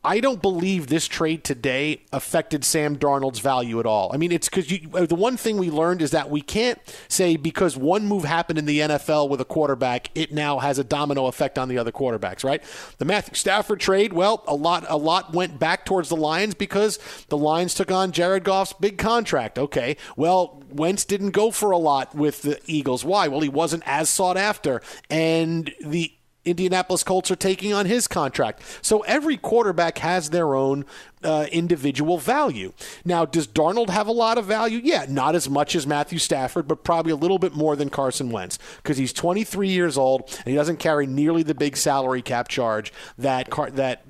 I 0.06 0.20
don't 0.20 0.42
believe 0.42 0.88
this 0.88 1.08
trade 1.08 1.46
today 1.46 2.02
affected 2.12 2.66
Sam 2.66 2.98
Darnold's 2.98 3.40
value 3.40 3.80
at 3.80 3.86
all. 3.86 4.12
I 4.14 4.18
mean, 4.18 4.34
it's 4.34 4.50
because 4.50 4.72
uh, 4.94 5.06
the 5.06 5.16
one 5.16 5.38
thing 5.38 5.58
we 5.58 5.70
learned 5.70 6.02
is 6.02 6.12
that 6.12 6.30
we 6.30 6.42
can't 6.42 6.80
say 7.08 7.38
because 7.38 7.78
one 7.78 8.06
move 8.06 8.26
happened 8.26 8.60
in 8.60 8.66
the 8.66 8.80
NFL 8.80 9.30
with 9.30 9.40
a 9.40 9.46
quarterback, 9.46 10.10
it 10.14 10.34
now 10.34 10.60
has 10.60 10.78
a 10.78 10.84
domino 10.84 11.28
effect 11.28 11.58
on 11.58 11.70
the 11.70 11.78
other 11.78 11.92
quarterbacks, 11.92 12.44
right? 12.44 12.62
The 12.98 13.06
Matthew 13.06 13.36
Stafford 13.36 13.80
trade, 13.80 14.12
well, 14.12 14.44
a 14.46 14.56
lot, 14.56 14.86
a 14.90 14.98
lot 14.98 15.34
went 15.34 15.58
back 15.58 15.86
towards 15.86 16.10
the 16.10 16.18
Lions 16.18 16.54
because 16.54 17.00
the 17.30 17.38
Lions 17.38 17.74
took 17.74 17.90
on 17.90 18.12
Jared 18.12 18.44
Goff's 18.44 18.74
big 18.74 18.98
contract. 18.98 19.58
Okay, 19.58 19.96
well, 20.18 20.62
Wentz 20.70 21.06
didn't 21.06 21.32
go 21.32 21.50
for 21.50 21.72
a 21.72 21.78
lot 21.78 22.14
with 22.14 22.42
the 22.42 22.60
Eagles. 22.66 23.06
Why? 23.06 23.30
Well, 23.30 23.42
he 23.42 23.50
wasn't 23.50 23.84
as 23.86 24.10
sought 24.10 24.38
after, 24.38 24.82
and 25.10 25.74
the 25.80 26.12
Indianapolis 26.46 27.04
Colts 27.04 27.32
are 27.32 27.36
taking 27.36 27.74
on 27.74 27.86
his 27.86 28.08
contract. 28.08 28.62
So 28.82 29.00
every 29.02 29.38
quarterback 29.38 30.00
has 30.00 30.30
their 30.30 30.56
own 30.56 30.86
uh, 31.24 31.46
individual 31.52 32.18
value. 32.18 32.74
Now, 33.06 33.26
does 33.26 33.48
Darnold 33.48 33.90
have 33.90 34.08
a 34.08 34.12
lot 34.12 34.38
of 34.38 34.46
value? 34.46 34.82
Yeah, 34.84 35.06
not 35.08 35.36
as 35.36 35.50
much 35.50 35.76
as 35.76 35.88
Matthew 35.88 36.20
Stafford, 36.20 36.68
but 36.68 36.84
probably 36.84 37.14
a 37.14 37.18
little 37.18 37.40
bit 37.40 37.54
more 37.54 37.76
than 37.76 37.90
Carson 37.90 38.30
Wentz 38.30 38.60
because 38.78 38.98
he's 38.98 39.14
23 39.14 39.70
years 39.70 39.98
old 39.98 40.24
and 40.40 40.48
he 40.48 40.56
doesn't 40.56 40.78
carry 40.78 41.08
nearly 41.08 41.44
the 41.44 41.56
big 41.56 41.78
salary 41.78 42.22
cap 42.22 42.50
charge 42.50 42.92
that 43.18 43.50
Car- 43.50 43.72
that 43.72 44.04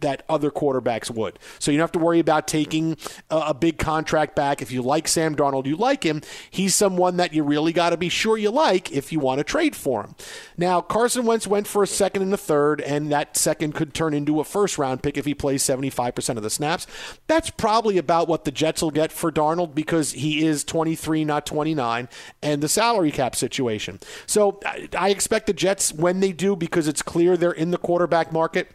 that 0.00 0.22
other 0.28 0.50
quarterbacks 0.50 1.10
would. 1.10 1.38
So 1.58 1.70
you 1.70 1.78
don't 1.78 1.84
have 1.84 1.92
to 1.92 1.98
worry 1.98 2.18
about 2.18 2.48
taking 2.48 2.96
a, 3.30 3.36
a, 3.48 3.54
big 3.54 3.78
contract 3.78 4.34
back. 4.34 4.62
If 4.62 4.72
you 4.72 4.82
like 4.82 5.08
Sam 5.08 5.34
Darnold, 5.34 5.66
you 5.66 5.76
like 5.76 6.04
him. 6.04 6.22
He's 6.50 6.74
someone 6.74 7.16
that 7.18 7.32
you 7.32 7.42
really 7.42 7.72
got 7.72 7.90
to 7.90 7.96
be 7.96 8.08
sure 8.08 8.38
you 8.38 8.50
like 8.50 8.90
if 8.92 9.12
you 9.12 9.20
want 9.20 9.38
to 9.38 9.44
trade 9.44 9.76
for 9.76 10.02
him. 10.02 10.14
Now, 10.56 10.80
Carson 10.80 11.26
Wentz 11.26 11.46
went 11.46 11.66
for 11.66 11.82
a 11.82 11.86
second 11.86 12.22
and 12.22 12.32
a 12.32 12.38
third, 12.38 12.80
and 12.80 13.12
that 13.12 13.36
second 13.36 13.74
could 13.74 13.94
turn 13.94 14.14
into 14.14 14.40
a 14.40 14.44
first 14.44 14.78
round 14.78 15.02
pick 15.02 15.16
if 15.16 15.24
he 15.24 15.34
plays 15.34 15.62
75% 15.62 16.36
of 16.36 16.42
the 16.42 16.50
snaps. 16.50 16.86
That's 17.26 17.50
probably 17.50 17.98
about 17.98 18.28
what 18.28 18.44
the 18.44 18.50
Jets 18.50 18.82
will 18.82 18.90
get 18.90 19.12
for 19.12 19.30
Darnold 19.30 19.74
because 19.74 20.12
he 20.12 20.44
is 20.46 20.64
23, 20.64 21.24
not 21.24 21.46
29, 21.46 22.08
and 22.42 22.62
the 22.62 22.68
salary 22.68 23.10
cap 23.10 23.36
situation. 23.36 24.00
So 24.26 24.60
I 24.96 25.10
expect 25.10 25.46
the 25.46 25.52
Jets, 25.52 25.92
when 25.92 26.20
they 26.20 26.32
do, 26.32 26.56
because 26.56 26.88
it's 26.88 27.02
clear 27.02 27.36
they're 27.36 27.52
in 27.52 27.70
the 27.70 27.78
quarterback 27.78 28.32
market, 28.32 28.68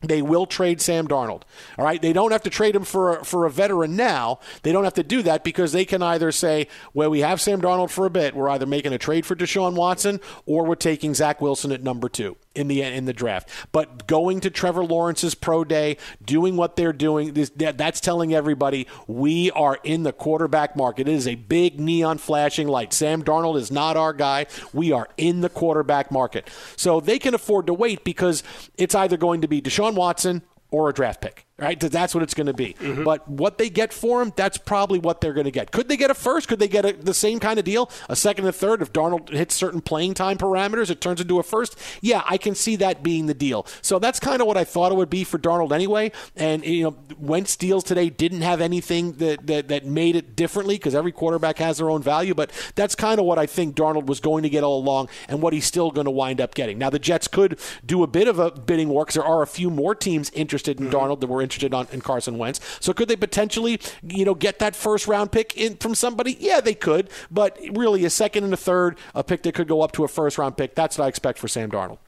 they 0.00 0.22
will 0.22 0.46
trade 0.46 0.80
Sam 0.80 1.08
Darnold. 1.08 1.42
All 1.78 1.84
right, 1.84 2.00
they 2.00 2.12
don't 2.12 2.32
have 2.32 2.42
to 2.42 2.50
trade 2.50 2.76
him 2.76 2.84
for 2.84 3.18
a, 3.18 3.24
for 3.24 3.46
a 3.46 3.50
veteran 3.50 3.96
now. 3.96 4.38
They 4.62 4.72
don't 4.72 4.84
have 4.84 4.94
to 4.94 5.02
do 5.02 5.22
that 5.22 5.44
because 5.44 5.72
they 5.72 5.84
can 5.84 6.02
either 6.02 6.32
say, 6.32 6.68
"Well, 6.92 7.10
we 7.10 7.20
have 7.20 7.40
Sam 7.40 7.60
Darnold 7.60 7.90
for 7.90 8.06
a 8.06 8.10
bit. 8.10 8.34
We're 8.34 8.50
either 8.50 8.66
making 8.66 8.92
a 8.92 8.98
trade 8.98 9.26
for 9.26 9.34
Deshaun 9.34 9.74
Watson 9.74 10.20
or 10.46 10.64
we're 10.64 10.74
taking 10.74 11.14
Zach 11.14 11.40
Wilson 11.40 11.72
at 11.72 11.82
number 11.82 12.08
two 12.08 12.36
in 12.54 12.68
the 12.68 12.82
in 12.82 13.04
the 13.04 13.12
draft." 13.12 13.48
But 13.72 14.06
going 14.06 14.40
to 14.40 14.50
Trevor 14.50 14.84
Lawrence's 14.84 15.34
pro 15.34 15.64
day, 15.64 15.96
doing 16.24 16.56
what 16.56 16.76
they're 16.76 16.92
doing, 16.92 17.34
this, 17.34 17.50
that, 17.50 17.78
that's 17.78 18.00
telling 18.00 18.34
everybody 18.34 18.86
we 19.06 19.50
are 19.52 19.78
in 19.84 20.02
the 20.02 20.12
quarterback 20.12 20.76
market. 20.76 21.08
It 21.08 21.14
is 21.14 21.28
a 21.28 21.34
big 21.34 21.80
neon 21.80 22.18
flashing 22.18 22.68
light. 22.68 22.92
Sam 22.92 23.22
Darnold 23.22 23.56
is 23.56 23.70
not 23.70 23.96
our 23.96 24.12
guy. 24.12 24.46
We 24.72 24.92
are 24.92 25.08
in 25.16 25.40
the 25.40 25.48
quarterback 25.48 26.10
market, 26.10 26.48
so 26.76 27.00
they 27.00 27.18
can 27.18 27.34
afford 27.34 27.66
to 27.66 27.74
wait 27.74 28.04
because 28.04 28.42
it's 28.76 28.94
either 28.94 29.16
going 29.16 29.40
to 29.40 29.48
be 29.48 29.60
Deshaun 29.60 29.94
Watson 29.94 30.42
or 30.70 30.88
a 30.88 30.92
draft 30.92 31.20
pick 31.20 31.46
right? 31.56 31.78
That's 31.78 32.14
what 32.14 32.22
it's 32.24 32.34
going 32.34 32.48
to 32.48 32.52
be. 32.52 32.74
Mm-hmm. 32.80 33.04
But 33.04 33.28
what 33.28 33.58
they 33.58 33.70
get 33.70 33.92
for 33.92 34.20
him, 34.20 34.32
that's 34.34 34.58
probably 34.58 34.98
what 34.98 35.20
they're 35.20 35.32
going 35.32 35.44
to 35.44 35.52
get. 35.52 35.70
Could 35.70 35.88
they 35.88 35.96
get 35.96 36.10
a 36.10 36.14
first? 36.14 36.48
Could 36.48 36.58
they 36.58 36.66
get 36.66 36.84
a, 36.84 36.92
the 36.92 37.14
same 37.14 37.38
kind 37.38 37.58
of 37.60 37.64
deal, 37.64 37.90
a 38.08 38.16
second 38.16 38.44
and 38.44 38.50
a 38.54 38.58
third? 38.58 38.82
If 38.82 38.92
Darnold 38.92 39.30
hits 39.30 39.54
certain 39.54 39.80
playing 39.80 40.14
time 40.14 40.36
parameters, 40.36 40.90
it 40.90 41.00
turns 41.00 41.20
into 41.20 41.38
a 41.38 41.44
first. 41.44 41.78
Yeah, 42.00 42.24
I 42.28 42.38
can 42.38 42.56
see 42.56 42.74
that 42.76 43.04
being 43.04 43.26
the 43.26 43.34
deal. 43.34 43.66
So 43.82 44.00
that's 44.00 44.18
kind 44.18 44.40
of 44.40 44.48
what 44.48 44.56
I 44.56 44.64
thought 44.64 44.90
it 44.90 44.96
would 44.96 45.10
be 45.10 45.22
for 45.22 45.38
Darnold 45.38 45.72
anyway. 45.72 46.10
And 46.34 46.64
you 46.64 46.84
know, 46.84 46.96
Wentz 47.18 47.56
deals 47.56 47.84
today 47.84 48.10
didn't 48.10 48.42
have 48.42 48.60
anything 48.60 49.12
that 49.14 49.46
that, 49.46 49.68
that 49.68 49.86
made 49.86 50.16
it 50.16 50.34
differently 50.34 50.74
because 50.74 50.94
every 50.94 51.12
quarterback 51.12 51.58
has 51.58 51.78
their 51.78 51.88
own 51.88 52.02
value. 52.02 52.34
But 52.34 52.50
that's 52.74 52.96
kind 52.96 53.20
of 53.20 53.26
what 53.26 53.38
I 53.38 53.46
think 53.46 53.76
Darnold 53.76 54.06
was 54.06 54.18
going 54.18 54.42
to 54.42 54.48
get 54.48 54.64
all 54.64 54.78
along, 54.78 55.08
and 55.28 55.40
what 55.40 55.52
he's 55.52 55.66
still 55.66 55.92
going 55.92 56.06
to 56.06 56.10
wind 56.10 56.40
up 56.40 56.54
getting. 56.54 56.78
Now 56.78 56.90
the 56.90 56.98
Jets 56.98 57.28
could 57.28 57.60
do 57.86 58.02
a 58.02 58.08
bit 58.08 58.26
of 58.26 58.40
a 58.40 58.50
bidding 58.50 58.88
war 58.88 59.04
because 59.04 59.14
there 59.14 59.24
are 59.24 59.42
a 59.42 59.46
few 59.46 59.70
more 59.70 59.94
teams 59.94 60.30
interested 60.30 60.80
in 60.80 60.88
mm-hmm. 60.88 60.96
Darnold 60.96 61.20
that 61.20 61.28
were 61.28 61.43
interested 61.44 61.72
on 61.72 61.86
in 61.92 62.00
Carson. 62.00 62.38
Wentz. 62.38 62.60
So 62.80 62.92
could 62.92 63.08
they 63.08 63.16
potentially, 63.16 63.80
you 64.02 64.24
know, 64.24 64.34
get 64.34 64.58
that 64.58 64.74
first 64.74 65.06
round 65.06 65.30
pick 65.30 65.56
in 65.56 65.76
from 65.76 65.94
somebody? 65.94 66.36
Yeah, 66.40 66.60
they 66.60 66.74
could. 66.74 67.10
But 67.30 67.58
really, 67.72 68.04
a 68.04 68.10
second 68.10 68.44
and 68.44 68.52
a 68.52 68.56
third, 68.56 68.98
a 69.14 69.22
pick 69.22 69.42
that 69.44 69.54
could 69.54 69.68
go 69.68 69.82
up 69.82 69.92
to 69.92 70.04
a 70.04 70.08
first 70.08 70.38
round 70.38 70.56
pick. 70.56 70.74
That's 70.74 70.98
what 70.98 71.04
I 71.04 71.08
expect 71.08 71.38
for 71.38 71.48
Sam 71.48 71.70
Darnold. 71.70 71.98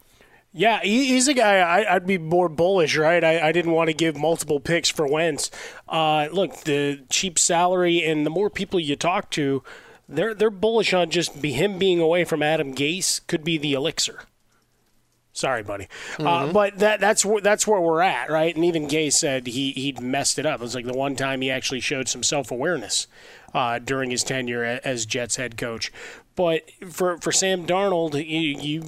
Yeah, 0.53 0.81
he's 0.81 1.29
a 1.29 1.35
guy 1.35 1.57
I, 1.59 1.93
would 1.95 2.07
be 2.07 2.17
more 2.17 2.49
bullish, 2.49 2.97
right? 2.97 3.23
I, 3.23 3.49
I, 3.49 3.53
didn't 3.53 3.73
want 3.73 3.89
to 3.89 3.93
give 3.93 4.17
multiple 4.17 4.59
picks 4.59 4.89
for 4.89 5.07
Wentz. 5.07 5.51
Uh, 5.87 6.29
look, 6.33 6.63
the 6.63 7.03
cheap 7.11 7.39
salary 7.39 8.03
and 8.03 8.25
the 8.25 8.31
more 8.31 8.49
people 8.49 8.81
you 8.81 8.97
talk 8.97 9.31
to, 9.33 9.63
they're 10.09 10.33
they're 10.33 10.49
bullish 10.49 10.95
on 10.95 11.11
just 11.11 11.43
be 11.43 11.53
him 11.53 11.79
being 11.79 12.01
away 12.01 12.25
from 12.25 12.43
Adam 12.43 12.75
Gase 12.75 13.27
could 13.27 13.45
be 13.45 13.59
the 13.59 13.75
elixir. 13.75 14.23
Sorry, 15.37 15.63
buddy. 15.63 15.89
Uh, 16.19 16.23
mm-hmm. 16.23 16.27
Uh, 16.27 16.53
but 16.53 16.79
that 16.79 16.99
that's 17.01 17.25
where 17.25 17.41
that's 17.41 17.67
where 17.67 17.81
we're 17.81 18.01
at, 18.01 18.31
right? 18.31 18.55
And 18.55 18.65
even 18.65 18.89
Gay 18.89 19.11
said 19.11 19.47
he 19.47 19.73
he'd 19.73 20.01
messed 20.01 20.39
it 20.39 20.47
up. 20.47 20.61
It 20.61 20.63
was 20.63 20.75
like 20.75 20.87
the 20.87 20.95
one 20.97 21.15
time 21.15 21.43
he 21.43 21.51
actually 21.51 21.81
showed 21.81 22.09
some 22.09 22.23
self 22.23 22.51
awareness 22.51 23.07
uh, 23.55 23.79
during 23.79 24.11
his 24.11 24.25
tenure 24.25 24.81
as 24.83 25.05
Jets 25.05 25.37
head 25.37 25.59
coach. 25.59 25.93
But 26.37 26.71
for 26.91 27.19
for 27.19 27.33
Sam 27.33 27.67
Darnold, 27.67 28.15
you 28.15 28.57
you, 28.59 28.85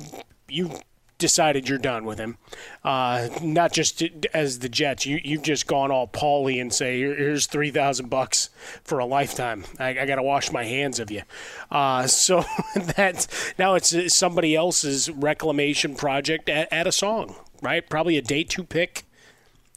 you 0.49 0.81
decided 1.19 1.69
you're 1.69 1.79
done 1.79 2.05
with 2.05 2.19
him. 2.19 2.39
Uh, 2.85 3.29
not 3.43 3.73
just 3.73 4.03
as 4.33 4.61
the 4.61 4.69
Jets, 4.69 5.05
you 5.05 5.21
you've 5.23 5.43
just 5.43 5.67
gone 5.67 5.91
all 5.91 6.07
Paulie 6.07 6.61
and 6.61 6.73
say 6.73 7.01
here's 7.01 7.47
three 7.47 7.71
thousand 7.71 8.09
bucks 8.09 8.51
for 8.85 8.99
a 8.99 9.05
lifetime. 9.05 9.65
I, 9.79 9.91
I 10.01 10.07
got 10.07 10.17
to 10.17 10.23
wash 10.23 10.53
my 10.53 10.65
hands 10.65 10.99
of 11.01 11.11
you. 11.11 11.23
Uh, 11.71 12.07
so 12.07 12.45
that 12.97 13.27
now 13.59 13.75
it's 13.75 14.15
somebody 14.15 14.55
else's 14.55 15.11
reclamation 15.11 15.95
project 15.95 16.49
at, 16.49 16.73
at 16.73 16.87
a 16.87 16.93
song, 16.93 17.37
right? 17.61 17.89
Probably 17.89 18.17
a 18.17 18.23
day 18.23 18.45
two 18.45 18.65
pick. 18.65 19.05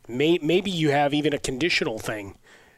May, 0.08 0.40
maybe 0.42 0.72
you 0.72 0.92
have 0.92 1.14
even 1.14 1.34
a 1.34 1.40
conditional 1.40 2.00
thing 2.00 2.36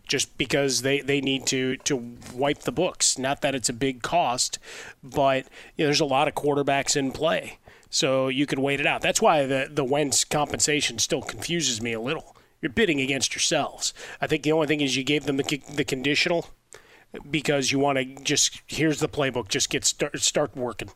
just 0.08 0.38
because 0.38 0.82
they, 0.82 1.00
they 1.00 1.22
need 1.22 1.46
to, 1.48 1.78
to 1.78 2.18
wipe 2.34 2.60
the 2.60 2.72
books. 2.72 3.18
Not 3.18 3.42
that 3.42 3.56
it's 3.56 3.70
a 3.70 3.74
big 3.74 4.02
cost, 4.04 4.60
but 5.02 5.46
you 5.78 5.84
know, 5.84 5.88
there's 5.88 6.02
a 6.02 6.06
lot 6.06 6.28
of 6.28 6.36
quarterbacks 6.36 6.96
in 6.96 7.12
play. 7.12 7.58
So 7.94 8.28
you 8.28 8.48
could 8.48 8.58
wait 8.58 8.80
it 8.80 8.88
out. 8.88 9.02
That's 9.02 9.22
why 9.22 9.46
the 9.46 9.70
the 9.72 9.84
Wentz 9.84 10.26
compensation 10.26 10.98
still 10.98 11.22
confuses 11.22 11.80
me 11.80 11.94
a 11.94 12.02
little. 12.02 12.36
You're 12.60 12.72
bidding 12.72 13.00
against 13.00 13.36
yourselves. 13.36 13.94
I 14.20 14.26
think 14.26 14.42
the 14.42 14.52
only 14.52 14.66
thing 14.66 14.82
is 14.82 14.98
you 14.98 15.04
gave 15.04 15.26
them 15.26 15.38
the, 15.38 15.62
the 15.72 15.84
conditional 15.84 16.48
because 17.30 17.72
you 17.72 17.78
want 17.78 18.00
to 18.00 18.06
just 18.24 18.64
here's 18.66 19.00
the 19.00 19.08
playbook, 19.08 19.48
just 19.48 19.70
get 19.70 19.86
start 19.86 20.20
start 20.20 20.56
working 20.56 20.90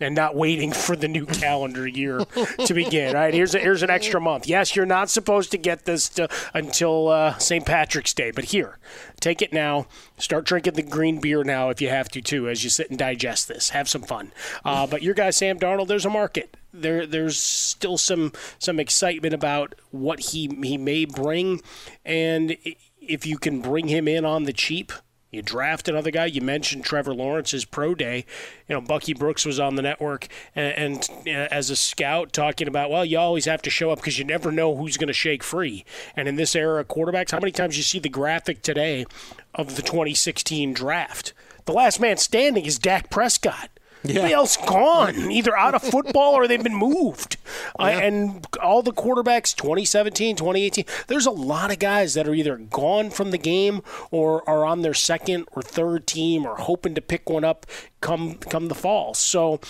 and 0.00 0.14
not 0.14 0.34
waiting 0.34 0.72
for 0.72 0.96
the 0.96 1.08
new 1.08 1.26
calendar 1.26 1.86
year 1.86 2.24
to 2.64 2.74
begin. 2.74 3.14
Right 3.14 3.34
here's 3.34 3.54
a, 3.54 3.58
here's 3.58 3.82
an 3.82 3.90
extra 3.90 4.20
month. 4.20 4.48
Yes, 4.48 4.74
you're 4.74 4.86
not 4.86 5.10
supposed 5.10 5.50
to 5.52 5.58
get 5.58 5.84
this 5.84 6.08
to, 6.10 6.28
until 6.54 7.08
uh, 7.08 7.36
St. 7.38 7.64
Patrick's 7.64 8.14
Day, 8.14 8.30
but 8.30 8.46
here, 8.46 8.78
take 9.20 9.42
it 9.42 9.52
now. 9.52 9.86
Start 10.18 10.44
drinking 10.44 10.74
the 10.74 10.82
green 10.82 11.20
beer 11.20 11.44
now 11.44 11.68
if 11.70 11.80
you 11.80 11.88
have 11.88 12.08
to 12.10 12.20
too, 12.20 12.48
as 12.48 12.64
you 12.64 12.70
sit 12.70 12.90
and 12.90 12.98
digest 12.98 13.48
this. 13.48 13.70
Have 13.70 13.88
some 13.88 14.02
fun. 14.02 14.32
Uh, 14.64 14.86
but 14.86 15.02
your 15.02 15.14
guy 15.14 15.30
Sam 15.30 15.58
Darnold, 15.58 15.88
there's 15.88 16.06
a 16.06 16.10
market. 16.10 16.56
There, 16.72 17.06
there's 17.06 17.38
still 17.38 17.98
some 17.98 18.32
some 18.58 18.78
excitement 18.78 19.34
about 19.34 19.74
what 19.90 20.20
he 20.20 20.48
he 20.62 20.78
may 20.78 21.04
bring, 21.04 21.60
and 22.04 22.56
if 23.00 23.26
you 23.26 23.38
can 23.38 23.60
bring 23.60 23.88
him 23.88 24.06
in 24.06 24.24
on 24.24 24.44
the 24.44 24.52
cheap 24.52 24.92
you 25.30 25.42
draft 25.42 25.88
another 25.88 26.10
guy. 26.10 26.26
You 26.26 26.40
mentioned 26.40 26.84
Trevor 26.84 27.14
Lawrence's 27.14 27.64
pro 27.64 27.94
day. 27.94 28.24
You 28.68 28.74
know, 28.74 28.80
Bucky 28.80 29.14
Brooks 29.14 29.44
was 29.44 29.60
on 29.60 29.76
the 29.76 29.82
network 29.82 30.28
and, 30.56 31.06
and 31.06 31.26
uh, 31.26 31.48
as 31.52 31.70
a 31.70 31.76
scout 31.76 32.32
talking 32.32 32.66
about, 32.66 32.90
well, 32.90 33.04
you 33.04 33.18
always 33.18 33.44
have 33.44 33.62
to 33.62 33.70
show 33.70 33.90
up 33.90 33.98
because 33.98 34.18
you 34.18 34.24
never 34.24 34.50
know 34.50 34.74
who's 34.74 34.96
going 34.96 35.08
to 35.08 35.12
shake 35.12 35.42
free. 35.42 35.84
And 36.16 36.26
in 36.26 36.36
this 36.36 36.56
era 36.56 36.80
of 36.80 36.88
quarterbacks, 36.88 37.30
how 37.30 37.38
many 37.38 37.52
times 37.52 37.76
you 37.76 37.82
see 37.82 37.98
the 37.98 38.08
graphic 38.08 38.62
today 38.62 39.06
of 39.54 39.76
the 39.76 39.82
2016 39.82 40.72
draft? 40.72 41.32
The 41.64 41.72
last 41.72 42.00
man 42.00 42.16
standing 42.16 42.66
is 42.66 42.78
Dak 42.78 43.10
Prescott. 43.10 43.70
Yeah. 44.02 44.10
Everybody 44.10 44.34
else 44.34 44.56
gone, 44.56 45.30
either 45.30 45.56
out 45.56 45.74
of 45.74 45.82
football 45.82 46.34
or 46.34 46.48
they've 46.48 46.62
been 46.62 46.74
moved. 46.74 47.36
Yeah. 47.78 47.98
And 47.98 48.46
all 48.62 48.82
the 48.82 48.92
quarterbacks, 48.92 49.54
2017, 49.54 50.36
2018, 50.36 50.84
there's 51.08 51.26
a 51.26 51.30
lot 51.30 51.70
of 51.70 51.78
guys 51.78 52.14
that 52.14 52.26
are 52.26 52.34
either 52.34 52.56
gone 52.56 53.10
from 53.10 53.30
the 53.30 53.38
game 53.38 53.82
or 54.10 54.48
are 54.48 54.64
on 54.64 54.82
their 54.82 54.94
second 54.94 55.46
or 55.52 55.62
third 55.62 56.06
team 56.06 56.46
or 56.46 56.56
hoping 56.56 56.94
to 56.94 57.00
pick 57.00 57.28
one 57.28 57.44
up 57.44 57.66
come 58.00 58.34
come 58.34 58.68
the 58.68 58.74
fall. 58.74 59.12
So 59.14 59.60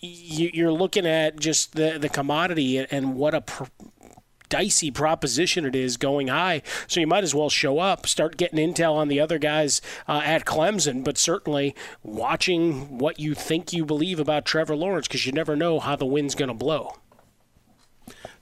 you're 0.00 0.72
looking 0.72 1.06
at 1.06 1.38
just 1.38 1.74
the 1.74 1.98
the 1.98 2.08
commodity 2.08 2.78
and 2.78 3.14
what 3.14 3.34
a 3.34 3.42
dicey 4.48 4.90
proposition 4.90 5.64
it 5.64 5.74
is 5.74 5.96
going 5.96 6.28
high. 6.28 6.62
So 6.86 7.00
you 7.00 7.06
might 7.06 7.24
as 7.24 7.34
well 7.34 7.50
show 7.50 7.78
up, 7.78 8.06
start 8.06 8.36
getting 8.36 8.58
intel 8.58 8.94
on 8.94 9.08
the 9.08 9.20
other 9.20 9.38
guys 9.38 9.80
uh, 10.08 10.22
at 10.24 10.44
Clemson, 10.44 11.04
but 11.04 11.18
certainly 11.18 11.74
watching 12.02 12.98
what 12.98 13.20
you 13.20 13.34
think 13.34 13.72
you 13.72 13.84
believe 13.84 14.20
about 14.20 14.44
Trevor 14.44 14.76
Lawrence 14.76 15.08
because 15.08 15.26
you 15.26 15.32
never 15.32 15.56
know 15.56 15.80
how 15.80 15.96
the 15.96 16.06
wind's 16.06 16.34
going 16.34 16.48
to 16.48 16.54
blow. 16.54 16.96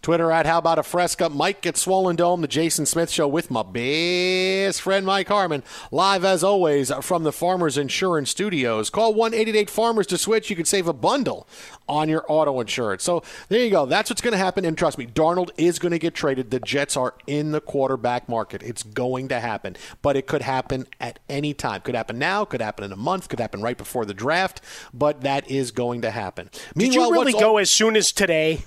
Twitter 0.05 0.31
at 0.31 0.45
How 0.45 0.59
About 0.59 0.79
a 0.79 0.83
Fresca. 0.83 1.31
Mike 1.31 1.63
gets 1.63 1.81
Swollen 1.81 2.15
Dome, 2.15 2.43
the 2.43 2.47
Jason 2.47 2.85
Smith 2.85 3.09
Show 3.09 3.27
with 3.27 3.51
my 3.51 3.63
best 3.63 4.83
friend 4.83 5.07
Mike 5.07 5.29
Harmon. 5.29 5.63
Live 5.91 6.27
as 6.27 6.45
always 6.45 6.93
from 7.01 7.23
the 7.23 7.33
Farmers 7.33 7.79
Insurance 7.79 8.29
Studios. 8.29 8.91
Call 8.91 9.15
1 9.15 9.33
888 9.33 9.71
Farmers 9.71 10.07
to 10.09 10.19
switch. 10.19 10.51
You 10.51 10.57
can 10.57 10.67
save 10.67 10.87
a 10.89 10.93
bundle 10.93 11.49
on 11.89 12.11
your 12.11 12.23
auto 12.29 12.61
insurance. 12.61 13.03
So 13.03 13.23
there 13.49 13.65
you 13.65 13.71
go. 13.71 13.87
That's 13.87 14.11
what's 14.11 14.21
going 14.21 14.33
to 14.33 14.39
happen. 14.39 14.67
And 14.67 14.77
trust 14.77 14.99
me, 14.99 15.07
Darnold 15.07 15.53
is 15.57 15.79
going 15.79 15.93
to 15.93 15.99
get 15.99 16.13
traded. 16.13 16.51
The 16.51 16.61
Jets 16.61 16.99
are 16.99 17.15
in 17.27 17.53
the 17.53 17.63
quarterback 17.63 18.29
market. 18.29 18.63
It's 18.63 18.83
going 18.83 19.29
to 19.29 19.41
happen. 19.41 19.75
But 20.03 20.17
it 20.17 20.27
could 20.27 20.43
happen 20.43 20.87
at 21.01 21.19
any 21.31 21.55
time. 21.55 21.81
Could 21.81 21.95
happen 21.95 22.19
now, 22.19 22.45
could 22.45 22.61
happen 22.61 22.85
in 22.85 22.93
a 22.93 22.97
month, 22.97 23.31
could 23.31 23.41
happen 23.41 23.63
right 23.63 23.79
before 23.79 24.05
the 24.05 24.13
draft. 24.13 24.61
But 24.93 25.23
that 25.23 25.51
is 25.51 25.71
going 25.71 26.03
to 26.03 26.11
happen. 26.11 26.51
Did 26.77 26.95
you 26.95 27.11
really 27.11 27.33
go 27.33 27.53
all- 27.53 27.59
as 27.59 27.71
soon 27.71 27.97
as 27.97 28.13
today? 28.13 28.65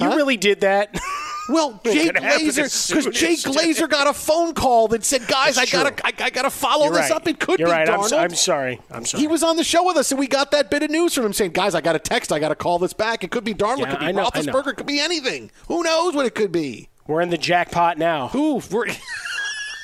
You 0.00 0.16
really 0.16 0.36
did 0.36 0.60
that? 0.60 0.98
Well, 1.48 1.80
Jay 1.82 2.10
Glazer, 2.10 2.88
because 2.88 3.18
Jay 3.18 3.34
Glazer 3.34 3.88
got 3.88 4.06
a 4.06 4.12
phone 4.12 4.52
call 4.52 4.88
that 4.88 5.02
said, 5.02 5.26
"Guys, 5.26 5.56
I 5.56 5.64
gotta, 5.64 6.06
I, 6.06 6.12
I, 6.26 6.28
gotta 6.28 6.50
follow 6.50 6.84
You're 6.84 6.94
this 6.96 7.10
right. 7.10 7.12
up. 7.12 7.26
It 7.26 7.40
could 7.40 7.58
You're 7.58 7.68
be 7.68 7.72
right. 7.72 7.88
Darnold." 7.88 8.12
I'm, 8.12 8.24
I'm, 8.24 8.34
sorry. 8.34 8.80
I'm 8.90 9.06
sorry. 9.06 9.22
He 9.22 9.26
was 9.26 9.42
on 9.42 9.56
the 9.56 9.64
show 9.64 9.82
with 9.86 9.96
us, 9.96 10.10
and 10.10 10.20
we 10.20 10.26
got 10.26 10.50
that 10.50 10.70
bit 10.70 10.82
of 10.82 10.90
news 10.90 11.14
from 11.14 11.24
him 11.24 11.32
saying, 11.32 11.52
"Guys, 11.52 11.74
I 11.74 11.80
got 11.80 11.96
a 11.96 11.98
text. 11.98 12.32
I 12.32 12.38
got 12.38 12.50
to 12.50 12.54
call 12.54 12.78
this 12.78 12.92
back. 12.92 13.24
It 13.24 13.30
could 13.30 13.44
be 13.44 13.54
Darnold. 13.54 13.78
Yeah, 13.78 13.84
it 13.84 13.90
could 13.92 14.06
be 14.08 14.12
know, 14.12 14.24
Roethlisberger. 14.26 14.66
It 14.68 14.76
could 14.76 14.86
be 14.86 15.00
anything. 15.00 15.50
Who 15.68 15.82
knows 15.82 16.14
what 16.14 16.26
it 16.26 16.34
could 16.34 16.52
be." 16.52 16.90
We're 17.06 17.22
in 17.22 17.30
the 17.30 17.38
jackpot 17.38 17.96
now. 17.96 18.28
Who? 18.28 18.60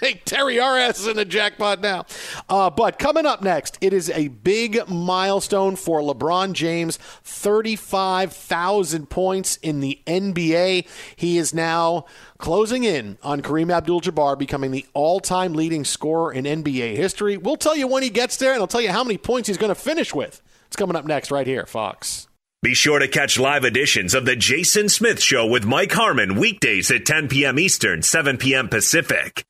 We're 0.04 0.12
Terry, 0.26 0.60
ass 0.60 1.00
is 1.00 1.06
in 1.06 1.16
the 1.16 1.24
jackpot 1.24 1.80
now. 1.80 2.04
Uh, 2.46 2.68
but 2.68 2.98
coming 2.98 3.24
up 3.24 3.40
next, 3.40 3.78
it 3.80 3.94
is 3.94 4.10
a 4.10 4.28
big 4.28 4.86
milestone 4.86 5.76
for 5.76 6.00
LeBron 6.00 6.52
James 6.52 6.98
35,000 7.22 9.08
points 9.08 9.56
in 9.62 9.80
the 9.80 9.98
NBA. 10.06 10.86
He 11.16 11.38
is 11.38 11.54
now 11.54 12.04
closing 12.36 12.84
in 12.84 13.16
on 13.22 13.40
Kareem 13.40 13.72
Abdul 13.72 14.02
Jabbar 14.02 14.38
becoming 14.38 14.72
the 14.72 14.84
all 14.92 15.20
time 15.20 15.54
leading 15.54 15.86
scorer 15.86 16.32
in 16.32 16.44
NBA 16.44 16.96
history. 16.96 17.38
We'll 17.38 17.56
tell 17.56 17.76
you 17.76 17.88
when 17.88 18.02
he 18.02 18.10
gets 18.10 18.36
there, 18.36 18.52
and 18.52 18.60
I'll 18.60 18.66
tell 18.66 18.82
you 18.82 18.92
how 18.92 19.04
many 19.04 19.16
points 19.16 19.48
he's 19.48 19.56
going 19.56 19.70
to 19.70 19.74
finish 19.74 20.14
with. 20.14 20.42
It's 20.66 20.76
coming 20.76 20.96
up 20.96 21.06
next, 21.06 21.30
right 21.30 21.46
here, 21.46 21.64
Fox. 21.64 22.28
Be 22.62 22.74
sure 22.74 22.98
to 22.98 23.08
catch 23.08 23.38
live 23.38 23.64
editions 23.64 24.14
of 24.14 24.26
The 24.26 24.36
Jason 24.36 24.90
Smith 24.90 25.22
Show 25.22 25.46
with 25.46 25.64
Mike 25.64 25.92
Harmon 25.92 26.34
weekdays 26.34 26.90
at 26.90 27.06
10 27.06 27.28
p.m. 27.28 27.58
Eastern, 27.58 28.02
7 28.02 28.36
p.m. 28.36 28.68
Pacific. 28.68 29.44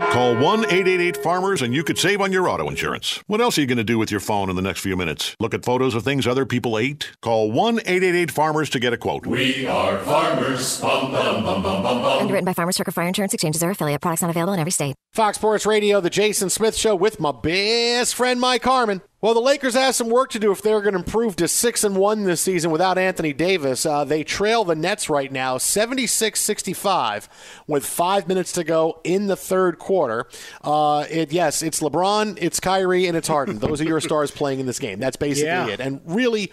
Call 0.00 0.34
1 0.34 0.64
888 0.64 1.16
Farmers 1.18 1.62
and 1.62 1.74
you 1.74 1.84
could 1.84 1.98
save 1.98 2.20
on 2.20 2.32
your 2.32 2.48
auto 2.48 2.68
insurance. 2.68 3.22
What 3.26 3.40
else 3.40 3.58
are 3.58 3.60
you 3.60 3.66
going 3.66 3.78
to 3.78 3.84
do 3.84 3.98
with 3.98 4.10
your 4.10 4.18
phone 4.18 4.48
in 4.48 4.56
the 4.56 4.62
next 4.62 4.80
few 4.80 4.96
minutes? 4.96 5.36
Look 5.38 5.52
at 5.54 5.64
photos 5.64 5.94
of 5.94 6.02
things 6.02 6.26
other 6.26 6.46
people 6.46 6.78
ate? 6.78 7.12
Call 7.20 7.52
1 7.52 7.80
888 7.80 8.30
Farmers 8.30 8.70
to 8.70 8.80
get 8.80 8.92
a 8.92 8.96
quote. 8.96 9.26
We 9.26 9.66
are 9.66 9.98
farmers. 9.98 10.80
Bum, 10.80 11.12
bum, 11.12 11.44
bum, 11.44 11.62
bum, 11.62 11.82
bum, 11.82 12.02
bum. 12.02 12.20
Underwritten 12.22 12.44
by 12.46 12.54
Farmers 12.54 12.76
Trucker 12.76 12.90
Fire 12.92 13.06
Insurance 13.06 13.34
Exchanges 13.34 13.62
or 13.62 13.70
affiliate. 13.70 14.00
Products 14.00 14.22
not 14.22 14.30
available 14.30 14.54
in 14.54 14.58
every 14.60 14.72
state. 14.72 14.96
Fox 15.12 15.36
Sports 15.36 15.66
Radio, 15.66 16.00
The 16.00 16.10
Jason 16.10 16.50
Smith 16.50 16.74
Show 16.74 16.96
with 16.96 17.20
my 17.20 17.32
best 17.32 18.14
friend 18.14 18.40
Mike 18.40 18.64
Harmon. 18.64 19.02
Well, 19.22 19.34
the 19.34 19.40
Lakers 19.40 19.74
have 19.74 19.94
some 19.94 20.08
work 20.08 20.30
to 20.30 20.38
do 20.38 20.50
if 20.50 20.62
they're 20.62 20.80
going 20.80 20.94
to 20.94 21.00
improve 21.00 21.36
to 21.36 21.48
six 21.48 21.84
and 21.84 21.94
one 21.94 22.24
this 22.24 22.40
season 22.40 22.70
without 22.70 22.96
Anthony 22.96 23.34
Davis. 23.34 23.84
Uh, 23.84 24.02
they 24.04 24.24
trail 24.24 24.64
the 24.64 24.74
Nets 24.74 25.10
right 25.10 25.30
now, 25.30 25.58
76-65, 25.58 27.28
with 27.66 27.84
five 27.84 28.28
minutes 28.28 28.52
to 28.52 28.64
go 28.64 28.98
in 29.04 29.26
the 29.26 29.36
third 29.36 29.78
quarter. 29.78 30.26
Uh, 30.64 31.04
it, 31.10 31.32
yes, 31.32 31.62
it's 31.62 31.80
LeBron, 31.80 32.38
it's 32.40 32.60
Kyrie, 32.60 33.06
and 33.06 33.16
it's 33.16 33.28
Harden. 33.28 33.58
Those 33.58 33.82
are 33.82 33.84
your 33.84 34.00
stars 34.00 34.30
playing 34.30 34.58
in 34.58 34.64
this 34.64 34.78
game. 34.78 34.98
That's 34.98 35.16
basically 35.16 35.48
yeah. 35.48 35.66
it. 35.66 35.80
And 35.80 36.00
really, 36.06 36.50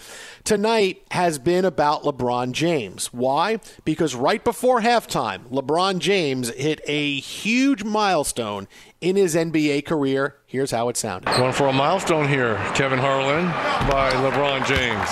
tonight 0.48 1.04
has 1.12 1.38
been 1.38 1.66
about 1.66 2.04
LeBron 2.04 2.54
James. 2.54 3.12
Why? 3.12 3.60
Because 3.84 4.16
right 4.16 4.42
before 4.42 4.80
halftime, 4.80 5.40
LeBron 5.50 6.00
James 6.00 6.48
hit 6.52 6.80
a 6.88 7.20
huge 7.20 7.84
milestone 7.84 8.70
in 9.02 9.18
his 9.18 9.36
NBA 9.36 9.84
career. 9.84 10.38
Here's 10.46 10.72
how 10.72 10.88
it 10.88 10.96
sounded. 10.96 11.28
Going 11.36 11.52
for 11.52 11.68
a 11.68 11.74
milestone 11.74 12.30
here, 12.30 12.56
Kevin 12.76 12.98
Harlan 12.98 13.48
by 13.92 14.10
LeBron 14.24 14.66
James. 14.66 15.10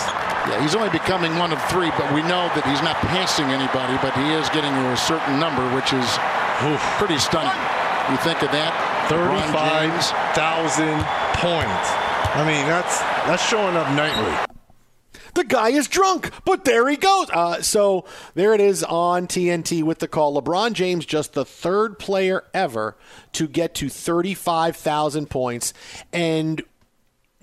Yeah, 0.47 0.61
he's 0.61 0.73
only 0.73 0.87
becoming 0.87 1.35
one 1.35 1.51
of 1.51 1.61
three, 1.67 1.91
but 1.99 2.07
we 2.13 2.21
know 2.21 2.47
that 2.55 2.63
he's 2.63 2.81
not 2.81 2.95
passing 3.11 3.51
anybody, 3.51 3.99
but 3.99 4.15
he 4.15 4.31
is 4.31 4.47
getting 4.55 4.71
to 4.71 4.91
a 4.95 4.97
certain 4.97 5.37
number, 5.37 5.67
which 5.75 5.91
is 5.91 6.07
Oof. 6.63 6.79
pretty 6.95 7.19
stunning. 7.19 7.51
You 8.07 8.15
think 8.23 8.39
of 8.39 8.55
that? 8.55 8.71
35,000 9.11 10.95
points. 11.43 11.87
I 12.39 12.47
mean, 12.47 12.63
that's 12.71 12.99
that's 13.27 13.43
showing 13.43 13.75
up 13.75 13.91
nightly 13.91 14.54
the 15.35 15.43
guy 15.43 15.69
is 15.69 15.87
drunk, 15.87 16.31
but 16.43 16.65
there 16.65 16.87
he 16.89 16.97
goes. 16.97 17.29
Uh, 17.29 17.61
so 17.61 18.05
there 18.33 18.53
it 18.53 18.61
is 18.61 18.83
on 18.83 19.27
TNT 19.27 19.83
with 19.83 19.99
the 19.99 20.07
call. 20.07 20.41
LeBron 20.41 20.73
James, 20.73 21.05
just 21.05 21.33
the 21.33 21.45
third 21.45 21.99
player 21.99 22.43
ever 22.53 22.97
to 23.33 23.47
get 23.47 23.75
to 23.75 23.89
35,000 23.89 25.29
points. 25.29 25.73
And 26.11 26.63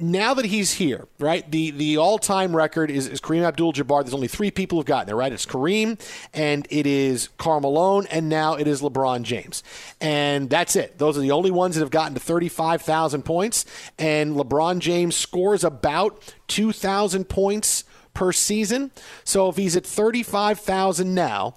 now 0.03 0.35
that 0.35 0.47
he's 0.47 0.75
here, 0.75 1.07
right? 1.19 1.49
The 1.51 1.71
the 1.71 1.97
all 1.97 2.19
time 2.19 2.55
record 2.55 2.91
is, 2.91 3.07
is 3.07 3.21
Kareem 3.21 3.43
Abdul 3.43 3.73
Jabbar. 3.73 4.03
There's 4.03 4.15
only 4.15 4.29
three 4.29 4.51
people 4.51 4.79
who've 4.79 4.87
gotten 4.87 5.07
there, 5.07 5.17
right? 5.17 5.33
It's 5.33 5.47
Kareem, 5.47 6.01
and 6.35 6.67
it 6.71 6.87
is 6.87 7.29
Karl 7.39 7.61
Malone, 7.61 8.07
and 8.11 8.29
now 8.29 8.55
it 8.55 8.67
is 8.67 8.83
LeBron 8.83 9.23
James. 9.23 9.63
And 10.01 10.51
that's 10.51 10.77
it. 10.77 10.99
Those 10.99 11.17
are 11.17 11.21
the 11.21 11.31
only 11.31 11.51
ones 11.51 11.77
that 11.77 11.81
have 11.81 11.91
gotten 11.91 12.15
to 12.15 12.21
35,000 12.21 13.23
points. 13.23 13.65
And 13.99 14.35
LeBron 14.35 14.81
James 14.81 15.15
scores 15.15 15.65
about 15.65 16.35
2,000 16.49 17.29
points 17.29 17.85
per 18.15 18.33
season. 18.33 18.91
So 19.25 19.49
if 19.49 19.57
he's 19.57 19.77
at 19.77 19.87
35,000 19.87 21.15
now, 21.15 21.55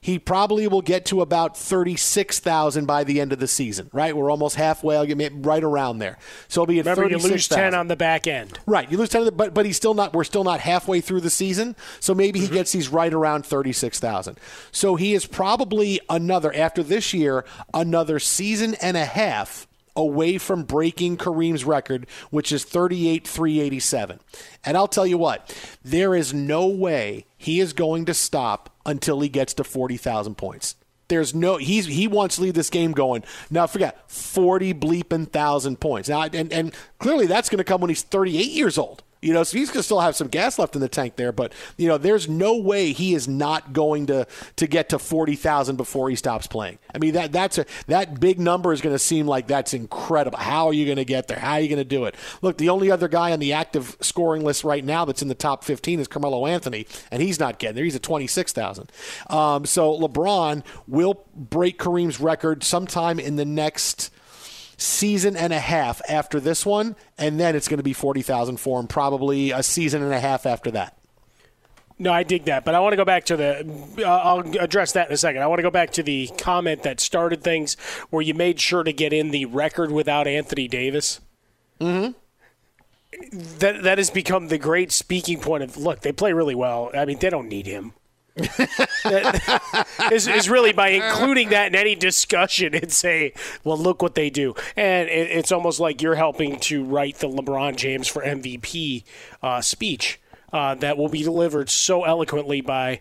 he 0.00 0.18
probably 0.18 0.66
will 0.68 0.82
get 0.82 1.04
to 1.06 1.20
about 1.20 1.56
36,000 1.56 2.86
by 2.86 3.04
the 3.04 3.20
end 3.20 3.32
of 3.32 3.38
the 3.38 3.48
season, 3.48 3.90
right? 3.92 4.16
We're 4.16 4.30
almost 4.30 4.56
halfway, 4.56 4.96
I'll 4.96 5.06
get 5.06 5.32
right 5.36 5.62
around 5.62 5.98
there. 5.98 6.18
So 6.48 6.62
he'll 6.62 6.66
be 6.66 6.78
at 6.80 6.86
Remember, 6.86 7.10
you 7.10 7.18
lose 7.18 7.48
10 7.48 7.74
on 7.74 7.88
the 7.88 7.96
back 7.96 8.26
end. 8.26 8.58
Right, 8.66 8.90
you 8.90 8.96
lose 8.96 9.10
10, 9.10 9.34
but, 9.34 9.54
but 9.54 9.66
he's 9.66 9.76
still 9.76 9.94
not, 9.94 10.14
we're 10.14 10.24
still 10.24 10.44
not 10.44 10.60
halfway 10.60 11.00
through 11.00 11.20
the 11.20 11.30
season, 11.30 11.76
so 12.00 12.14
maybe 12.14 12.40
mm-hmm. 12.40 12.48
he 12.48 12.54
gets 12.54 12.72
these 12.72 12.88
right 12.88 13.12
around 13.12 13.44
36,000. 13.44 14.38
So 14.72 14.96
he 14.96 15.14
is 15.14 15.26
probably 15.26 16.00
another, 16.08 16.54
after 16.54 16.82
this 16.82 17.12
year, 17.12 17.44
another 17.74 18.18
season 18.18 18.74
and 18.76 18.96
a 18.96 19.04
half 19.04 19.67
away 19.98 20.38
from 20.38 20.62
breaking 20.62 21.16
Kareem's 21.16 21.64
record, 21.64 22.06
which 22.30 22.52
is 22.52 22.64
38 22.64 23.26
387. 23.26 24.20
And 24.64 24.76
I'll 24.76 24.88
tell 24.88 25.06
you 25.06 25.18
what, 25.18 25.54
there 25.82 26.14
is 26.14 26.32
no 26.32 26.66
way 26.66 27.26
he 27.36 27.60
is 27.60 27.72
going 27.72 28.04
to 28.06 28.14
stop 28.14 28.74
until 28.86 29.20
he 29.20 29.28
gets 29.28 29.52
to 29.54 29.64
40,000 29.64 30.36
points. 30.36 30.76
There's 31.08 31.34
no 31.34 31.56
he's 31.56 31.86
he 31.86 32.06
wants 32.06 32.36
to 32.36 32.42
leave 32.42 32.52
this 32.52 32.68
game 32.68 32.92
going. 32.92 33.24
Now 33.50 33.66
forget 33.66 34.10
forty 34.10 34.74
bleeping 34.74 35.30
thousand 35.32 35.80
points. 35.80 36.10
Now 36.10 36.24
and 36.24 36.52
and 36.52 36.74
clearly 36.98 37.26
that's 37.26 37.48
going 37.48 37.58
to 37.58 37.64
come 37.64 37.80
when 37.80 37.88
he's 37.88 38.02
38 38.02 38.50
years 38.50 38.76
old. 38.76 39.02
You 39.20 39.32
know, 39.32 39.42
so 39.42 39.58
he's 39.58 39.68
going 39.68 39.80
to 39.80 39.82
still 39.82 40.00
have 40.00 40.14
some 40.14 40.28
gas 40.28 40.58
left 40.58 40.76
in 40.76 40.80
the 40.80 40.88
tank 40.88 41.16
there, 41.16 41.32
but 41.32 41.52
you 41.76 41.88
know, 41.88 41.98
there's 41.98 42.28
no 42.28 42.56
way 42.56 42.92
he 42.92 43.14
is 43.14 43.26
not 43.26 43.72
going 43.72 44.06
to 44.06 44.26
to 44.56 44.66
get 44.66 44.90
to 44.90 44.98
forty 44.98 45.34
thousand 45.34 45.76
before 45.76 46.08
he 46.08 46.14
stops 46.14 46.46
playing. 46.46 46.78
I 46.94 46.98
mean, 46.98 47.14
that 47.14 47.32
that's 47.32 47.58
a 47.58 47.66
that 47.88 48.20
big 48.20 48.38
number 48.38 48.72
is 48.72 48.80
going 48.80 48.94
to 48.94 48.98
seem 48.98 49.26
like 49.26 49.48
that's 49.48 49.74
incredible. 49.74 50.38
How 50.38 50.66
are 50.66 50.72
you 50.72 50.84
going 50.84 50.98
to 50.98 51.04
get 51.04 51.26
there? 51.26 51.38
How 51.38 51.54
are 51.54 51.60
you 51.60 51.68
going 51.68 51.78
to 51.78 51.84
do 51.84 52.04
it? 52.04 52.14
Look, 52.42 52.58
the 52.58 52.68
only 52.68 52.90
other 52.90 53.08
guy 53.08 53.32
on 53.32 53.40
the 53.40 53.52
active 53.52 53.96
scoring 54.00 54.44
list 54.44 54.62
right 54.62 54.84
now 54.84 55.04
that's 55.04 55.22
in 55.22 55.28
the 55.28 55.34
top 55.34 55.64
fifteen 55.64 55.98
is 55.98 56.06
Carmelo 56.06 56.46
Anthony, 56.46 56.86
and 57.10 57.20
he's 57.20 57.40
not 57.40 57.58
getting 57.58 57.74
there. 57.74 57.84
He's 57.84 57.96
at 57.96 58.02
twenty 58.04 58.28
six 58.28 58.52
thousand. 58.52 58.92
Um, 59.28 59.66
so 59.66 59.98
LeBron 59.98 60.62
will 60.86 61.24
break 61.34 61.78
Kareem's 61.78 62.20
record 62.20 62.62
sometime 62.62 63.18
in 63.18 63.36
the 63.36 63.44
next 63.44 64.10
season 64.78 65.36
and 65.36 65.52
a 65.52 65.58
half 65.58 66.00
after 66.08 66.40
this 66.40 66.64
one, 66.64 66.96
and 67.18 67.38
then 67.38 67.54
it's 67.54 67.68
going 67.68 67.78
to 67.78 67.84
be 67.84 67.92
40,000 67.92 68.56
for 68.58 68.80
him, 68.80 68.86
probably 68.86 69.50
a 69.50 69.62
season 69.62 70.02
and 70.02 70.14
a 70.14 70.20
half 70.20 70.46
after 70.46 70.70
that. 70.70 70.96
No, 71.98 72.12
I 72.12 72.22
dig 72.22 72.44
that, 72.44 72.64
but 72.64 72.76
I 72.76 72.80
want 72.80 72.92
to 72.92 72.96
go 72.96 73.04
back 73.04 73.24
to 73.24 73.36
the. 73.36 73.68
Uh, 73.98 74.04
I'll 74.04 74.56
address 74.58 74.92
that 74.92 75.08
in 75.08 75.14
a 75.14 75.16
second. 75.16 75.42
I 75.42 75.48
want 75.48 75.58
to 75.58 75.64
go 75.64 75.70
back 75.70 75.90
to 75.92 76.02
the 76.04 76.28
comment 76.38 76.84
that 76.84 77.00
started 77.00 77.42
things, 77.42 77.74
where 78.10 78.22
you 78.22 78.34
made 78.34 78.60
sure 78.60 78.84
to 78.84 78.92
get 78.92 79.12
in 79.12 79.32
the 79.32 79.46
record 79.46 79.90
without 79.90 80.28
Anthony 80.28 80.68
Davis. 80.68 81.20
Mm-hmm. 81.80 82.12
That 83.58 83.82
that 83.82 83.98
has 83.98 84.10
become 84.10 84.46
the 84.46 84.58
great 84.58 84.92
speaking 84.92 85.40
point 85.40 85.64
of 85.64 85.76
look. 85.76 86.02
They 86.02 86.12
play 86.12 86.32
really 86.32 86.54
well. 86.54 86.92
I 86.94 87.04
mean, 87.04 87.18
they 87.18 87.30
don't 87.30 87.48
need 87.48 87.66
him. 87.66 87.94
Is, 90.12 90.26
is 90.26 90.50
really 90.50 90.72
by 90.72 90.90
including 90.90 91.50
that 91.50 91.68
in 91.68 91.74
any 91.74 91.94
discussion 91.94 92.74
and 92.74 92.92
say, 92.92 93.32
well, 93.64 93.78
look 93.78 94.02
what 94.02 94.14
they 94.14 94.30
do. 94.30 94.54
And 94.76 95.08
it, 95.08 95.30
it's 95.30 95.52
almost 95.52 95.80
like 95.80 96.02
you're 96.02 96.14
helping 96.14 96.58
to 96.60 96.84
write 96.84 97.16
the 97.16 97.28
LeBron 97.28 97.76
James 97.76 98.08
for 98.08 98.22
MVP 98.22 99.04
uh, 99.42 99.60
speech 99.60 100.20
uh, 100.52 100.74
that 100.76 100.96
will 100.96 101.08
be 101.08 101.22
delivered 101.22 101.70
so 101.70 102.04
eloquently 102.04 102.60
by. 102.60 103.00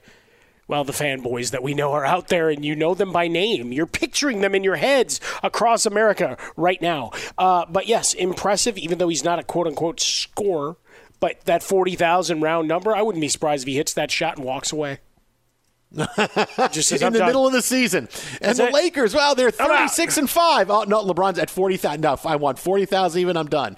Well, 0.69 0.83
the 0.83 0.91
fanboys 0.91 1.51
that 1.51 1.63
we 1.63 1.73
know 1.73 1.93
are 1.93 2.03
out 2.03 2.27
there, 2.27 2.49
and 2.49 2.65
you 2.65 2.75
know 2.75 2.93
them 2.93 3.13
by 3.13 3.29
name. 3.29 3.71
You're 3.71 3.85
picturing 3.85 4.41
them 4.41 4.53
in 4.53 4.65
your 4.65 4.75
heads 4.75 5.21
across 5.41 5.85
America 5.85 6.37
right 6.57 6.81
now. 6.81 7.11
Uh, 7.37 7.65
but 7.69 7.87
yes, 7.87 8.13
impressive, 8.13 8.77
even 8.77 8.97
though 8.97 9.07
he's 9.07 9.23
not 9.23 9.39
a 9.39 9.43
quote 9.43 9.65
unquote 9.65 10.01
scorer. 10.01 10.75
But 11.21 11.39
that 11.45 11.63
40,000 11.63 12.41
round 12.41 12.67
number, 12.67 12.93
I 12.93 13.01
wouldn't 13.01 13.21
be 13.21 13.29
surprised 13.29 13.63
if 13.63 13.67
he 13.69 13.77
hits 13.77 13.93
that 13.93 14.11
shot 14.11 14.35
and 14.35 14.45
walks 14.45 14.73
away. 14.73 14.99
Just 16.71 16.91
in 16.91 17.13
the 17.13 17.25
middle 17.25 17.47
of 17.47 17.53
the 17.53 17.61
season, 17.61 18.09
and 18.09 18.09
That's 18.41 18.59
the 18.59 18.67
it. 18.67 18.73
Lakers, 18.73 19.15
well, 19.15 19.35
they're 19.35 19.51
thirty-six 19.51 20.17
and 20.17 20.29
five. 20.29 20.69
Oh 20.69 20.83
no, 20.83 21.03
LeBron's 21.03 21.39
at 21.39 21.49
forty 21.49 21.77
thousand. 21.77 22.01
No, 22.01 22.19
I 22.25 22.35
want 22.35 22.59
forty 22.59 22.85
thousand. 22.85 23.21
Even 23.21 23.37
I'm 23.37 23.47
done. 23.47 23.77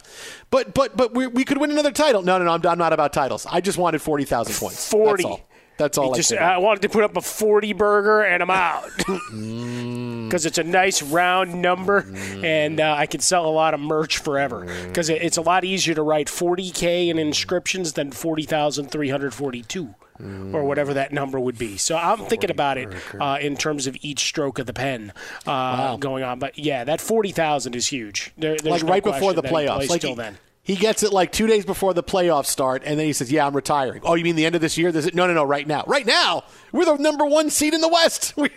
But 0.50 0.74
but 0.74 0.98
but 0.98 1.14
we, 1.14 1.28
we 1.28 1.46
could 1.46 1.60
win 1.60 1.70
another 1.70 1.92
title. 1.92 2.24
No 2.24 2.40
no 2.40 2.46
no, 2.46 2.52
I'm, 2.52 2.66
I'm 2.66 2.80
not 2.80 2.94
about 2.94 3.14
titles. 3.14 3.46
I 3.46 3.62
just 3.62 3.78
wanted 3.78 4.02
forty 4.02 4.26
thousand 4.26 4.56
points. 4.56 4.90
40. 4.90 5.24
That's 5.24 5.32
all. 5.32 5.42
That's 5.78 5.98
all. 5.98 6.14
I 6.14 6.18
just, 6.18 6.34
I 6.34 6.58
wanted 6.58 6.82
to 6.82 6.90
put 6.90 7.06
up 7.06 7.16
a 7.16 7.22
40 7.22 7.72
burger 7.74 8.22
and 8.22 8.44
I'm 8.44 8.50
out. 8.50 8.90
Because 10.30 10.46
it's 10.46 10.60
a 10.60 10.64
nice 10.64 11.02
round 11.02 11.60
number 11.60 12.06
and 12.44 12.80
uh, 12.80 12.94
I 12.96 13.08
can 13.08 13.20
sell 13.20 13.48
a 13.48 13.50
lot 13.50 13.74
of 13.74 13.80
merch 13.80 14.20
forever. 14.20 14.68
Because 14.88 15.10
it, 15.10 15.24
it's 15.24 15.38
a 15.38 15.42
lot 15.42 15.66
easier 15.66 15.96
to 15.96 16.04
write 16.04 16.28
40K 16.28 17.08
in 17.10 17.18
inscriptions 17.18 17.94
than 17.94 18.12
40,342 18.12 19.96
or 20.20 20.64
whatever 20.64 20.94
that 20.96 21.14
number 21.14 21.40
would 21.40 21.58
be. 21.58 21.78
So 21.78 21.96
I'm 21.96 22.26
thinking 22.26 22.52
about 22.52 22.78
it 22.78 22.90
uh, 23.20 23.38
in 23.40 23.56
terms 23.56 23.88
of 23.88 23.96
each 24.02 24.20
stroke 24.20 24.60
of 24.60 24.66
the 24.66 24.74
pen 24.74 25.14
uh, 25.48 25.96
going 25.98 26.24
on. 26.24 26.40
But 26.40 26.58
yeah, 26.58 26.84
that 26.84 27.00
40,000 27.02 27.76
is 27.76 27.88
huge. 27.88 28.32
There, 28.38 28.58
like 28.64 28.84
no 28.84 28.90
right 28.90 29.04
before 29.04 29.34
the 29.34 29.44
playoffs. 29.44 29.90
Like 29.90 30.02
till 30.02 30.12
he, 30.12 30.16
then. 30.16 30.38
he 30.62 30.76
gets 30.76 31.04
it 31.04 31.14
like 31.14 31.32
two 31.32 31.48
days 31.48 31.66
before 31.66 31.94
the 31.94 32.04
playoffs 32.04 32.48
start, 32.48 32.84
and 32.86 33.00
then 33.00 33.06
he 33.06 33.14
says, 33.14 33.32
"Yeah, 33.32 33.48
I'm 33.48 33.56
retiring." 33.56 34.02
Oh, 34.04 34.16
you 34.16 34.24
mean 34.24 34.36
the 34.36 34.46
end 34.46 34.56
of 34.56 34.62
this 34.62 34.78
year? 34.78 34.92
This 34.92 35.06
is, 35.06 35.14
no, 35.14 35.26
no, 35.28 35.34
no. 35.34 35.44
Right 35.44 35.66
now, 35.66 35.84
right 35.88 36.06
now, 36.06 36.44
we're 36.72 36.86
the 36.86 36.98
number 36.98 37.26
one 37.26 37.50
seed 37.50 37.74
in 37.74 37.82
the 37.82 37.90
West. 37.90 38.34
We 38.38 38.50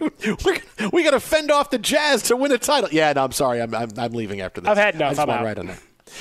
we, 0.44 0.60
we 0.92 1.04
got 1.04 1.12
to 1.12 1.20
fend 1.20 1.50
off 1.50 1.70
the 1.70 1.78
Jazz 1.78 2.22
to 2.24 2.36
win 2.36 2.52
a 2.52 2.58
title. 2.58 2.90
Yeah, 2.92 3.12
no, 3.12 3.24
I'm 3.24 3.32
sorry, 3.32 3.60
I'm 3.62 3.74
I'm, 3.74 3.90
I'm 3.96 4.12
leaving 4.12 4.40
after 4.40 4.60
this. 4.60 4.68
I've 4.68 4.76
had 4.76 4.94
enough. 4.94 5.18
I'm 5.18 5.30
out. 5.30 5.44
right 5.44 5.58
on 5.58 5.66
that. 5.66 5.80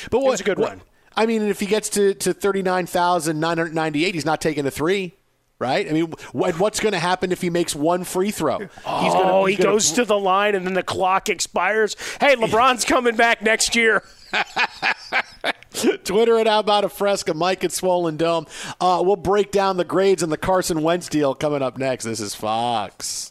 But 0.10 0.22
what, 0.22 0.32
was 0.32 0.42
a 0.42 0.44
good 0.44 0.60
what- 0.60 0.70
run. 0.70 0.82
I 1.16 1.26
mean, 1.26 1.42
if 1.42 1.60
he 1.60 1.66
gets 1.66 1.90
to 1.90 2.14
to 2.16 2.34
thirty 2.34 2.62
nine 2.62 2.86
thousand 2.86 3.40
nine 3.40 3.58
hundred 3.58 3.76
ninety 3.76 4.06
eight, 4.06 4.16
he's 4.16 4.26
not 4.26 4.40
taking 4.40 4.66
a 4.66 4.72
three. 4.72 5.14
Right? 5.62 5.88
I 5.88 5.92
mean, 5.94 6.12
what, 6.32 6.60
what's 6.60 6.80
going 6.80 6.94
to 6.94 7.00
happen 7.00 7.32
if 7.32 7.40
he 7.40 7.52
makes 7.52 7.76
one 7.76 8.04
free 8.04 8.32
throw? 8.32 8.58
He's 8.58 8.68
gonna, 8.84 9.32
oh, 9.32 9.46
he's 9.46 9.58
he 9.58 9.64
gonna- 9.64 9.76
goes 9.76 9.92
to 9.92 10.06
the 10.06 10.18
line 10.18 10.56
and 10.56 10.66
then 10.66 10.74
the 10.74 10.82
clock 10.82 11.30
expires. 11.30 11.96
Hey, 12.20 12.36
LeBron's 12.36 12.84
coming 12.84 13.16
back 13.16 13.44
next 13.44 13.76
year. 13.76 14.04
Twitter 16.04 16.40
at 16.40 16.48
How 16.48 16.62
About 16.62 16.84
a 16.84 16.90
Fresca, 16.90 17.36
Mike 17.36 17.64
at 17.64 17.72
Swollen 17.72 18.18
Dome. 18.18 18.48
Uh, 18.80 19.04
we'll 19.06 19.16
break 19.16 19.52
down 19.52 19.78
the 19.78 19.86
grades 19.86 20.24
on 20.24 20.30
the 20.30 20.38
Carson 20.38 20.82
Wentz 20.82 21.08
deal 21.08 21.36
coming 21.36 21.62
up 21.62 21.78
next. 21.78 22.06
This 22.06 22.20
is 22.20 22.34
Fox. 22.34 23.31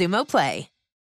Xumo 0.00 0.24
Play. 0.24 0.69